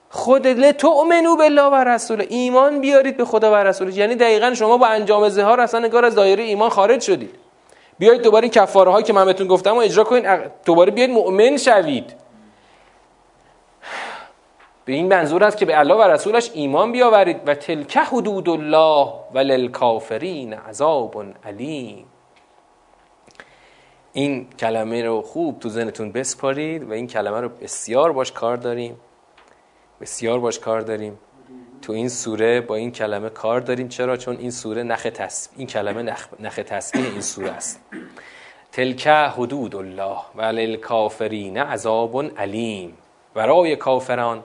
خود 0.10 0.48
لتؤمنو 0.48 1.36
بالله 1.36 1.64
و 1.64 1.76
رسول 1.76 2.26
ایمان 2.30 2.82
بیارید 2.82 3.18
به 3.18 3.26
خدا 3.26 3.52
و 3.52 3.56
رسولش 3.56 3.98
یعنی 3.98 4.16
دقیقا 4.16 4.54
شما 4.54 4.78
با 4.78 4.88
انجام 4.88 5.30
زهار 5.30 5.60
اصلا 5.60 5.80
نگار 5.80 6.06
از 6.06 6.16
دایره 6.16 6.44
ایمان 6.44 6.70
خارج 6.70 7.02
شدید. 7.02 7.36
بیایید 8.00 8.22
دوباره 8.22 8.44
این 8.44 8.52
کفاره 8.52 8.92
هایی 8.92 9.06
که 9.06 9.14
من 9.14 9.26
بهتون 9.26 9.48
گفتم 9.48 9.76
و 9.76 9.80
اجرا 9.80 10.04
کنید. 10.04 10.26
دوباره 10.66 10.92
بیایید 10.92 11.16
مؤمن 11.16 11.58
شوید. 11.58 12.14
به 14.88 14.94
این 14.94 15.08
منظور 15.08 15.44
است 15.44 15.58
که 15.58 15.66
به 15.66 15.80
الله 15.80 15.94
و 15.94 16.02
رسولش 16.02 16.52
ایمان 16.54 16.92
بیاورید 16.92 17.42
و 17.46 17.56
تلک 17.56 17.98
حدود 17.98 18.50
الله 18.50 19.14
و 19.34 19.40
للکافرین 19.40 20.54
عذاب 20.54 21.24
علیم. 21.46 22.06
این 24.14 24.48
کلمه 24.60 25.04
رو 25.04 25.22
خوب 25.22 25.60
تو 25.60 25.70
ذهنتون 25.70 26.12
بسپارید 26.12 26.84
و 26.84 26.94
این 26.94 27.08
کلمه 27.08 27.42
رو 27.42 27.50
بسیار 27.50 28.12
باش 28.12 28.32
کار 28.32 28.58
داریم. 28.58 29.00
بسیار 30.02 30.40
باش 30.40 30.60
کار 30.60 30.82
داریم. 30.82 31.20
تو 31.82 31.94
این 31.94 32.10
سوره 32.10 32.62
با 32.62 32.76
این 32.76 32.92
کلمه 32.92 33.30
کار 33.30 33.60
داریم. 33.60 33.88
چرا؟ 33.88 34.18
چون 34.18 34.38
این 34.38 34.52
سوره 34.52 34.84
نخ 34.84 35.04
تسبیح 35.04 35.58
این 35.58 35.68
کلمه 35.68 36.02
نخ, 36.02 36.28
نخ 36.40 36.60
این 36.94 37.22
سوره 37.22 37.52
است. 37.52 37.82
تلک 38.72 39.08
حدود 39.08 39.76
الله 39.76 40.18
و 40.36 40.42
للکافرین 40.42 41.58
عذاب 41.58 42.40
علیم. 42.40 42.98
برای 43.34 43.76
کافران 43.76 44.44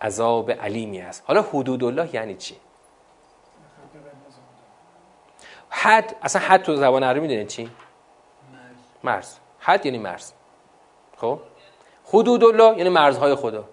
عذاب 0.00 0.50
علیمی 0.50 1.00
است. 1.00 1.22
حالا 1.26 1.42
حدود 1.42 1.84
الله 1.84 2.14
یعنی 2.14 2.34
چی؟ 2.34 2.56
حد 5.70 6.16
اصلا 6.22 6.42
حد 6.42 6.62
تو 6.62 6.76
زبان 6.76 7.02
عربی 7.02 7.20
می‌دونید 7.20 7.46
چی؟ 7.48 7.70
مرز. 9.04 9.34
حد 9.58 9.86
یعنی 9.86 9.98
مرز. 9.98 10.32
خب؟ 11.16 11.38
حدود 12.08 12.44
الله 12.44 12.78
یعنی 12.78 12.90
مرزهای 12.90 13.34
خدا. 13.34 13.64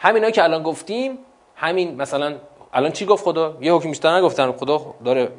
همینا 0.00 0.30
که 0.30 0.44
الان 0.44 0.62
گفتیم 0.62 1.18
همین 1.56 1.96
مثلا 1.96 2.38
الان 2.72 2.92
چی 2.92 3.06
گفت 3.06 3.24
خدا؟ 3.24 3.56
یه 3.60 3.72
حکم 3.72 3.88
بیشتر 3.88 4.18
نگفتن 4.18 4.52
خدا 4.52 4.94
داره 5.04 5.32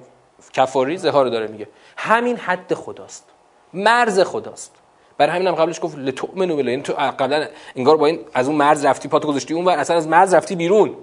کفاری 0.53 0.97
زهار 0.97 1.26
داره 1.26 1.47
میگه. 1.47 1.68
همین 1.97 2.38
حد 2.38 2.74
خداست. 2.74 3.30
مرز 3.74 4.20
خداست. 4.20 4.79
برای 5.20 5.36
همینم 5.36 5.56
قبلش 5.56 5.80
گفت 5.82 5.98
لتؤمنو 5.98 6.56
بالله. 6.56 6.72
یعنی 6.72 6.84
تو 6.84 6.94
قبلا 6.94 7.48
انگار 7.76 7.98
با 7.98 8.06
این 8.06 8.20
از 8.34 8.48
اون 8.48 8.58
مرز 8.58 8.86
رفتی 8.86 9.08
پاتو 9.08 9.28
گذاشتی. 9.28 9.54
اون 9.54 9.68
اصلا 9.68 9.98
از 9.98 10.08
مرز 10.08 10.34
رفتی 10.34 10.56
بیرون. 10.56 10.96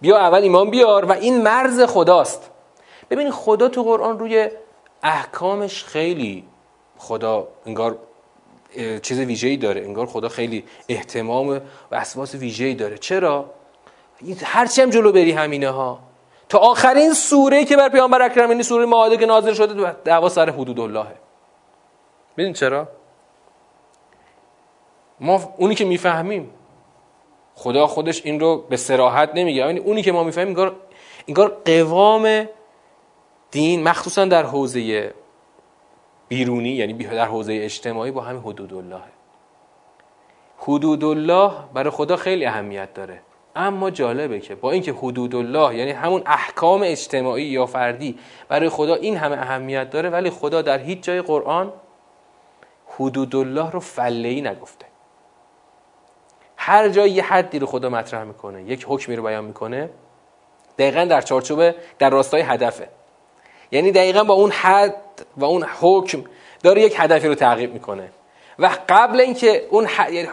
بیا 0.00 0.18
اول 0.18 0.42
ایمان 0.42 0.70
بیار 0.70 1.04
و 1.04 1.12
این 1.12 1.42
مرز 1.42 1.80
خداست. 1.80 2.50
ببینید 3.10 3.32
خدا 3.32 3.68
تو 3.68 3.82
قرآن 3.82 4.18
روی 4.18 4.48
احکامش 5.02 5.84
خیلی 5.84 6.44
خدا 6.98 7.48
انگار 7.66 7.98
چیز 9.02 9.20
ویژه‌ای 9.20 9.56
داره. 9.56 9.80
انگار 9.80 10.06
خدا 10.06 10.28
خیلی 10.28 10.64
احتمام 10.88 11.48
و 11.48 11.60
اسواس 11.92 12.34
ویژه‌ای 12.34 12.74
داره. 12.74 12.98
چرا؟ 12.98 13.50
هرچی 14.42 14.82
هم 14.82 14.90
جلو 14.90 15.12
بری 15.12 15.32
همینه 15.32 15.70
ها. 15.70 15.98
تا 16.48 16.58
آخرین 16.58 17.12
سوره 17.12 17.64
که 17.64 17.76
بر 17.76 17.88
پیامبر 17.88 18.22
اکرم 18.22 18.50
این 18.50 18.62
سوره 18.62 18.86
ماده 18.86 19.16
که 19.16 19.26
نازل 19.26 19.54
شده 19.54 19.92
دعوا 20.04 20.28
سر 20.28 20.50
حدود 20.50 20.80
اللهه. 20.80 21.14
ببین 22.36 22.52
چرا؟ 22.52 22.88
ما 25.20 25.54
اونی 25.56 25.74
که 25.74 25.84
می‌فهمیم 25.84 26.50
خدا 27.54 27.86
خودش 27.86 28.26
این 28.26 28.40
رو 28.40 28.64
به 28.68 28.76
سراحت 28.76 29.30
نمیگه. 29.34 29.66
یعنی 29.66 29.78
اونی 29.78 30.02
که 30.02 30.12
ما 30.12 30.24
می‌فهمیم 30.24 30.48
انگار 30.48 30.76
انگار 31.28 31.56
قوام 31.64 32.48
دین 33.50 33.82
مخصوصا 33.82 34.24
در 34.24 34.42
حوزه 34.42 35.14
بیرونی 36.28 36.70
یعنی 36.70 36.92
در 36.92 37.24
حوزه 37.24 37.52
اجتماعی 37.52 38.10
با 38.10 38.20
همین 38.20 38.42
حدود 38.42 38.74
الله. 38.74 39.02
حدود 40.58 41.04
الله 41.04 41.52
برای 41.74 41.90
خدا 41.90 42.16
خیلی 42.16 42.46
اهمیت 42.46 42.94
داره. 42.94 43.20
اما 43.56 43.90
جالبه 43.90 44.40
که 44.40 44.54
با 44.54 44.70
اینکه 44.70 44.92
حدود 44.92 45.34
الله 45.34 45.76
یعنی 45.76 45.90
همون 45.90 46.22
احکام 46.26 46.80
اجتماعی 46.84 47.44
یا 47.44 47.66
فردی 47.66 48.18
برای 48.48 48.68
خدا 48.68 48.94
این 48.94 49.16
همه 49.16 49.36
اهمیت 49.36 49.90
داره 49.90 50.10
ولی 50.10 50.30
خدا 50.30 50.62
در 50.62 50.78
هیچ 50.78 51.00
جای 51.00 51.22
قرآن 51.22 51.72
حدود 52.86 53.36
الله 53.36 53.70
رو 53.70 53.80
فله 53.80 54.40
نگفته. 54.40 54.87
هر 56.68 56.88
جای 56.88 57.10
یه 57.10 57.22
حدی 57.22 57.58
رو 57.58 57.66
خدا 57.66 57.88
مطرح 57.88 58.24
می‌کنه 58.24 58.62
یک 58.62 58.86
حکمی 58.88 59.16
رو 59.16 59.22
بیان 59.22 59.44
می‌کنه 59.44 59.90
دقیقا 60.78 61.04
در 61.04 61.20
چارچوب 61.20 61.74
در 61.98 62.10
راستای 62.10 62.42
هدفه. 62.42 62.88
یعنی 63.70 63.92
دقیقا 63.92 64.24
با 64.24 64.34
اون 64.34 64.50
حد 64.50 65.26
و 65.36 65.44
اون 65.44 65.64
حکم 65.80 66.24
داره 66.62 66.82
یک 66.82 66.94
هدفی 66.96 67.28
رو 67.28 67.34
تعقیب 67.34 67.72
می‌کنه. 67.72 68.08
و 68.58 68.70
قبل 68.88 69.20
اینکه 69.20 69.66
اون 69.70 69.88
یعنی 70.12 70.28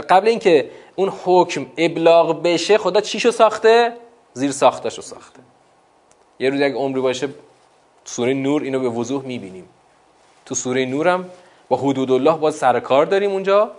قبل 0.00 0.28
اینکه 0.28 0.70
اون 0.96 1.12
حکم 1.24 1.66
ابلاغ 1.76 2.42
بشه 2.42 2.78
خدا 2.78 3.00
چیشو 3.00 3.30
ساخته؟ 3.30 3.92
زیر 4.32 4.52
ساختشو 4.52 5.02
ساخته. 5.02 5.40
یه 6.38 6.50
روز 6.50 6.60
اگه 6.60 6.74
عمری 6.74 7.00
باشه 7.00 7.28
سوره 8.04 8.34
نور 8.34 8.62
اینو 8.62 8.80
به 8.80 8.88
وضوح 8.88 9.24
می‌بینیم. 9.24 9.68
تو 10.46 10.54
سوره 10.54 10.84
نورم 10.84 11.30
با 11.68 11.76
حدود 11.76 12.10
الله 12.10 12.36
باز 12.38 12.54
سر 12.54 12.80
کار 12.80 13.06
داریم 13.06 13.30
اونجا. 13.30 13.70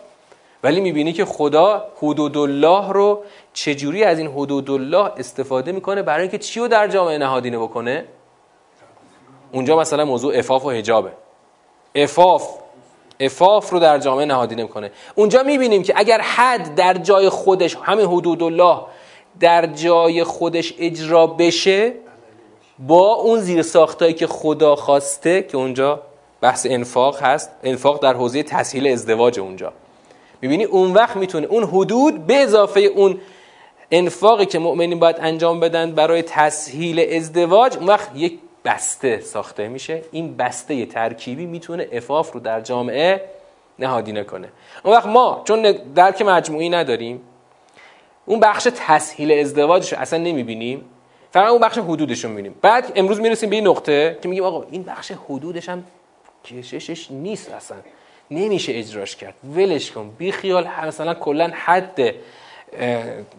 ولی 0.63 0.81
می‌بینی 0.81 1.13
که 1.13 1.25
خدا 1.25 1.85
حدود 1.97 2.37
الله 2.37 2.91
رو 2.91 3.23
چجوری 3.53 4.03
از 4.03 4.17
این 4.17 4.27
حدود 4.27 4.71
الله 4.71 5.11
استفاده 5.17 5.71
می‌کنه 5.71 6.01
برای 6.01 6.21
اینکه 6.21 6.37
چی 6.37 6.59
رو 6.59 6.67
در 6.67 6.87
جامعه 6.87 7.17
نهادینه 7.17 7.59
بکنه؟ 7.59 8.05
اونجا 9.51 9.77
مثلا 9.77 10.05
موضوع 10.05 10.37
افاف 10.37 10.65
و 10.65 10.69
حجابه. 10.69 11.11
افاف. 11.95 12.49
افاف 13.19 13.69
رو 13.69 13.79
در 13.79 13.99
جامعه 13.99 14.25
نهادینه 14.25 14.63
می‌کنه. 14.63 14.91
اونجا 15.15 15.43
می‌بینیم 15.43 15.83
که 15.83 15.93
اگر 15.95 16.21
حد 16.21 16.75
در 16.75 16.93
جای 16.93 17.29
خودش 17.29 17.77
همین 17.83 18.05
حدود 18.05 18.43
الله 18.43 18.79
در 19.39 19.65
جای 19.65 20.23
خودش 20.23 20.73
اجرا 20.79 21.27
بشه 21.27 21.93
با 22.79 23.13
اون 23.13 23.39
زیر 23.39 23.61
ساختایی 23.61 24.13
که 24.13 24.27
خدا 24.27 24.75
خواسته 24.75 25.43
که 25.43 25.57
اونجا 25.57 26.01
بحث 26.41 26.67
انفاق 26.69 27.21
هست 27.21 27.51
انفاق 27.63 28.01
در 28.01 28.13
حوزه 28.13 28.43
تسهیل 28.43 28.87
ازدواج 28.87 29.39
اونجا. 29.39 29.73
می‌بینی 30.41 30.63
اون 30.63 30.93
وقت 30.93 31.15
می‌تونه 31.15 31.47
اون 31.47 31.63
حدود 31.63 32.27
به 32.27 32.35
اضافه 32.35 32.79
اون 32.79 33.19
انفاقی 33.91 34.45
که 34.45 34.59
مؤمنین 34.59 34.99
باید 34.99 35.15
انجام 35.19 35.59
بدن 35.59 35.91
برای 35.91 36.21
تسهیل 36.21 37.15
ازدواج 37.15 37.77
اون 37.77 37.87
وقت 37.87 38.11
یک 38.15 38.39
بسته 38.65 39.19
ساخته 39.19 39.67
میشه. 39.67 40.01
این 40.11 40.37
بسته 40.37 40.85
ترکیبی 40.85 41.45
می‌تونه 41.45 41.87
افاف 41.91 42.31
رو 42.31 42.39
در 42.39 42.61
جامعه 42.61 43.21
نهادی 43.79 44.11
نکنه. 44.11 44.49
اون 44.83 44.93
وقت 44.93 45.05
ما 45.05 45.41
چون 45.45 45.71
درک 45.95 46.21
مجموعی 46.21 46.69
نداریم 46.69 47.21
اون 48.25 48.39
بخش 48.39 48.67
تسهیل 48.75 49.31
ازدواجش 49.31 49.93
اصلا 49.93 50.19
نمی‌بینیم. 50.19 50.85
فقط 51.31 51.49
اون 51.49 51.61
بخش 51.61 51.77
حدودش 51.77 52.23
رو 52.23 52.29
می‌بینیم. 52.29 52.55
بعد 52.61 52.91
امروز 52.95 53.19
می‌رسیم 53.19 53.49
به 53.49 53.55
این 53.55 53.67
نقطه 53.67 54.19
که 54.21 54.29
میگیم 54.29 54.43
آقا 54.43 54.65
این 54.71 54.83
بخش 54.83 55.11
حدودش 55.11 55.69
هم 55.69 55.83
کششش 56.45 57.11
نیست 57.11 57.53
اصلا. 57.53 57.77
نمیشه 58.31 58.71
اجراش 58.75 59.15
کرد. 59.15 59.33
ولش 59.55 59.91
کن. 59.91 60.11
بی 60.17 60.31
خیال 60.31 60.67
مثلا 60.87 61.13
کلا 61.13 61.51
حد 61.53 62.15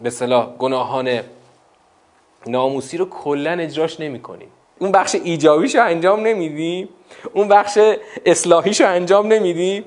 به 0.03 0.09
صلاح 0.09 0.49
گناهان 0.57 1.19
ناموسی 2.47 2.97
رو 2.97 3.09
کلا 3.09 3.51
اجراش 3.51 3.99
نمی‌کنیم 3.99 4.47
اون 4.79 4.91
بخش 4.91 5.15
ایجابیش 5.15 5.75
رو 5.75 5.85
انجام 5.85 6.27
نمیدیم 6.27 6.89
اون 7.33 7.47
بخش 7.47 7.79
اصلاحیش 8.25 8.81
رو 8.81 8.87
انجام 8.87 9.27
نمیدیم 9.27 9.85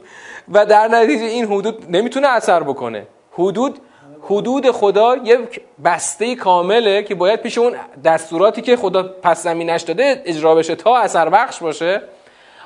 و 0.53 0.67
در 0.67 0.89
نتیجه 0.89 1.25
این 1.25 1.45
حدود 1.45 1.97
نمی‌تونه 1.97 2.29
اثر 2.29 2.63
بکنه. 2.63 3.07
حدود 3.33 3.79
حدود 4.23 4.71
خدا 4.71 5.17
یک 5.17 5.61
بسته 5.85 6.37
کامله 6.37 7.03
که 7.03 7.15
باید 7.15 7.41
پیش 7.41 7.59
اون 7.59 7.77
دستوراتی 8.05 8.63
که 8.63 8.77
خدا 8.77 9.03
پس 9.03 9.43
زمینش 9.43 9.83
داده 9.83 10.23
اجرا 10.25 10.55
بشه 10.55 10.75
تا 10.75 10.97
اثر 10.97 11.29
بخش 11.29 11.59
باشه. 11.59 12.03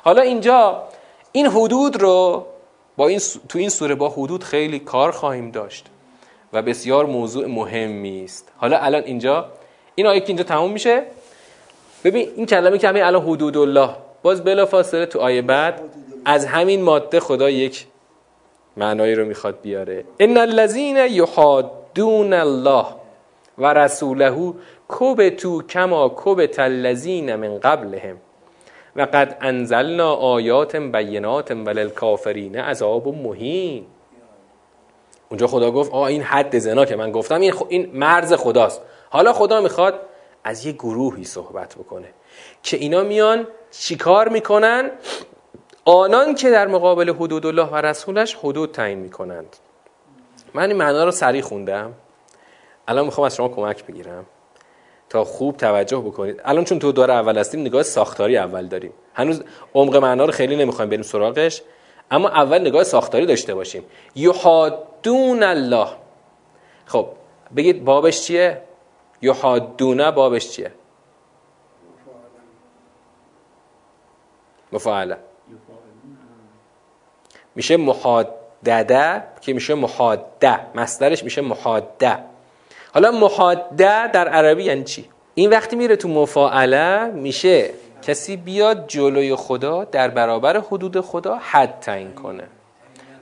حالا 0.03 0.21
اینجا 0.21 0.83
این 1.37 1.45
حدود 1.45 2.01
رو 2.01 2.45
با 2.97 3.07
این 3.07 3.19
تو 3.49 3.59
این 3.59 3.69
سوره 3.69 3.95
با 3.95 4.09
حدود 4.09 4.43
خیلی 4.43 4.79
کار 4.79 5.11
خواهیم 5.11 5.51
داشت 5.51 5.85
و 6.53 6.61
بسیار 6.61 7.05
موضوع 7.05 7.45
مهمی 7.45 8.23
است. 8.23 8.51
حالا 8.57 8.77
الان 8.77 9.03
اینجا 9.03 9.45
این 9.95 10.07
آیه 10.07 10.19
که 10.19 10.27
اینجا 10.27 10.43
تموم 10.43 10.71
میشه. 10.71 11.03
ببین 12.03 12.29
این 12.35 12.45
کلمه 12.45 12.77
که 12.77 12.87
همین 12.87 13.03
الان 13.03 13.21
حدود 13.21 13.57
الله 13.57 13.89
باز 14.23 14.43
بلا 14.43 14.65
فاصله 14.65 15.05
تو 15.05 15.19
آیه 15.19 15.41
بعد 15.41 15.81
از 16.25 16.45
همین 16.45 16.81
ماده 16.81 17.19
خدا 17.19 17.49
یک 17.49 17.87
معنایی 18.77 19.15
رو 19.15 19.25
می‌خواد 19.25 19.61
بیاره. 19.61 20.05
ان 20.19 20.37
الذين 20.37 20.97
يحادون 20.97 22.33
الله 22.33 22.85
و 23.57 23.73
رسوله 23.73 24.51
تو 25.29 25.61
کما 25.61 26.13
کبت 26.15 26.59
الذین 26.59 27.35
من 27.35 27.59
قبلهم. 27.59 28.17
و 28.97 29.01
قد 29.01 29.37
انزلنا 29.41 30.13
آیات 30.13 30.75
بینات 30.75 31.51
وللکافرین 31.51 32.59
عذاب 32.59 33.07
مهین. 33.07 33.85
اونجا 35.29 35.47
خدا 35.47 35.71
گفت 35.71 35.91
آ 35.91 36.05
این 36.05 36.21
حد 36.21 36.57
زنا 36.57 36.85
که 36.85 36.95
من 36.95 37.11
گفتم 37.11 37.41
این, 37.41 37.53
این 37.69 37.91
مرز 37.93 38.33
خداست. 38.33 38.81
حالا 39.09 39.33
خدا 39.33 39.61
می‌خواد 39.61 39.99
از 40.43 40.65
یه 40.65 40.71
گروهی 40.71 41.23
صحبت 41.23 41.75
بکنه 41.75 42.07
که 42.63 42.77
اینا 42.77 43.03
میان 43.03 43.47
چیکار 43.71 44.29
می‌کنن؟ 44.29 44.91
آنان 45.85 46.35
که 46.35 46.49
در 46.49 46.67
مقابل 46.67 47.09
حدود 47.09 47.45
الله 47.45 47.65
و 47.65 47.75
رسولش 47.75 48.35
حدود 48.35 48.71
تعیین 48.71 48.99
می‌کنند. 48.99 49.55
من 50.53 50.67
این 50.67 50.77
معنا 50.77 51.03
رو 51.03 51.11
سریع 51.11 51.41
خوندم. 51.41 51.93
الان 52.87 53.05
می‌خوام 53.05 53.25
از 53.25 53.35
شما 53.35 53.49
کمک 53.49 53.85
بگیرم. 53.85 54.25
تا 55.09 55.23
خوب 55.23 55.57
توجه 55.57 55.97
بکنید. 55.97 56.41
الان 56.45 56.63
چون 56.63 56.79
تو 56.79 56.91
دور 56.91 57.11
اول 57.11 57.37
هستیم 57.37 57.61
نگاه 57.61 57.83
ساختاری 57.83 58.37
اول 58.37 58.67
داریم. 58.67 58.93
هنوز 59.13 59.43
عمق 59.75 59.95
معنا 59.95 60.25
رو 60.25 60.31
خیلی 60.31 60.55
نمی‌خوایم 60.55 60.89
بریم 60.89 61.01
سراغش 61.01 61.61
اما 62.11 62.29
اول 62.29 62.61
نگاه 62.61 62.83
ساختاری 62.83 63.25
داشته 63.25 63.55
باشیم. 63.55 63.83
یحادون 64.15 65.43
الله. 65.43 65.87
خب 66.85 67.07
بگید 67.55 67.85
بابش 67.85 68.21
چیه؟ 68.21 68.61
یحادونه 69.21 70.11
بابش 70.11 70.49
چیه؟ 70.49 70.71
مفاعله 74.71 75.17
میشه 77.55 77.77
محادده 77.77 79.23
که 79.41 79.53
میشه 79.53 79.75
محاده 79.75 80.77
مصدرش 80.77 81.23
میشه 81.23 81.41
محاده 81.41 82.17
حالا 82.97 83.11
محاده 83.11 84.07
در 84.07 84.27
عربی 84.27 84.63
یعنی 84.63 84.83
چی؟ 84.83 85.05
این 85.35 85.49
وقتی 85.49 85.75
میره 85.75 85.95
تو 85.95 86.07
مفاعله 86.07 87.05
میشه 87.05 87.69
کسی 88.01 88.37
بیاد 88.37 88.87
جلوی 88.87 89.35
خدا 89.35 89.83
در 89.83 90.07
برابر 90.07 90.57
حدود 90.57 91.01
خدا 91.01 91.37
حد 91.41 91.79
تعیین 91.81 92.13
کنه. 92.13 92.43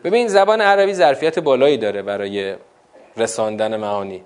ببین 0.03 0.27
زبان 0.27 0.61
عربی 0.61 0.93
ظرفیت 0.93 1.39
بالایی 1.39 1.77
داره 1.77 2.01
برای 2.01 2.55
رساندن 3.17 3.75
معانی. 3.75 4.23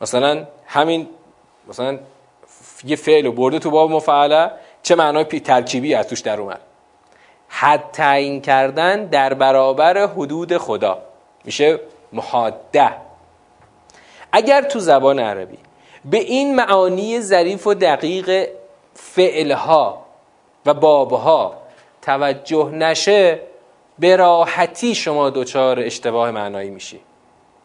مثلا 0.00 0.46
همین 0.66 1.08
مثلا 1.68 1.98
یه 2.84 2.96
فعل 2.96 3.26
و 3.26 3.32
برده 3.32 3.58
تو 3.58 3.70
باب 3.70 3.90
مفعله 3.90 4.50
چه 4.82 4.94
معنای 4.94 5.24
ترکیبی 5.24 5.94
از 5.94 6.08
توش 6.08 6.20
در 6.20 6.40
اومد؟ 6.40 6.60
حد 7.48 7.84
تعیین 7.92 8.40
کردن 8.40 9.04
در 9.04 9.34
برابر 9.34 10.06
حدود 10.06 10.56
خدا. 10.56 10.98
میشه 11.44 11.80
محاده 12.12 13.09
اگر 14.32 14.62
تو 14.62 14.78
زبان 14.78 15.18
عربی 15.18 15.58
به 16.04 16.18
این 16.18 16.54
معانی 16.54 17.20
ظریف 17.20 17.66
و 17.66 17.74
دقیق 17.74 18.48
فعلها 18.94 20.02
و 20.66 20.74
بابها 20.74 21.54
توجه 22.02 22.70
نشه 22.72 23.40
به 23.98 24.16
راحتی 24.16 24.94
شما 24.94 25.30
دچار 25.30 25.80
اشتباه 25.80 26.30
معنایی 26.30 26.70
میشی. 26.70 27.00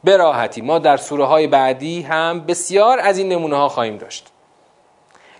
به 0.04 0.18
راحتی. 0.18 0.62
ما 0.62 0.80
در 0.80 0.98
سوره 0.98 1.26
های 1.26 1.48
بعدی 1.48 2.02
هم 2.02 2.46
بسیار 2.46 3.00
از 3.00 3.18
این 3.18 3.30
نمونه 3.30 3.56
ها 3.56 3.70
خواهیم 3.70 3.98
داشت. 3.98 4.28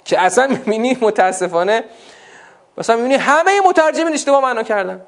که 0.06 0.20
اصلا 0.20 0.48
می‌بینی 0.48 0.98
متاسفانه 1.02 1.84
مثلا 2.78 2.96
می‌بینی 2.96 3.16
همه 3.16 3.52
مترجمین 3.68 4.14
اشتباه 4.14 4.42
معنا 4.42 4.64
کردن. 4.64 5.02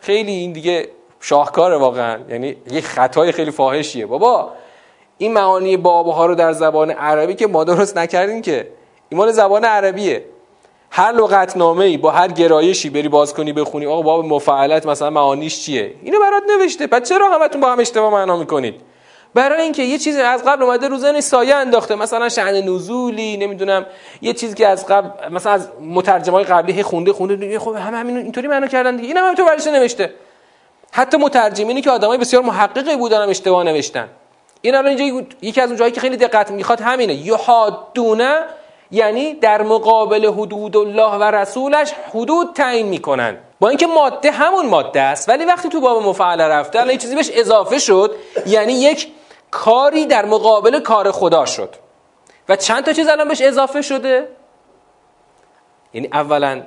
خیلی 0.00 0.32
این 0.32 0.52
دیگه 0.52 0.88
شاهکاره 1.20 1.76
واقعا. 1.76 2.20
یعنی 2.28 2.56
یه 2.70 2.80
خطای 2.80 3.32
خیلی 3.32 3.50
فاحشیه. 3.50 4.06
بابا 4.06 4.52
این 5.18 5.32
معانی 5.32 5.76
بابها 5.76 6.26
رو 6.26 6.34
در 6.34 6.52
زبان 6.52 6.90
عربی 6.90 7.34
که 7.34 7.46
ما 7.46 7.64
درست 7.64 7.98
نکردیم 7.98 8.42
که. 8.42 8.68
ایمان 9.08 9.32
زبان 9.32 9.64
عربیه. 9.64 10.24
هر 10.90 11.12
لغتنامه 11.12 11.84
ای 11.84 11.96
با 11.96 12.10
هر 12.10 12.28
گرایشی 12.28 12.90
بری 12.90 13.08
باز 13.08 13.34
کنی 13.34 13.52
بخونی 13.52 13.86
آقا 13.86 14.02
باب 14.02 14.24
مفعلت 14.24 14.86
مثلا 14.86 15.10
معانیش 15.10 15.64
چیه؟ 15.64 15.94
اینو 16.02 16.20
برات 16.20 16.42
نوشته. 16.58 16.86
پس 16.86 17.08
چرا 17.08 17.30
همتون 17.30 17.60
با 17.60 17.72
هم 17.72 17.80
اشتباه 17.80 18.12
معنا 18.12 18.36
می‌کنید؟ 18.36 18.74
برای 19.34 19.62
اینکه 19.62 19.82
یه 19.82 19.98
چیزی 19.98 20.20
از 20.20 20.44
قبل 20.44 20.62
اومده 20.62 20.88
رو 20.88 20.96
زن 20.96 21.20
سایه 21.20 21.54
انداخته. 21.54 21.94
مثلا 21.94 22.28
شأن 22.28 22.68
نزولی 22.68 23.36
نمی‌دونم 23.36 23.86
یه 24.22 24.32
چیزی 24.32 24.54
که 24.54 24.66
از 24.66 24.86
قبل 24.86 25.08
مثلا 25.30 25.52
از 25.52 25.68
مترجمای 25.80 26.44
قبلی 26.44 26.82
خونده 26.82 27.12
خونده 27.12 27.58
خب 27.58 27.74
همه 27.74 27.96
همین 27.96 28.16
اینطوری 28.16 28.48
معنا 28.48 28.66
کردن 28.66 28.96
دیگه. 28.96 29.08
اینم 29.08 29.24
هم 29.24 29.34
تو 29.34 29.44
برش 29.44 29.66
نوشته. 29.66 30.10
حتی 30.92 31.16
مترجمینی 31.16 31.80
که 31.80 31.90
آدمای 31.90 32.18
بسیار 32.18 32.42
محققی 32.42 32.96
بودن 32.96 33.22
هم 33.22 33.28
اشتباه 33.28 33.64
نوشتن. 33.64 34.08
این 34.66 34.74
الان 34.74 34.98
اینجا 34.98 35.26
یکی 35.42 35.60
از 35.60 35.68
اون 35.68 35.78
جایی 35.78 35.92
که 35.92 36.00
خیلی 36.00 36.16
دقت 36.16 36.50
می‌خواد 36.50 36.80
همینه. 36.80 37.14
یحادونه 37.14 38.40
یعنی 38.90 39.34
در 39.34 39.62
مقابل 39.62 40.26
حدود 40.26 40.76
الله 40.76 41.10
و 41.10 41.22
رسولش 41.22 41.92
حدود 42.10 42.52
تعیین 42.54 42.86
می‌کنن. 42.86 43.38
با 43.60 43.68
اینکه 43.68 43.86
ماده 43.86 44.30
همون 44.30 44.66
ماده 44.66 45.00
است 45.00 45.28
ولی 45.28 45.44
وقتی 45.44 45.68
تو 45.68 45.80
باب 45.80 46.02
مفعل 46.02 46.40
رفته 46.40 46.80
الان 46.80 46.96
چیزی 46.96 47.14
بهش 47.14 47.30
اضافه 47.34 47.78
شد 47.78 48.14
یعنی 48.46 48.72
یک 48.72 49.08
کاری 49.50 50.06
در 50.06 50.24
مقابل 50.24 50.80
کار 50.80 51.12
خدا 51.12 51.46
شد. 51.46 51.74
و 52.48 52.56
چند 52.56 52.84
تا 52.84 52.92
چیز 52.92 53.08
الان 53.08 53.28
بهش 53.28 53.40
اضافه 53.40 53.82
شده؟ 53.82 54.28
یعنی 55.94 56.08
اولا 56.12 56.62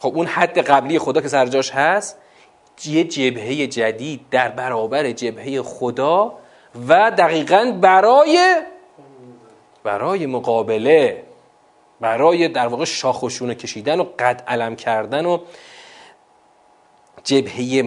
خب 0.00 0.12
اون 0.14 0.26
حد 0.26 0.58
قبلی 0.58 0.98
خدا 0.98 1.20
که 1.20 1.28
سرجاش 1.28 1.70
هست 1.70 2.18
یه 2.84 3.04
جبهه 3.04 3.66
جدید 3.66 4.20
در 4.30 4.48
برابر 4.48 5.10
جبهه 5.10 5.62
خدا 5.62 6.32
و 6.88 7.10
دقیقا 7.10 7.78
برای 7.80 8.56
برای 9.84 10.26
مقابله 10.26 11.22
برای 12.00 12.48
در 12.48 12.66
واقع 12.66 12.84
شاخشونه 12.84 13.54
کشیدن 13.54 14.00
و 14.00 14.04
قد 14.18 14.44
علم 14.48 14.76
کردن 14.76 15.26
و 15.26 15.38
جبهه 17.24 17.82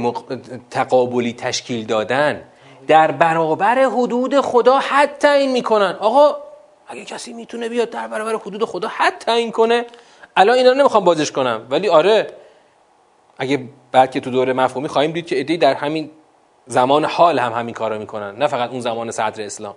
تقابلی 0.71 1.33
تشکیل 1.33 1.85
دادن. 1.85 2.43
در 2.87 3.11
برابر 3.11 3.83
حدود 3.85 4.41
خدا 4.41 4.79
حد 4.79 5.17
تعیین 5.17 5.51
می‌کنن. 5.51 5.95
آقا 5.99 6.37
اگه 6.87 7.05
کسی 7.05 7.33
می‌تونه 7.33 7.69
بیاد 7.69 7.89
در 7.89 8.07
برابر 8.07 8.35
حدود 8.35 8.65
خدا 8.65 8.87
حد 8.87 9.17
تعیین 9.17 9.51
کنه 9.51 9.85
الان 10.35 10.57
اینا 10.57 10.71
رو 10.71 10.77
نمی‌خوام 10.77 11.03
بازش 11.03 11.31
کنم. 11.31 11.67
ولی 11.69 11.89
آره 11.89 12.27
اگه 13.37 13.69
بلکه 13.91 14.19
تو 14.19 14.29
دوره 14.31 14.53
مفهومی 14.53 14.87
خواهیم 14.87 15.11
دید 15.11 15.25
که 15.25 15.39
ادهی 15.39 15.57
در 15.57 15.73
همین 15.73 16.11
زمان 16.67 17.05
حال 17.05 17.39
هم 17.39 17.53
همین 17.53 17.73
کارو 17.73 17.99
می‌کنن 17.99 18.35
نه 18.35 18.47
فقط 18.47 18.69
اون 18.69 18.79
زمان 18.79 19.11
صدر 19.11 19.45
اسلام. 19.45 19.75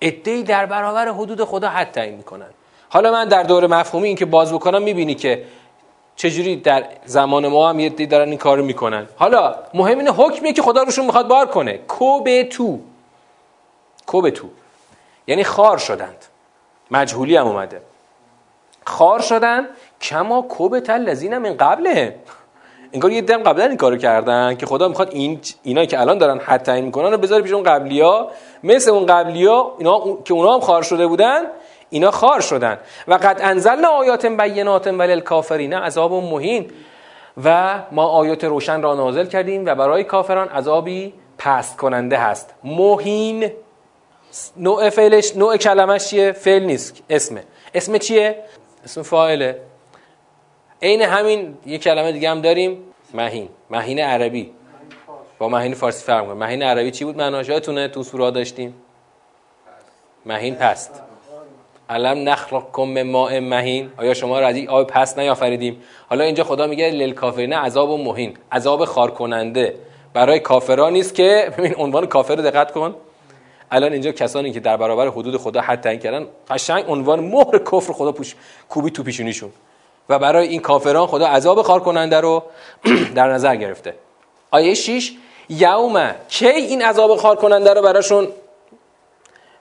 ادهی 0.00 0.42
در 0.42 0.66
برابر 0.66 1.08
حدود 1.08 1.44
خدا 1.44 1.68
حد 1.68 1.90
تعیین 1.90 2.14
می‌کنن. 2.14 2.46
حالا 2.88 3.12
من 3.12 3.28
در 3.28 3.42
دور 3.42 3.66
مفهومی 3.66 4.08
این 4.08 4.16
که 4.16 4.24
باز 4.24 4.52
بکنم 4.52 4.82
می‌بینی 4.82 5.14
که 5.14 5.44
چجوری 6.16 6.56
در 6.56 6.84
زمان 7.04 7.48
ما 7.48 7.68
هم 7.68 7.80
یه 7.80 7.88
دارن 7.88 8.28
این 8.28 8.38
کارو 8.38 8.64
می‌کنن. 8.64 9.06
حالا 9.16 9.54
مهم 9.74 9.98
اینه 9.98 10.10
حکمیه 10.10 10.52
که 10.52 10.62
خدا 10.62 10.82
روشون 10.82 11.06
می‌خواد 11.06 11.28
بار 11.28 11.46
کنه. 11.46 11.78
کوب 11.78 12.42
تو. 12.42 12.80
کوب 14.06 14.30
تو. 14.30 14.48
یعنی 15.26 15.44
خار 15.44 15.78
شدند. 15.78 16.24
مجهولی 16.90 17.36
هم 17.36 17.46
اومده. 17.46 17.82
خار 18.86 19.20
شدن 19.20 19.68
کما 20.00 20.42
کوب 20.42 20.80
تل 20.80 21.00
لذین 21.00 21.38
من 21.38 21.56
قبله 21.56 22.16
انگار 22.92 23.12
یه 23.12 23.20
دم 23.20 23.42
قبلا 23.42 23.64
این 23.64 23.76
کارو 23.76 23.96
کردن 23.96 24.54
که 24.54 24.66
خدا 24.66 24.88
می‌خواد 24.88 25.08
این 25.12 25.40
اینا 25.62 25.84
که 25.84 26.00
الان 26.00 26.18
دارن 26.18 26.38
حد 26.38 26.62
تعیین 26.62 26.84
می‌کنن 26.84 27.10
رو 27.10 27.18
بذاره 27.18 27.42
پیش 27.42 27.52
اون 27.52 27.62
قبلیا 27.62 28.28
مثل 28.62 28.90
اون 28.90 29.06
قبلیا 29.06 29.74
اینا 29.78 30.18
که 30.24 30.34
اونا 30.34 30.54
هم 30.54 30.60
خار 30.60 30.82
شده 30.82 31.06
بودن 31.06 31.40
اینا 31.90 32.10
خار 32.10 32.40
شدن. 32.40 32.78
و 33.08 33.14
قد 33.14 33.38
انزلنا 33.42 33.88
آیات 33.88 34.26
بینات 34.26 34.86
وللکافرین 34.86 35.74
عذاب 35.74 36.12
مهین. 36.12 36.70
و 37.44 37.78
ما 37.92 38.06
آیات 38.06 38.44
روشن 38.44 38.82
را 38.82 38.94
نازل 38.94 39.26
کردیم 39.26 39.66
و 39.66 39.74
برای 39.74 40.04
کافران 40.04 40.48
عذابی 40.48 41.12
پست 41.38 41.76
کننده 41.76 42.16
هست. 42.16 42.54
مهین 42.64 43.50
نوع 44.56 44.90
فعلش 44.90 45.36
نوع 45.36 45.56
کلمش 45.56 46.08
چیه؟ 46.08 46.32
فعل 46.32 46.62
نیست 46.62 47.02
اسمه. 47.10 47.44
اسم 47.74 47.98
چیه؟ 47.98 48.44
اسم 48.84 49.02
فاعله. 49.02 49.60
عین 50.82 51.02
همین 51.02 51.54
یه 51.66 51.78
کلمه 51.78 52.12
دیگه 52.12 52.30
هم 52.30 52.40
داریم 52.40 52.78
مهین. 53.14 53.48
مهین 53.70 53.98
عربی. 53.98 54.50
با 55.38 55.48
مهین 55.48 55.74
فارسی 55.74 56.04
فرق 56.04 56.26
کنه 56.26 56.34
مهین 56.34 56.62
عربی 56.62 56.90
چی 56.90 57.04
بود؟ 57.04 57.16
معناش 57.16 57.48
یادتونه 57.48 57.88
تو 57.88 58.02
سورا 58.02 58.30
داشتیم. 58.30 58.74
مهین 60.26 60.54
پست. 60.54 61.02
علم 61.90 62.28
نخلقکم 62.28 62.82
من 62.82 63.02
ماء 63.02 63.40
مهین. 63.40 63.90
آیا 63.96 64.14
شما 64.14 64.40
را 64.40 64.46
از 64.46 64.56
آب 64.68 64.86
پست 64.86 65.18
نیافریدیم؟ 65.18 65.82
حالا 66.08 66.24
اینجا 66.24 66.44
خدا 66.44 66.66
میگه 66.66 66.90
للکافرین 66.90 67.52
عذاب 67.52 67.90
و 67.90 67.96
مهین. 67.96 68.34
عذاب 68.52 68.84
خار 68.84 69.10
کننده 69.10 69.74
برای 70.14 70.40
کافران 70.40 70.92
نیست 70.92 71.14
که 71.14 71.52
ببین 71.58 71.74
عنوان 71.76 72.06
کافر 72.06 72.36
رو 72.36 72.42
دقت 72.42 72.72
کن. 72.72 72.94
الان 73.70 73.92
اینجا 73.92 74.12
کسانی 74.12 74.52
که 74.52 74.60
در 74.60 74.76
برابر 74.76 75.08
حدود 75.08 75.36
خدا 75.36 75.60
حد 75.60 75.80
تعیین 75.80 76.00
کردن 76.00 76.26
قشنگ 76.50 76.84
عنوان 76.88 77.20
مهر 77.20 77.58
کفر 77.58 77.92
خدا 77.92 78.12
پوش 78.12 78.34
کوبی 78.68 78.90
تو 78.90 79.02
پیشونیشون. 79.02 79.50
و 80.08 80.18
برای 80.18 80.48
این 80.48 80.60
کافران 80.60 81.06
خدا 81.06 81.26
عذاب 81.26 81.62
خار 81.62 81.80
کننده 81.80 82.20
رو 82.20 82.42
در 83.14 83.32
نظر 83.32 83.56
گرفته. 83.56 83.94
آیه 84.50 84.74
6 84.74 85.12
یوم 85.48 86.14
کی 86.28 86.48
این 86.48 86.82
عذاب 86.82 87.16
خار 87.16 87.36
کننده 87.36 87.74
رو 87.74 87.82
براشون 87.82 88.28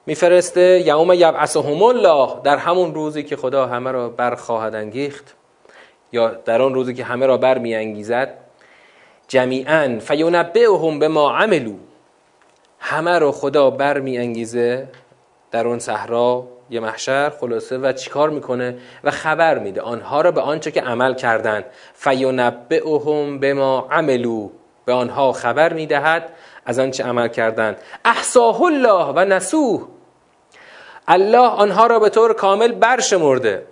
میفرسته؟ 0.05 0.83
یوم 0.85 1.13
یبعثهم 1.13 1.83
الله. 1.83 2.29
در 2.43 2.57
همون 2.57 2.93
روزی 2.93 3.23
که 3.23 3.35
خدا 3.35 3.65
همه 3.65 3.91
را 3.91 4.09
برخواهد 4.09 4.75
انگیخت 4.75 5.35
یا 6.11 6.27
در 6.27 6.61
آن 6.61 6.73
روزی 6.73 6.93
که 6.93 7.03
همه 7.03 7.25
را 7.25 7.37
بر 7.37 7.57
میانگیزد 7.57 8.33
جمیعا 9.27 9.99
فینبئهم 9.99 10.99
به 10.99 11.07
ما 11.07 11.31
عملو 11.31 11.73
همه 12.79 13.19
رو 13.19 13.31
خدا 13.31 13.69
بر 13.69 13.99
میانگیزه 13.99 14.87
در 15.51 15.67
اون 15.67 15.79
صحرا. 15.79 16.47
یه 16.71 16.79
محشر 16.79 17.29
خلاصه 17.29 17.77
و 17.77 17.91
چیکار 17.91 18.29
می‌کنه 18.29 18.77
و 19.03 19.11
خبر 19.11 19.59
میده. 19.59 19.81
آنها 19.81 20.21
را 20.21 20.31
به 20.31 20.41
آنچه 20.41 20.71
که 20.71 20.81
عمل 20.81 21.13
کردند 21.13 21.65
به 23.39 23.53
ما 23.53 23.87
عملو 23.91 24.49
به 24.85 24.93
آنها 24.93 25.31
خبر 25.31 25.73
می‌دهد 25.73 26.29
از 26.65 26.79
آنچه 26.79 27.03
عمل 27.03 27.27
کردند. 27.27 27.77
احصاه 28.05 28.61
الله 28.61 29.13
و 29.15 29.25
نسوه. 29.25 29.87
الله 31.07 31.37
آنها 31.37 31.87
را 31.87 31.99
به 31.99 32.09
طور 32.09 32.33
کامل 32.33 32.71
برشمرده. 32.71 33.65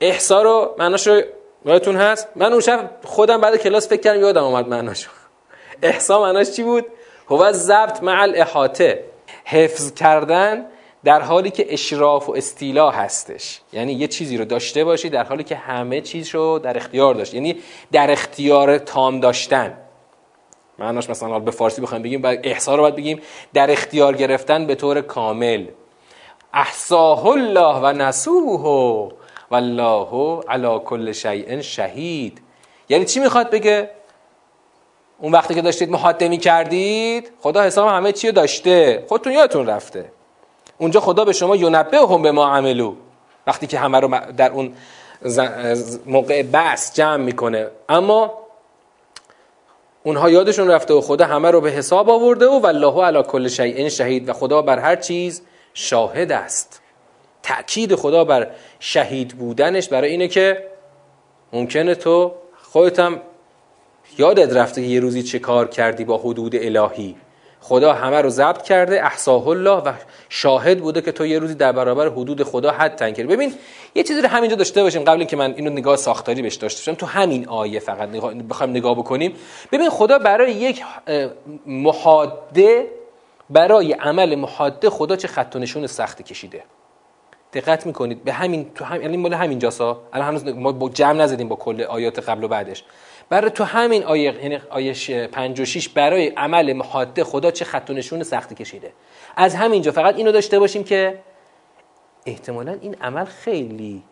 احسا 0.00 0.42
رو 0.42 0.74
معناش 0.78 1.08
یادتون 1.64 1.96
هست؟ 1.96 2.28
من 2.36 2.52
اون 2.52 2.60
شب 2.60 2.90
خودم 3.04 3.40
بعد 3.40 3.56
کلاس 3.56 3.88
فکر 3.88 4.00
کردم 4.00 4.20
یادم 4.20 4.44
اومد 4.44 4.68
معناش. 4.68 5.08
احسا 5.82 6.20
معناش 6.22 6.50
چی 6.50 6.62
بود؟ 6.62 6.86
هو 7.28 7.52
ضبط 7.52 8.02
مع 8.02 8.22
الاحاطه 8.22 9.04
حفظ 9.44 9.94
کردن 9.94 10.66
در 11.04 11.20
حالی 11.20 11.50
که 11.50 11.66
اشراف 11.68 12.28
و 12.28 12.32
استیلا 12.32 12.90
هستش. 12.90 13.60
یعنی 13.72 13.92
یه 13.92 14.08
چیزی 14.08 14.36
رو 14.36 14.44
داشته 14.44 14.84
باشی 14.84 15.08
در 15.08 15.24
حالی 15.24 15.44
که 15.44 15.56
همه 15.56 16.00
چیز 16.00 16.34
رو 16.34 16.58
در 16.58 16.76
اختیار 16.76 17.14
داشت. 17.14 17.34
یعنی 17.34 17.56
در 17.92 18.10
اختیار 18.10 18.78
تام 18.78 19.20
داشتن. 19.20 19.78
معناش 20.78 21.10
مثلا 21.10 21.38
به 21.38 21.50
فارسی 21.50 21.80
بخوایم 21.80 22.02
بگیم 22.02 22.22
بعد 22.22 22.40
احسا 22.42 22.74
رو 22.74 22.82
باید 22.82 22.96
بگیم. 22.96 23.20
در 23.54 23.70
اختیار 23.70 24.16
گرفتن 24.16 24.66
به 24.66 24.74
طور 24.74 25.00
کامل. 25.00 25.66
احساه 26.54 27.26
الله 27.26 27.80
و 27.82 27.92
نسوه 27.92 29.12
والله 29.50 30.40
علی 30.48 30.78
کل 30.84 31.12
شیء 31.12 31.60
شهید. 31.60 32.40
یعنی 32.88 33.04
چی 33.04 33.20
می‌خواد 33.20 33.50
بگه؟ 33.50 33.90
اون 35.18 35.32
وقتی 35.32 35.54
که 35.54 35.62
داشتید 35.62 35.90
محاده 35.90 36.36
کردید 36.36 37.32
خدا 37.40 37.62
حساب 37.62 37.88
همه 37.88 38.12
چی 38.12 38.32
داشته. 38.32 39.04
خودتون 39.08 39.32
یادتون 39.32 39.66
رفته. 39.66 40.10
اونجا 40.78 41.00
خدا 41.00 41.24
به 41.24 41.32
شما 41.32 41.56
ینبه 41.56 41.98
هم 41.98 42.22
به 42.22 42.32
ما 42.32 42.48
عملو. 42.48 42.94
وقتی 43.46 43.66
که 43.66 43.78
همه 43.78 44.00
رو 44.00 44.10
در 44.36 44.52
اون 44.52 44.74
موقع 46.06 46.42
بس 46.42 46.94
جمع 46.94 47.16
می‌کنه. 47.16 47.68
اما 47.88 48.32
اونها 50.02 50.30
یادشون 50.30 50.68
رفته 50.68 50.94
و 50.94 51.00
خدا 51.00 51.24
همه 51.24 51.50
رو 51.50 51.60
به 51.60 51.70
حساب 51.70 52.10
آورده 52.10 52.46
و 52.46 52.60
والله 52.60 53.04
علی 53.04 53.22
کل 53.22 53.48
شیء 53.48 53.88
شهید 53.88 54.28
و 54.28 54.32
خدا 54.32 54.62
بر 54.62 54.78
هر 54.78 54.96
چیز 54.96 55.42
شاهد 55.74 56.32
است. 56.32 56.80
تأکید 57.42 57.94
خدا 57.94 58.24
بر 58.24 58.50
شهید 58.80 59.28
بودنش 59.28 59.88
برای 59.88 60.10
اینه 60.10 60.28
که 60.28 60.64
ممکنه 61.52 61.94
تو 61.94 62.32
خودتم 62.62 63.20
یادت 64.18 64.52
رفته 64.52 64.82
که 64.82 64.88
یه 64.88 65.00
روزی 65.00 65.22
چه 65.22 65.38
کار 65.38 65.68
کردی 65.68 66.04
با 66.04 66.18
حدود 66.18 66.56
الهی. 66.56 67.16
خدا 67.66 67.92
همه 67.92 68.20
رو 68.20 68.30
ضبط 68.30 68.62
کرده 68.62 69.04
احساه 69.04 69.48
الله 69.48 69.70
و 69.76 69.92
شاهد 70.28 70.78
بوده 70.78 71.00
که 71.00 71.12
تو 71.12 71.26
یه 71.26 71.38
روزی 71.38 71.54
در 71.54 71.72
برابر 71.72 72.08
حدود 72.08 72.42
خدا 72.42 72.70
حد 72.70 72.96
تنگ 72.96 73.14
کردی 73.14 73.28
ببین 73.28 73.54
یه 73.94 74.02
چیزی 74.02 74.20
رو 74.20 74.28
همینجا 74.28 74.56
داشته 74.56 74.82
باشیم 74.82 75.04
قبل 75.04 75.18
اینکه 75.18 75.36
من 75.36 75.54
اینو 75.56 75.70
نگاه 75.70 75.96
ساختاری 75.96 76.42
بهش 76.42 76.54
داشته 76.54 76.92
باشم. 76.92 77.00
تو 77.00 77.06
همین 77.06 77.48
آیه 77.48 77.80
فقط 77.80 78.08
نگاه 78.08 78.34
بخوایم 78.34 78.72
نگاه 78.72 78.94
بکنیم. 78.94 79.34
ببین 79.72 79.90
خدا 79.90 80.18
برای 80.18 80.52
یک 80.52 80.82
محاده 81.66 82.86
برای 83.50 83.92
عمل 83.92 84.34
محاده 84.34 84.90
خدا 84.90 85.16
چه 85.16 85.28
خط 85.28 85.56
و 85.56 85.58
نشون 85.58 85.86
سخت 85.86 86.22
کشیده. 86.22 86.62
دقت 87.52 87.86
می‌کنید؟ 87.86 88.24
به 88.24 88.32
همین 88.32 88.70
تو 88.74 88.84
هم 88.84 89.02
یعنی 89.02 89.16
مال 89.16 89.34
همین 89.34 89.58
جاسا 89.58 90.00
الان 90.12 90.28
هنوز 90.28 90.44
ما 90.44 90.88
جمع 90.88 91.12
نزدیم 91.12 91.48
با 91.48 91.56
کل 91.56 91.82
آیات 91.82 92.28
قبل 92.28 92.44
و 92.44 92.48
بعدش. 92.48 92.84
برای 93.28 93.50
تو 93.50 93.64
همین 93.64 94.04
آیه 94.04 94.34
یعنی 94.42 94.58
آیه 94.70 95.26
5 95.26 95.60
و 95.60 95.64
6 95.64 95.88
برای 95.88 96.28
عمل 96.28 96.72
محاده 96.72 97.24
خدا 97.24 97.50
چه 97.50 97.64
خط 97.64 97.90
و 97.90 97.92
نشون 97.92 98.22
سختی 98.22 98.54
کشیده. 98.54 98.92
از 99.36 99.54
همینجا 99.54 99.92
فقط 99.92 100.16
اینو 100.16 100.32
داشته 100.32 100.58
باشیم 100.58 100.84
که 100.84 101.18
احتمالا 102.26 102.78
این 102.80 102.96
عمل 103.00 103.24
خیلی 103.24 104.02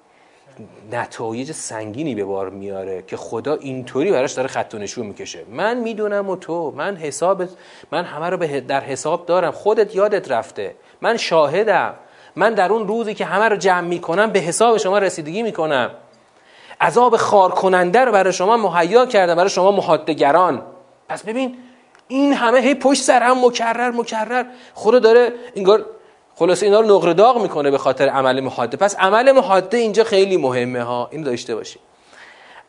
نتایج 0.92 1.52
سنگینی 1.52 2.14
به 2.14 2.24
بار 2.24 2.50
میاره 2.50 3.02
که 3.06 3.16
خدا 3.16 3.54
اینطوری 3.54 4.12
براش 4.12 4.32
داره 4.32 4.48
خط 4.48 4.74
و 4.74 4.78
نشون 4.78 5.06
می‌کشه. 5.06 5.44
من 5.50 5.76
می‌دونم 5.76 6.30
و 6.30 6.36
تو 6.36 6.70
من 6.76 6.96
حساب 6.96 7.42
من 7.92 8.04
همه 8.04 8.30
رو 8.30 8.60
در 8.60 8.80
حساب 8.80 9.26
دارم. 9.26 9.50
خودت 9.50 9.94
یادت 9.94 10.30
رفته. 10.30 10.74
من 11.00 11.16
شاهدم. 11.16 11.94
من 12.36 12.54
در 12.54 12.72
اون 12.72 12.88
روزی 12.88 13.14
که 13.14 13.24
همه 13.24 13.48
رو 13.48 13.56
جمع 13.56 13.88
می‌کنم 13.88 14.30
به 14.30 14.38
حساب 14.38 14.76
شما 14.76 14.98
رسیدگی 14.98 15.42
می‌کنم. 15.42 15.90
عذاب 16.82 17.16
خار 17.16 17.50
کننده 17.50 18.04
رو 18.04 18.12
برای 18.12 18.32
شما 18.32 18.56
مهیا 18.56 19.06
کردم 19.06 19.34
برای 19.34 19.50
شما 19.50 19.70
محادگران. 19.70 20.62
پس 21.08 21.22
ببین 21.22 21.58
این 22.08 22.32
همه 22.32 22.60
هی 22.60 22.74
پشت 22.74 23.02
سر 23.02 23.22
هم 23.22 23.44
مکرر 23.44 23.90
مکرر. 23.90 24.44
خدا 24.74 24.98
داره 24.98 25.32
انگار 25.56 25.86
خلاصه 26.34 26.66
اینا 26.66 26.80
رو 26.80 26.96
نقره 26.96 27.14
داغ 27.14 27.42
می‌کنه 27.42 27.70
به 27.70 27.78
خاطر 27.78 28.08
عمل 28.08 28.40
محاده. 28.40 28.76
پس 28.76 28.96
عمل 28.96 29.32
محاده 29.32 29.76
اینجا 29.76 30.04
خیلی 30.04 30.36
مهمه 30.36 30.82
ها. 30.82 31.08
اینو 31.12 31.24
داشته 31.24 31.54
باشی. 31.54 31.78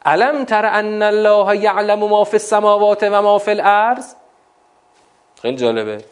علم 0.05 0.45
تر 0.45 0.65
ان 0.65 1.01
الله 1.01 1.57
یعلم 1.57 1.99
ما 1.99 2.23
فی 2.23 2.35
السماوات 2.35 3.03
و 3.03 3.21
ما 3.21 3.37
فی 3.37 3.51
الارض؟ 3.51 4.13
خیلی 5.41 5.57
جالبه. 5.57 6.03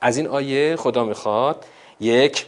از 0.00 0.16
این 0.16 0.26
آیه 0.26 0.76
خدا 0.76 1.04
می‌خواد 1.04 1.64
یک 2.00 2.46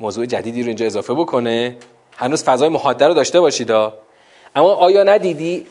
موضوع 0.00 0.26
جدیدی 0.26 0.62
رو 0.62 0.68
اینجا 0.68 0.86
اضافه 0.86 1.14
بکنه. 1.14 1.76
هنوز 2.22 2.44
فضای 2.44 2.68
محاده 2.68 3.06
رو 3.06 3.14
داشته 3.14 3.40
باشید 3.40 3.70
اما 3.70 4.74
آیا 4.74 5.02
ندیدی 5.02 5.66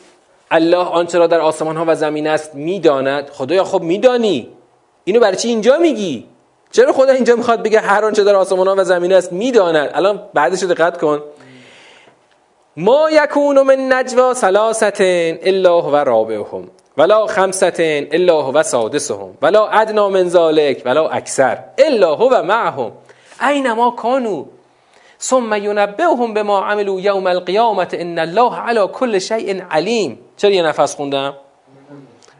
الله 0.50 0.76
آنچه 0.76 1.18
را 1.18 1.26
در 1.26 1.40
آسمان 1.40 1.76
ها 1.76 1.84
و 1.88 1.94
زمین 1.94 2.26
است 2.26 2.54
می‌داند؟ 2.54 3.30
خدایا 3.30 3.64
خب 3.64 3.82
میدانی. 3.82 4.48
اینو 5.04 5.20
برای 5.20 5.36
چی 5.36 5.48
اینجا 5.48 5.78
میگی؟ 5.78 6.26
چرا 6.72 6.92
خدا 6.92 7.12
اینجا 7.12 7.36
می‌خواد 7.36 7.62
بگه 7.62 7.80
هر 7.80 8.04
آنچه 8.04 8.24
در 8.24 8.34
آسمان 8.34 8.68
ها 8.68 8.74
و 8.78 8.84
زمین 8.84 9.12
است 9.12 9.32
می‌داند؟ 9.32 9.90
الان 9.94 10.22
بعدش 10.34 10.62
دقت 10.62 11.00
کن. 11.00 11.22
ما 12.76 13.10
یکون 13.10 13.62
من 13.62 13.92
نجوا 13.92 14.34
ثلاثه 14.34 15.40
الا 15.42 15.82
و 15.82 15.96
رابعهم 15.96 16.68
ولا 16.96 17.26
خمسه 17.26 18.08
الا 18.12 18.52
و 18.52 18.62
سادسهم 18.62 19.38
ولا 19.42 19.68
ادنا 19.68 20.08
من 20.08 20.28
ذلك 20.28 20.82
ولا 20.84 21.08
اکثر 21.08 21.58
الا 21.78 22.16
و 22.16 22.42
معهم. 22.42 22.92
اینما 23.42 23.90
کانو؟ 23.90 24.44
ثم 25.22 25.54
ینبئهم 25.54 26.34
بما 26.34 26.60
عملوا 26.60 27.00
یوم 27.00 27.26
القیامت 27.26 27.94
ان 27.94 28.18
الله 28.18 28.56
على 28.56 28.86
كل 28.86 29.18
شیء 29.18 29.64
علیم. 29.70 30.18
چرا 30.36 30.50
یه 30.50 30.62
نفس 30.62 30.96
خوندم؟ 30.96 31.34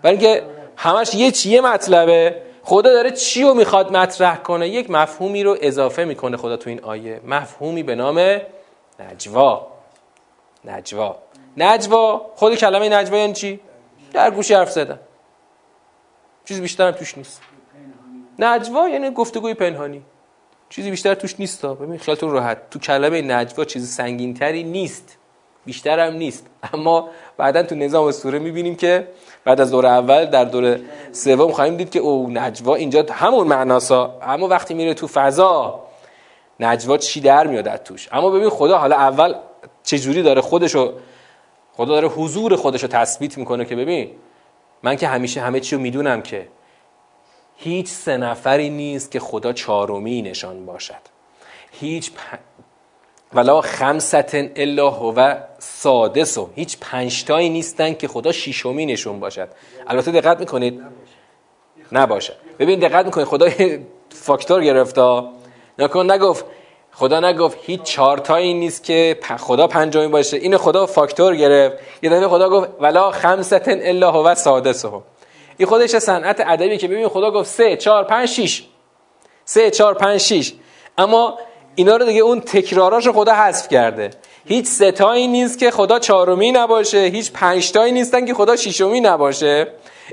برای 0.02 0.16
اینکه 0.16 0.42
همش 0.76 1.14
یه 1.14 1.30
چیه 1.30 1.60
مطلبه. 1.60 2.42
خدا 2.62 2.92
داره 2.92 3.10
چی 3.10 3.42
رو 3.42 3.54
می‌خواد 3.54 3.96
مطرح 3.96 4.36
کنه. 4.36 4.68
یک 4.68 4.90
مفهومی 4.90 5.42
رو 5.42 5.56
اضافه 5.60 6.04
می‌کنه 6.04 6.36
خدا 6.36 6.56
تو 6.56 6.70
این 6.70 6.80
آیه. 6.84 7.20
مفهومی 7.26 7.82
به 7.82 7.94
نام 7.94 8.40
نجوا. 9.00 9.66
نجوا. 10.64 11.16
نجوا 11.56 12.26
خود 12.36 12.54
کلمه 12.54 12.88
نجوا 12.88 13.16
یعنی 13.16 13.32
چی؟ 13.32 13.60
در 14.12 14.30
گوشی 14.30 14.54
حرف 14.54 14.70
زدن 14.70 14.98
چیز 16.44 16.60
بیشتر 16.60 16.86
هم 16.86 16.90
توش 16.90 17.18
نیست. 17.18 17.42
نجوا 18.38 18.88
یعنی 18.88 19.10
گفتگوی 19.10 19.54
پنهانی. 19.54 20.02
چیزی 20.74 20.90
بیشتر 20.90 21.14
توش 21.14 21.34
نیست. 21.38 21.66
ببین 21.66 21.98
خیالتون 21.98 22.30
راحت. 22.30 22.70
تو 22.70 22.78
کلمه 22.78 23.22
نجوا 23.22 23.64
چیز 23.64 23.94
سنگین 23.94 24.34
تری 24.34 24.62
نیست. 24.62 25.18
بیشتر 25.64 26.06
هم 26.06 26.14
نیست. 26.14 26.46
اما 26.72 27.08
بعدا 27.36 27.62
تو 27.62 27.74
نظام 27.74 28.10
سوره 28.10 28.38
می‌بینیم 28.38 28.74
که 28.74 29.08
بعد 29.44 29.60
از 29.60 29.70
دور 29.70 29.86
اول 29.86 30.24
در 30.24 30.44
دور 30.44 30.78
سوم 31.12 31.52
خواهیم 31.52 31.76
دید 31.76 31.90
که 31.90 31.98
او 31.98 32.30
نجوا 32.30 32.74
اینجا 32.74 33.06
همون 33.10 33.46
معناسا 33.46 34.18
اما 34.22 34.48
وقتی 34.48 34.74
میره 34.74 34.94
تو 34.94 35.06
فضا 35.06 35.80
نجوا 36.60 36.98
چی 36.98 37.20
در 37.20 37.46
میاد 37.46 37.76
توش؟ 37.76 38.08
اما 38.12 38.30
ببین 38.30 38.48
خدا 38.48 38.78
حالا 38.78 38.96
اول 38.96 39.34
چه 39.82 39.98
جوری 39.98 40.22
داره 40.22 40.40
خودشو 40.40 40.92
خدا 41.72 41.92
داره 41.92 42.08
حضور 42.08 42.56
خودشو 42.56 42.86
تثبیت 42.86 43.38
می‌کنه 43.38 43.64
که 43.64 43.76
ببین 43.76 44.10
من 44.82 44.96
که 44.96 45.08
همیشه 45.08 45.40
همه 45.40 45.60
چی 45.60 45.76
رو 45.76 45.82
می‌دونم 45.82 46.22
که 46.22 46.48
هیچ 47.56 47.88
سه 47.88 48.16
نفری 48.16 48.70
نیست 48.70 49.10
که 49.10 49.20
خدا 49.20 49.52
چهارمی 49.52 50.22
نشان 50.22 50.66
باشد. 50.66 50.94
هیچ 51.72 52.12
پ... 52.12 52.16
ولا 53.34 53.60
خمستن 53.60 54.50
الا 54.56 54.90
هو 54.90 55.34
سادسو 55.58 56.50
هیچ 56.54 56.76
پنجتایی 56.80 57.48
نیستن 57.48 57.94
که 57.94 58.08
خدا 58.08 58.32
شیشمی 58.32 58.86
نشون 58.86 59.20
باشد. 59.20 59.48
البته 59.86 60.10
دقت 60.10 60.40
می‌کنید؟ 60.40 60.82
نباشد 61.92 62.36
ببین 62.58 62.80
دقت 62.80 63.04
می‌کنید؟ 63.04 63.26
خدا 63.26 63.48
فاکتور 64.10 64.64
گرفته 64.64 65.22
نکن 65.78 66.10
نگفت. 66.10 66.44
خدا 66.92 67.20
نگفت 67.20 67.58
هیچ 67.62 67.82
چارتایی 67.82 68.54
نیست 68.54 68.84
که 68.84 69.18
خدا 69.38 69.66
پنجمی 69.66 70.08
باشه. 70.08 70.36
این 70.36 70.56
خدا 70.56 70.86
فاکتور 70.86 71.36
گرفت. 71.36 71.78
یه 72.02 72.10
دفعه 72.10 72.28
خدا 72.28 72.48
گفت 72.50 72.68
ولا 72.80 73.10
خمستن 73.10 73.78
الا 73.82 74.10
هو 74.10 74.34
سادسه 74.34 75.02
این 75.56 75.68
خودش 75.68 75.98
صنعت 75.98 76.40
ادبی 76.46 76.78
که 76.78 76.88
ببین 76.88 77.08
خدا 77.08 77.30
گفت 77.30 77.50
سه 77.50 77.76
چهار 77.76 78.04
پنج 78.04 78.28
شیش. 78.28 78.64
سه 79.44 79.70
چهار 79.70 79.94
پنج 79.94 80.20
شیش. 80.20 80.52
اما 80.98 81.38
اینا 81.74 81.96
رو 81.96 82.04
دیگه 82.04 82.20
اون 82.20 82.40
تکراراش 82.40 83.08
خدا 83.08 83.34
حذف 83.34 83.68
کرده. 83.68 84.10
هیچ 84.44 84.66
ستایی 84.66 85.26
نیست 85.28 85.58
که 85.58 85.70
خدا 85.70 85.98
چهارمی 85.98 86.52
نباشه 86.52 86.98
هیچ 86.98 87.32
پنجتایی 87.32 87.92
نیستن 87.92 88.26
که 88.26 88.34
خدا 88.34 88.56
شیشمی 88.56 89.00
نباشه. 89.00 89.66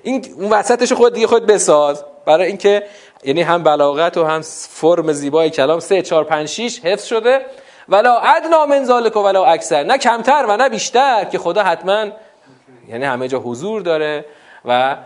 این 0.03 0.25
اون 0.37 0.49
وسطش 0.49 0.93
خود 0.93 1.13
دیگه 1.13 1.27
خود 1.27 1.45
بساز. 1.45 2.03
برای 2.25 2.47
اینکه 2.47 2.83
یعنی 3.23 3.41
هم 3.41 3.63
بلاغت 3.63 4.17
و 4.17 4.25
هم 4.25 4.41
فرم 4.69 5.11
زیبای 5.11 5.49
کلام 5.49 5.79
سه 5.79 6.01
چهار 6.01 6.23
پنج 6.23 6.47
شیش 6.47 6.79
حفظ 6.79 7.05
شده. 7.05 7.45
ولا 7.89 8.19
ادنا 8.19 8.65
من 8.65 8.85
و 8.85 9.19
ولا 9.19 9.45
اکثر. 9.45 9.83
نه 9.83 9.97
کمتر 9.97 10.45
و 10.49 10.57
نه 10.57 10.69
بیشتر 10.69 11.25
که 11.25 11.37
خدا 11.37 11.63
حتما 11.63 12.05
یعنی 12.89 13.05
همه 13.05 13.27
جا 13.27 13.39
حضور 13.39 13.81
داره 13.81 14.25
و 14.65 14.97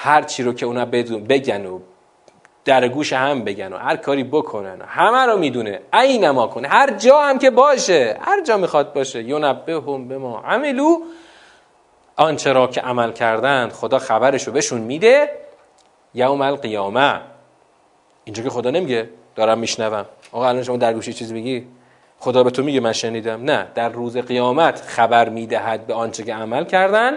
هر 0.00 0.22
چی 0.22 0.42
رو 0.42 0.52
که 0.52 0.66
اونا 0.66 0.84
بدون 0.84 1.24
بگن 1.24 1.66
و 1.66 1.80
در 2.64 2.88
گوش 2.88 3.12
هم 3.12 3.44
بگن 3.44 3.72
و 3.72 3.76
هر 3.76 3.96
کاری 3.96 4.24
بکنن. 4.24 4.82
همه 4.86 5.26
رو 5.26 5.38
می‌دونه. 5.38 5.80
عین 5.92 6.30
ما 6.30 6.46
کنه. 6.46 6.68
هر 6.68 6.90
جا 6.90 7.20
هم 7.20 7.38
که 7.38 7.50
باشه. 7.50 8.18
هر 8.20 8.42
جا 8.42 8.56
می‌خواد 8.56 8.92
باشه. 8.92 9.22
یونبههم 9.22 10.08
به 10.08 10.18
ما 10.18 10.40
عملو 10.40 10.98
آنچه 12.16 12.52
را 12.52 12.66
که 12.66 12.80
عمل 12.80 13.12
کردن 13.12 13.68
خدا 13.68 13.98
خبرش 13.98 14.42
رو 14.42 14.52
بهشون 14.52 14.80
میده. 14.80 15.30
یوم 16.14 16.40
القیامه. 16.40 17.20
اینجا 18.24 18.42
که 18.42 18.50
خدا 18.50 18.70
نمیگه. 18.70 19.08
دارم 19.36 19.58
میشنوم. 19.58 20.04
آقا 20.32 20.48
الان 20.48 20.62
شما 20.62 20.76
در 20.76 20.94
گوشی 20.94 21.12
چیزی 21.12 21.34
بگی 21.34 21.66
خدا 22.18 22.42
به 22.42 22.50
تو 22.50 22.62
میگه 22.62 22.80
من 22.80 22.92
شنیدم. 22.92 23.44
نه. 23.44 23.66
در 23.74 23.88
روز 23.88 24.16
قیامت 24.16 24.80
خبر 24.80 25.28
می‌دهد 25.28 25.86
به 25.86 25.94
آنچه 25.94 26.22
که 26.22 26.34
عمل 26.34 26.64
کردن 26.64 27.12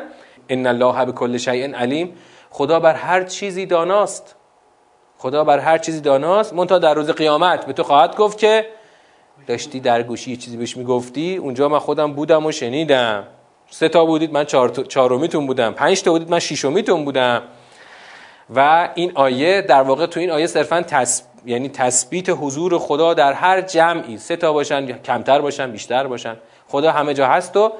ان 0.50 0.68
الله 0.68 1.06
به 1.06 1.12
کل 1.12 1.38
شیء 1.38 1.76
علیم. 1.76 2.18
خدا 2.52 2.80
بر 2.80 2.94
هر 2.94 3.24
چیزی 3.24 3.66
داناست. 3.66 4.36
خدا 5.18 5.44
بر 5.44 5.60
هر 5.60 5.78
چیزی 5.78 6.02
داناست. 6.02 6.54
منتها 6.54 6.80
در 6.80 6.94
روز 6.94 7.10
قیامت 7.10 7.66
به 7.66 7.74
تو 7.74 7.84
خواهد 7.84 8.16
گفت 8.16 8.38
که 8.38 8.66
داشتی 9.48 9.80
در 9.80 10.04
گوشی 10.04 10.32
یه 10.32 10.38
چیزی 10.38 10.58
بهش 10.58 10.78
می‌گفتی. 10.78 11.38
اونجا 11.38 11.70
من 11.70 11.80
خودم 11.80 12.14
بودم 12.14 12.46
و 12.46 12.52
شنیدم. 12.52 13.28
سه 13.70 13.90
تا 13.90 14.06
بودید 14.06 14.34
من 14.34 14.46
چهار 14.46 14.70
چهارمیتون 14.70 15.48
بودم. 15.48 15.74
پنج 15.74 16.04
تا 16.04 16.12
بودید 16.12 16.30
من 16.30 16.40
ششمیتون 16.40 17.06
بودم. 17.06 17.42
و 18.56 18.90
این 18.96 19.12
آیه 19.16 19.62
در 19.62 19.82
واقع 19.82 20.06
تو 20.06 20.20
این 20.20 20.32
آیه 20.32 20.48
صرفا 20.48 20.82
تس... 20.82 21.24
یعنی 21.46 21.70
تثبیت 21.70 22.30
حضور 22.30 22.78
خدا 22.78 23.14
در 23.14 23.34
هر 23.34 23.62
جمعی. 23.62 24.18
سه 24.18 24.36
تا 24.36 24.54
باشن 24.54 25.02
کمتر 25.02 25.42
باشن 25.42 25.72
بیشتر 25.72 26.08
باشن. 26.08 26.38
خدا 26.68 26.92
همه 26.92 27.14
جا 27.14 27.28
هست 27.28 27.58
و 27.58 27.74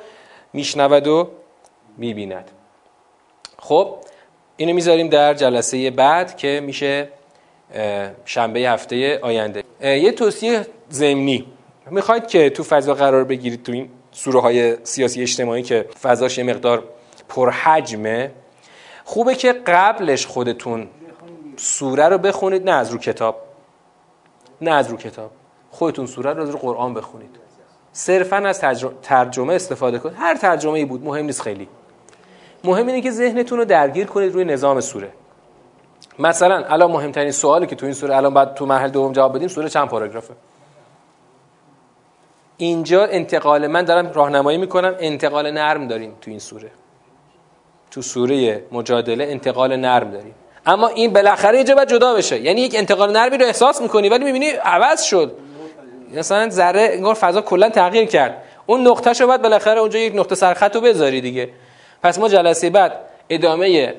میشنود 0.54 1.08
و 1.08 1.30
می‌بیند. 1.98 2.52
خب 3.60 3.96
اینو 4.58 4.74
می‌ذاریم 4.74 5.08
در 5.08 5.34
جلسه 5.34 5.92
بعد 5.92 6.38
که 6.38 6.62
میشه 6.64 7.10
شنبه 8.26 8.60
هفته 8.60 9.20
آینده. 9.20 9.64
یه 9.82 10.12
توصیه 10.12 10.66
ضمنی. 10.92 11.46
می‌خواید 11.90 12.28
که 12.28 12.50
تو 12.50 12.64
فضا 12.64 12.94
قرار 12.94 13.24
بگیرید 13.24 13.64
تو 13.64 13.72
این 13.72 13.90
سوره 14.12 14.42
های 14.42 14.78
سیاسی 14.84 15.22
اجتماعی 15.22 15.64
که 15.64 15.86
فضاش 16.02 16.38
یه 16.38 16.44
مقدار 16.44 16.84
پرحجمه 17.30 18.32
خوبه 19.04 19.36
که 19.36 19.54
قبلش 19.54 20.26
خودتون 20.26 20.88
سوره 21.58 22.08
رو 22.08 22.18
بخونید 22.18 22.70
نه 22.70 22.72
از 22.72 22.92
رو 22.92 22.98
کتاب. 22.98 23.42
نه 24.62 24.72
از 24.72 24.88
رو 24.90 24.98
کتاب. 24.98 25.32
خودتون 25.72 26.06
سوره 26.06 26.34
رو 26.34 26.44
از 26.44 26.50
رو 26.50 26.58
قرآن 26.58 26.94
بخونید. 26.94 27.30
صرفا 27.94 28.38
از 28.38 28.62
ترجمه 29.02 29.54
استفاده 29.54 30.00
کنید. 30.00 30.16
هر 30.20 30.36
ترجمه 30.38 30.74
ای 30.74 30.86
بود 30.86 31.04
مهم 31.04 31.26
نیست 31.26 31.42
خیلی. 31.42 31.68
مهم 32.64 32.88
اینه 32.88 33.02
که 33.02 33.12
ذهنتون 33.12 33.58
رو 33.58 33.66
درگیر 33.66 34.08
کنید 34.08 34.34
روی 34.34 34.46
نظام 34.46 34.80
سوره. 34.80 35.10
مثلا 36.20 36.64
الان 36.66 36.92
مهمترین 36.92 37.32
سوالی 37.32 37.66
که 37.66 37.76
تو 37.76 37.86
این 37.86 37.96
سوره 37.96 38.16
الان 38.16 38.34
بعد 38.34 38.54
تو 38.54 38.66
مرحله 38.66 38.90
دوم 38.90 39.12
جواب 39.12 39.36
بدیم 39.36 39.48
سوره 39.48 39.70
چند 39.70 39.88
پاراگرافه؟ 39.88 40.34
اینجا 42.58 43.06
انتقال 43.06 43.68
من 43.68 43.86
دارم 43.86 44.12
راهنمایی 44.12 44.58
می‌کنم 44.58 44.96
انتقال 45.00 45.52
نرم 45.52 45.88
داریم 45.88 46.16
تو 46.22 46.32
این 46.32 46.40
سوره. 46.40 46.72
تو 47.92 48.02
سوره 48.02 48.64
مجادله 48.72 49.24
انتقال 49.24 49.76
نرم 49.76 50.12
داریم. 50.12 50.36
اما 50.66 50.88
این 50.88 51.14
بالاخره 51.14 51.58
یه 51.58 51.64
جا 51.64 51.86
جدا 51.86 52.14
بشه. 52.14 52.40
یعنی 52.40 52.62
یک 52.62 52.76
انتقال 52.76 53.12
نرمی 53.12 53.38
رو 53.38 53.46
احساس 53.46 53.82
می‌کنی 53.82 54.10
ولی 54.10 54.26
می‌بینی 54.26 54.50
عوض 54.50 55.02
شد. 55.02 55.36
مثلا 56.14 56.50
ذره 56.50 56.90
انگار 56.92 57.14
فضا 57.14 57.42
کلا 57.42 57.70
تغییر 57.70 58.06
کرد. 58.06 58.44
اون 58.66 58.88
نقطه 58.88 59.14
شو 59.14 59.28
بعد 59.28 59.42
بالاخره 59.42 59.80
اونجا 59.80 60.00
یک 60.00 60.16
نقطه 60.16 60.36
سرخط 60.36 60.76
رو 60.76 60.82
بذاری 60.82 61.22
دیگه. 61.22 61.50
پس 62.04 62.20
ما 62.20 62.30
جلسه 62.30 62.70
بعد 62.70 62.92
ادامه 63.30 63.96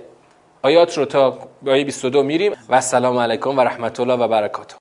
آیات 0.63 0.99
رو 0.99 1.05
تا 1.05 1.39
آیه 1.67 1.85
22 1.85 2.23
میریم. 2.23 2.53
و 2.69 2.75
السلام 2.75 3.19
علیکم 3.19 3.59
و 3.59 3.61
رحمت 3.61 4.01
الله 4.01 4.15
و 4.15 4.29
برکاته. 4.29 4.71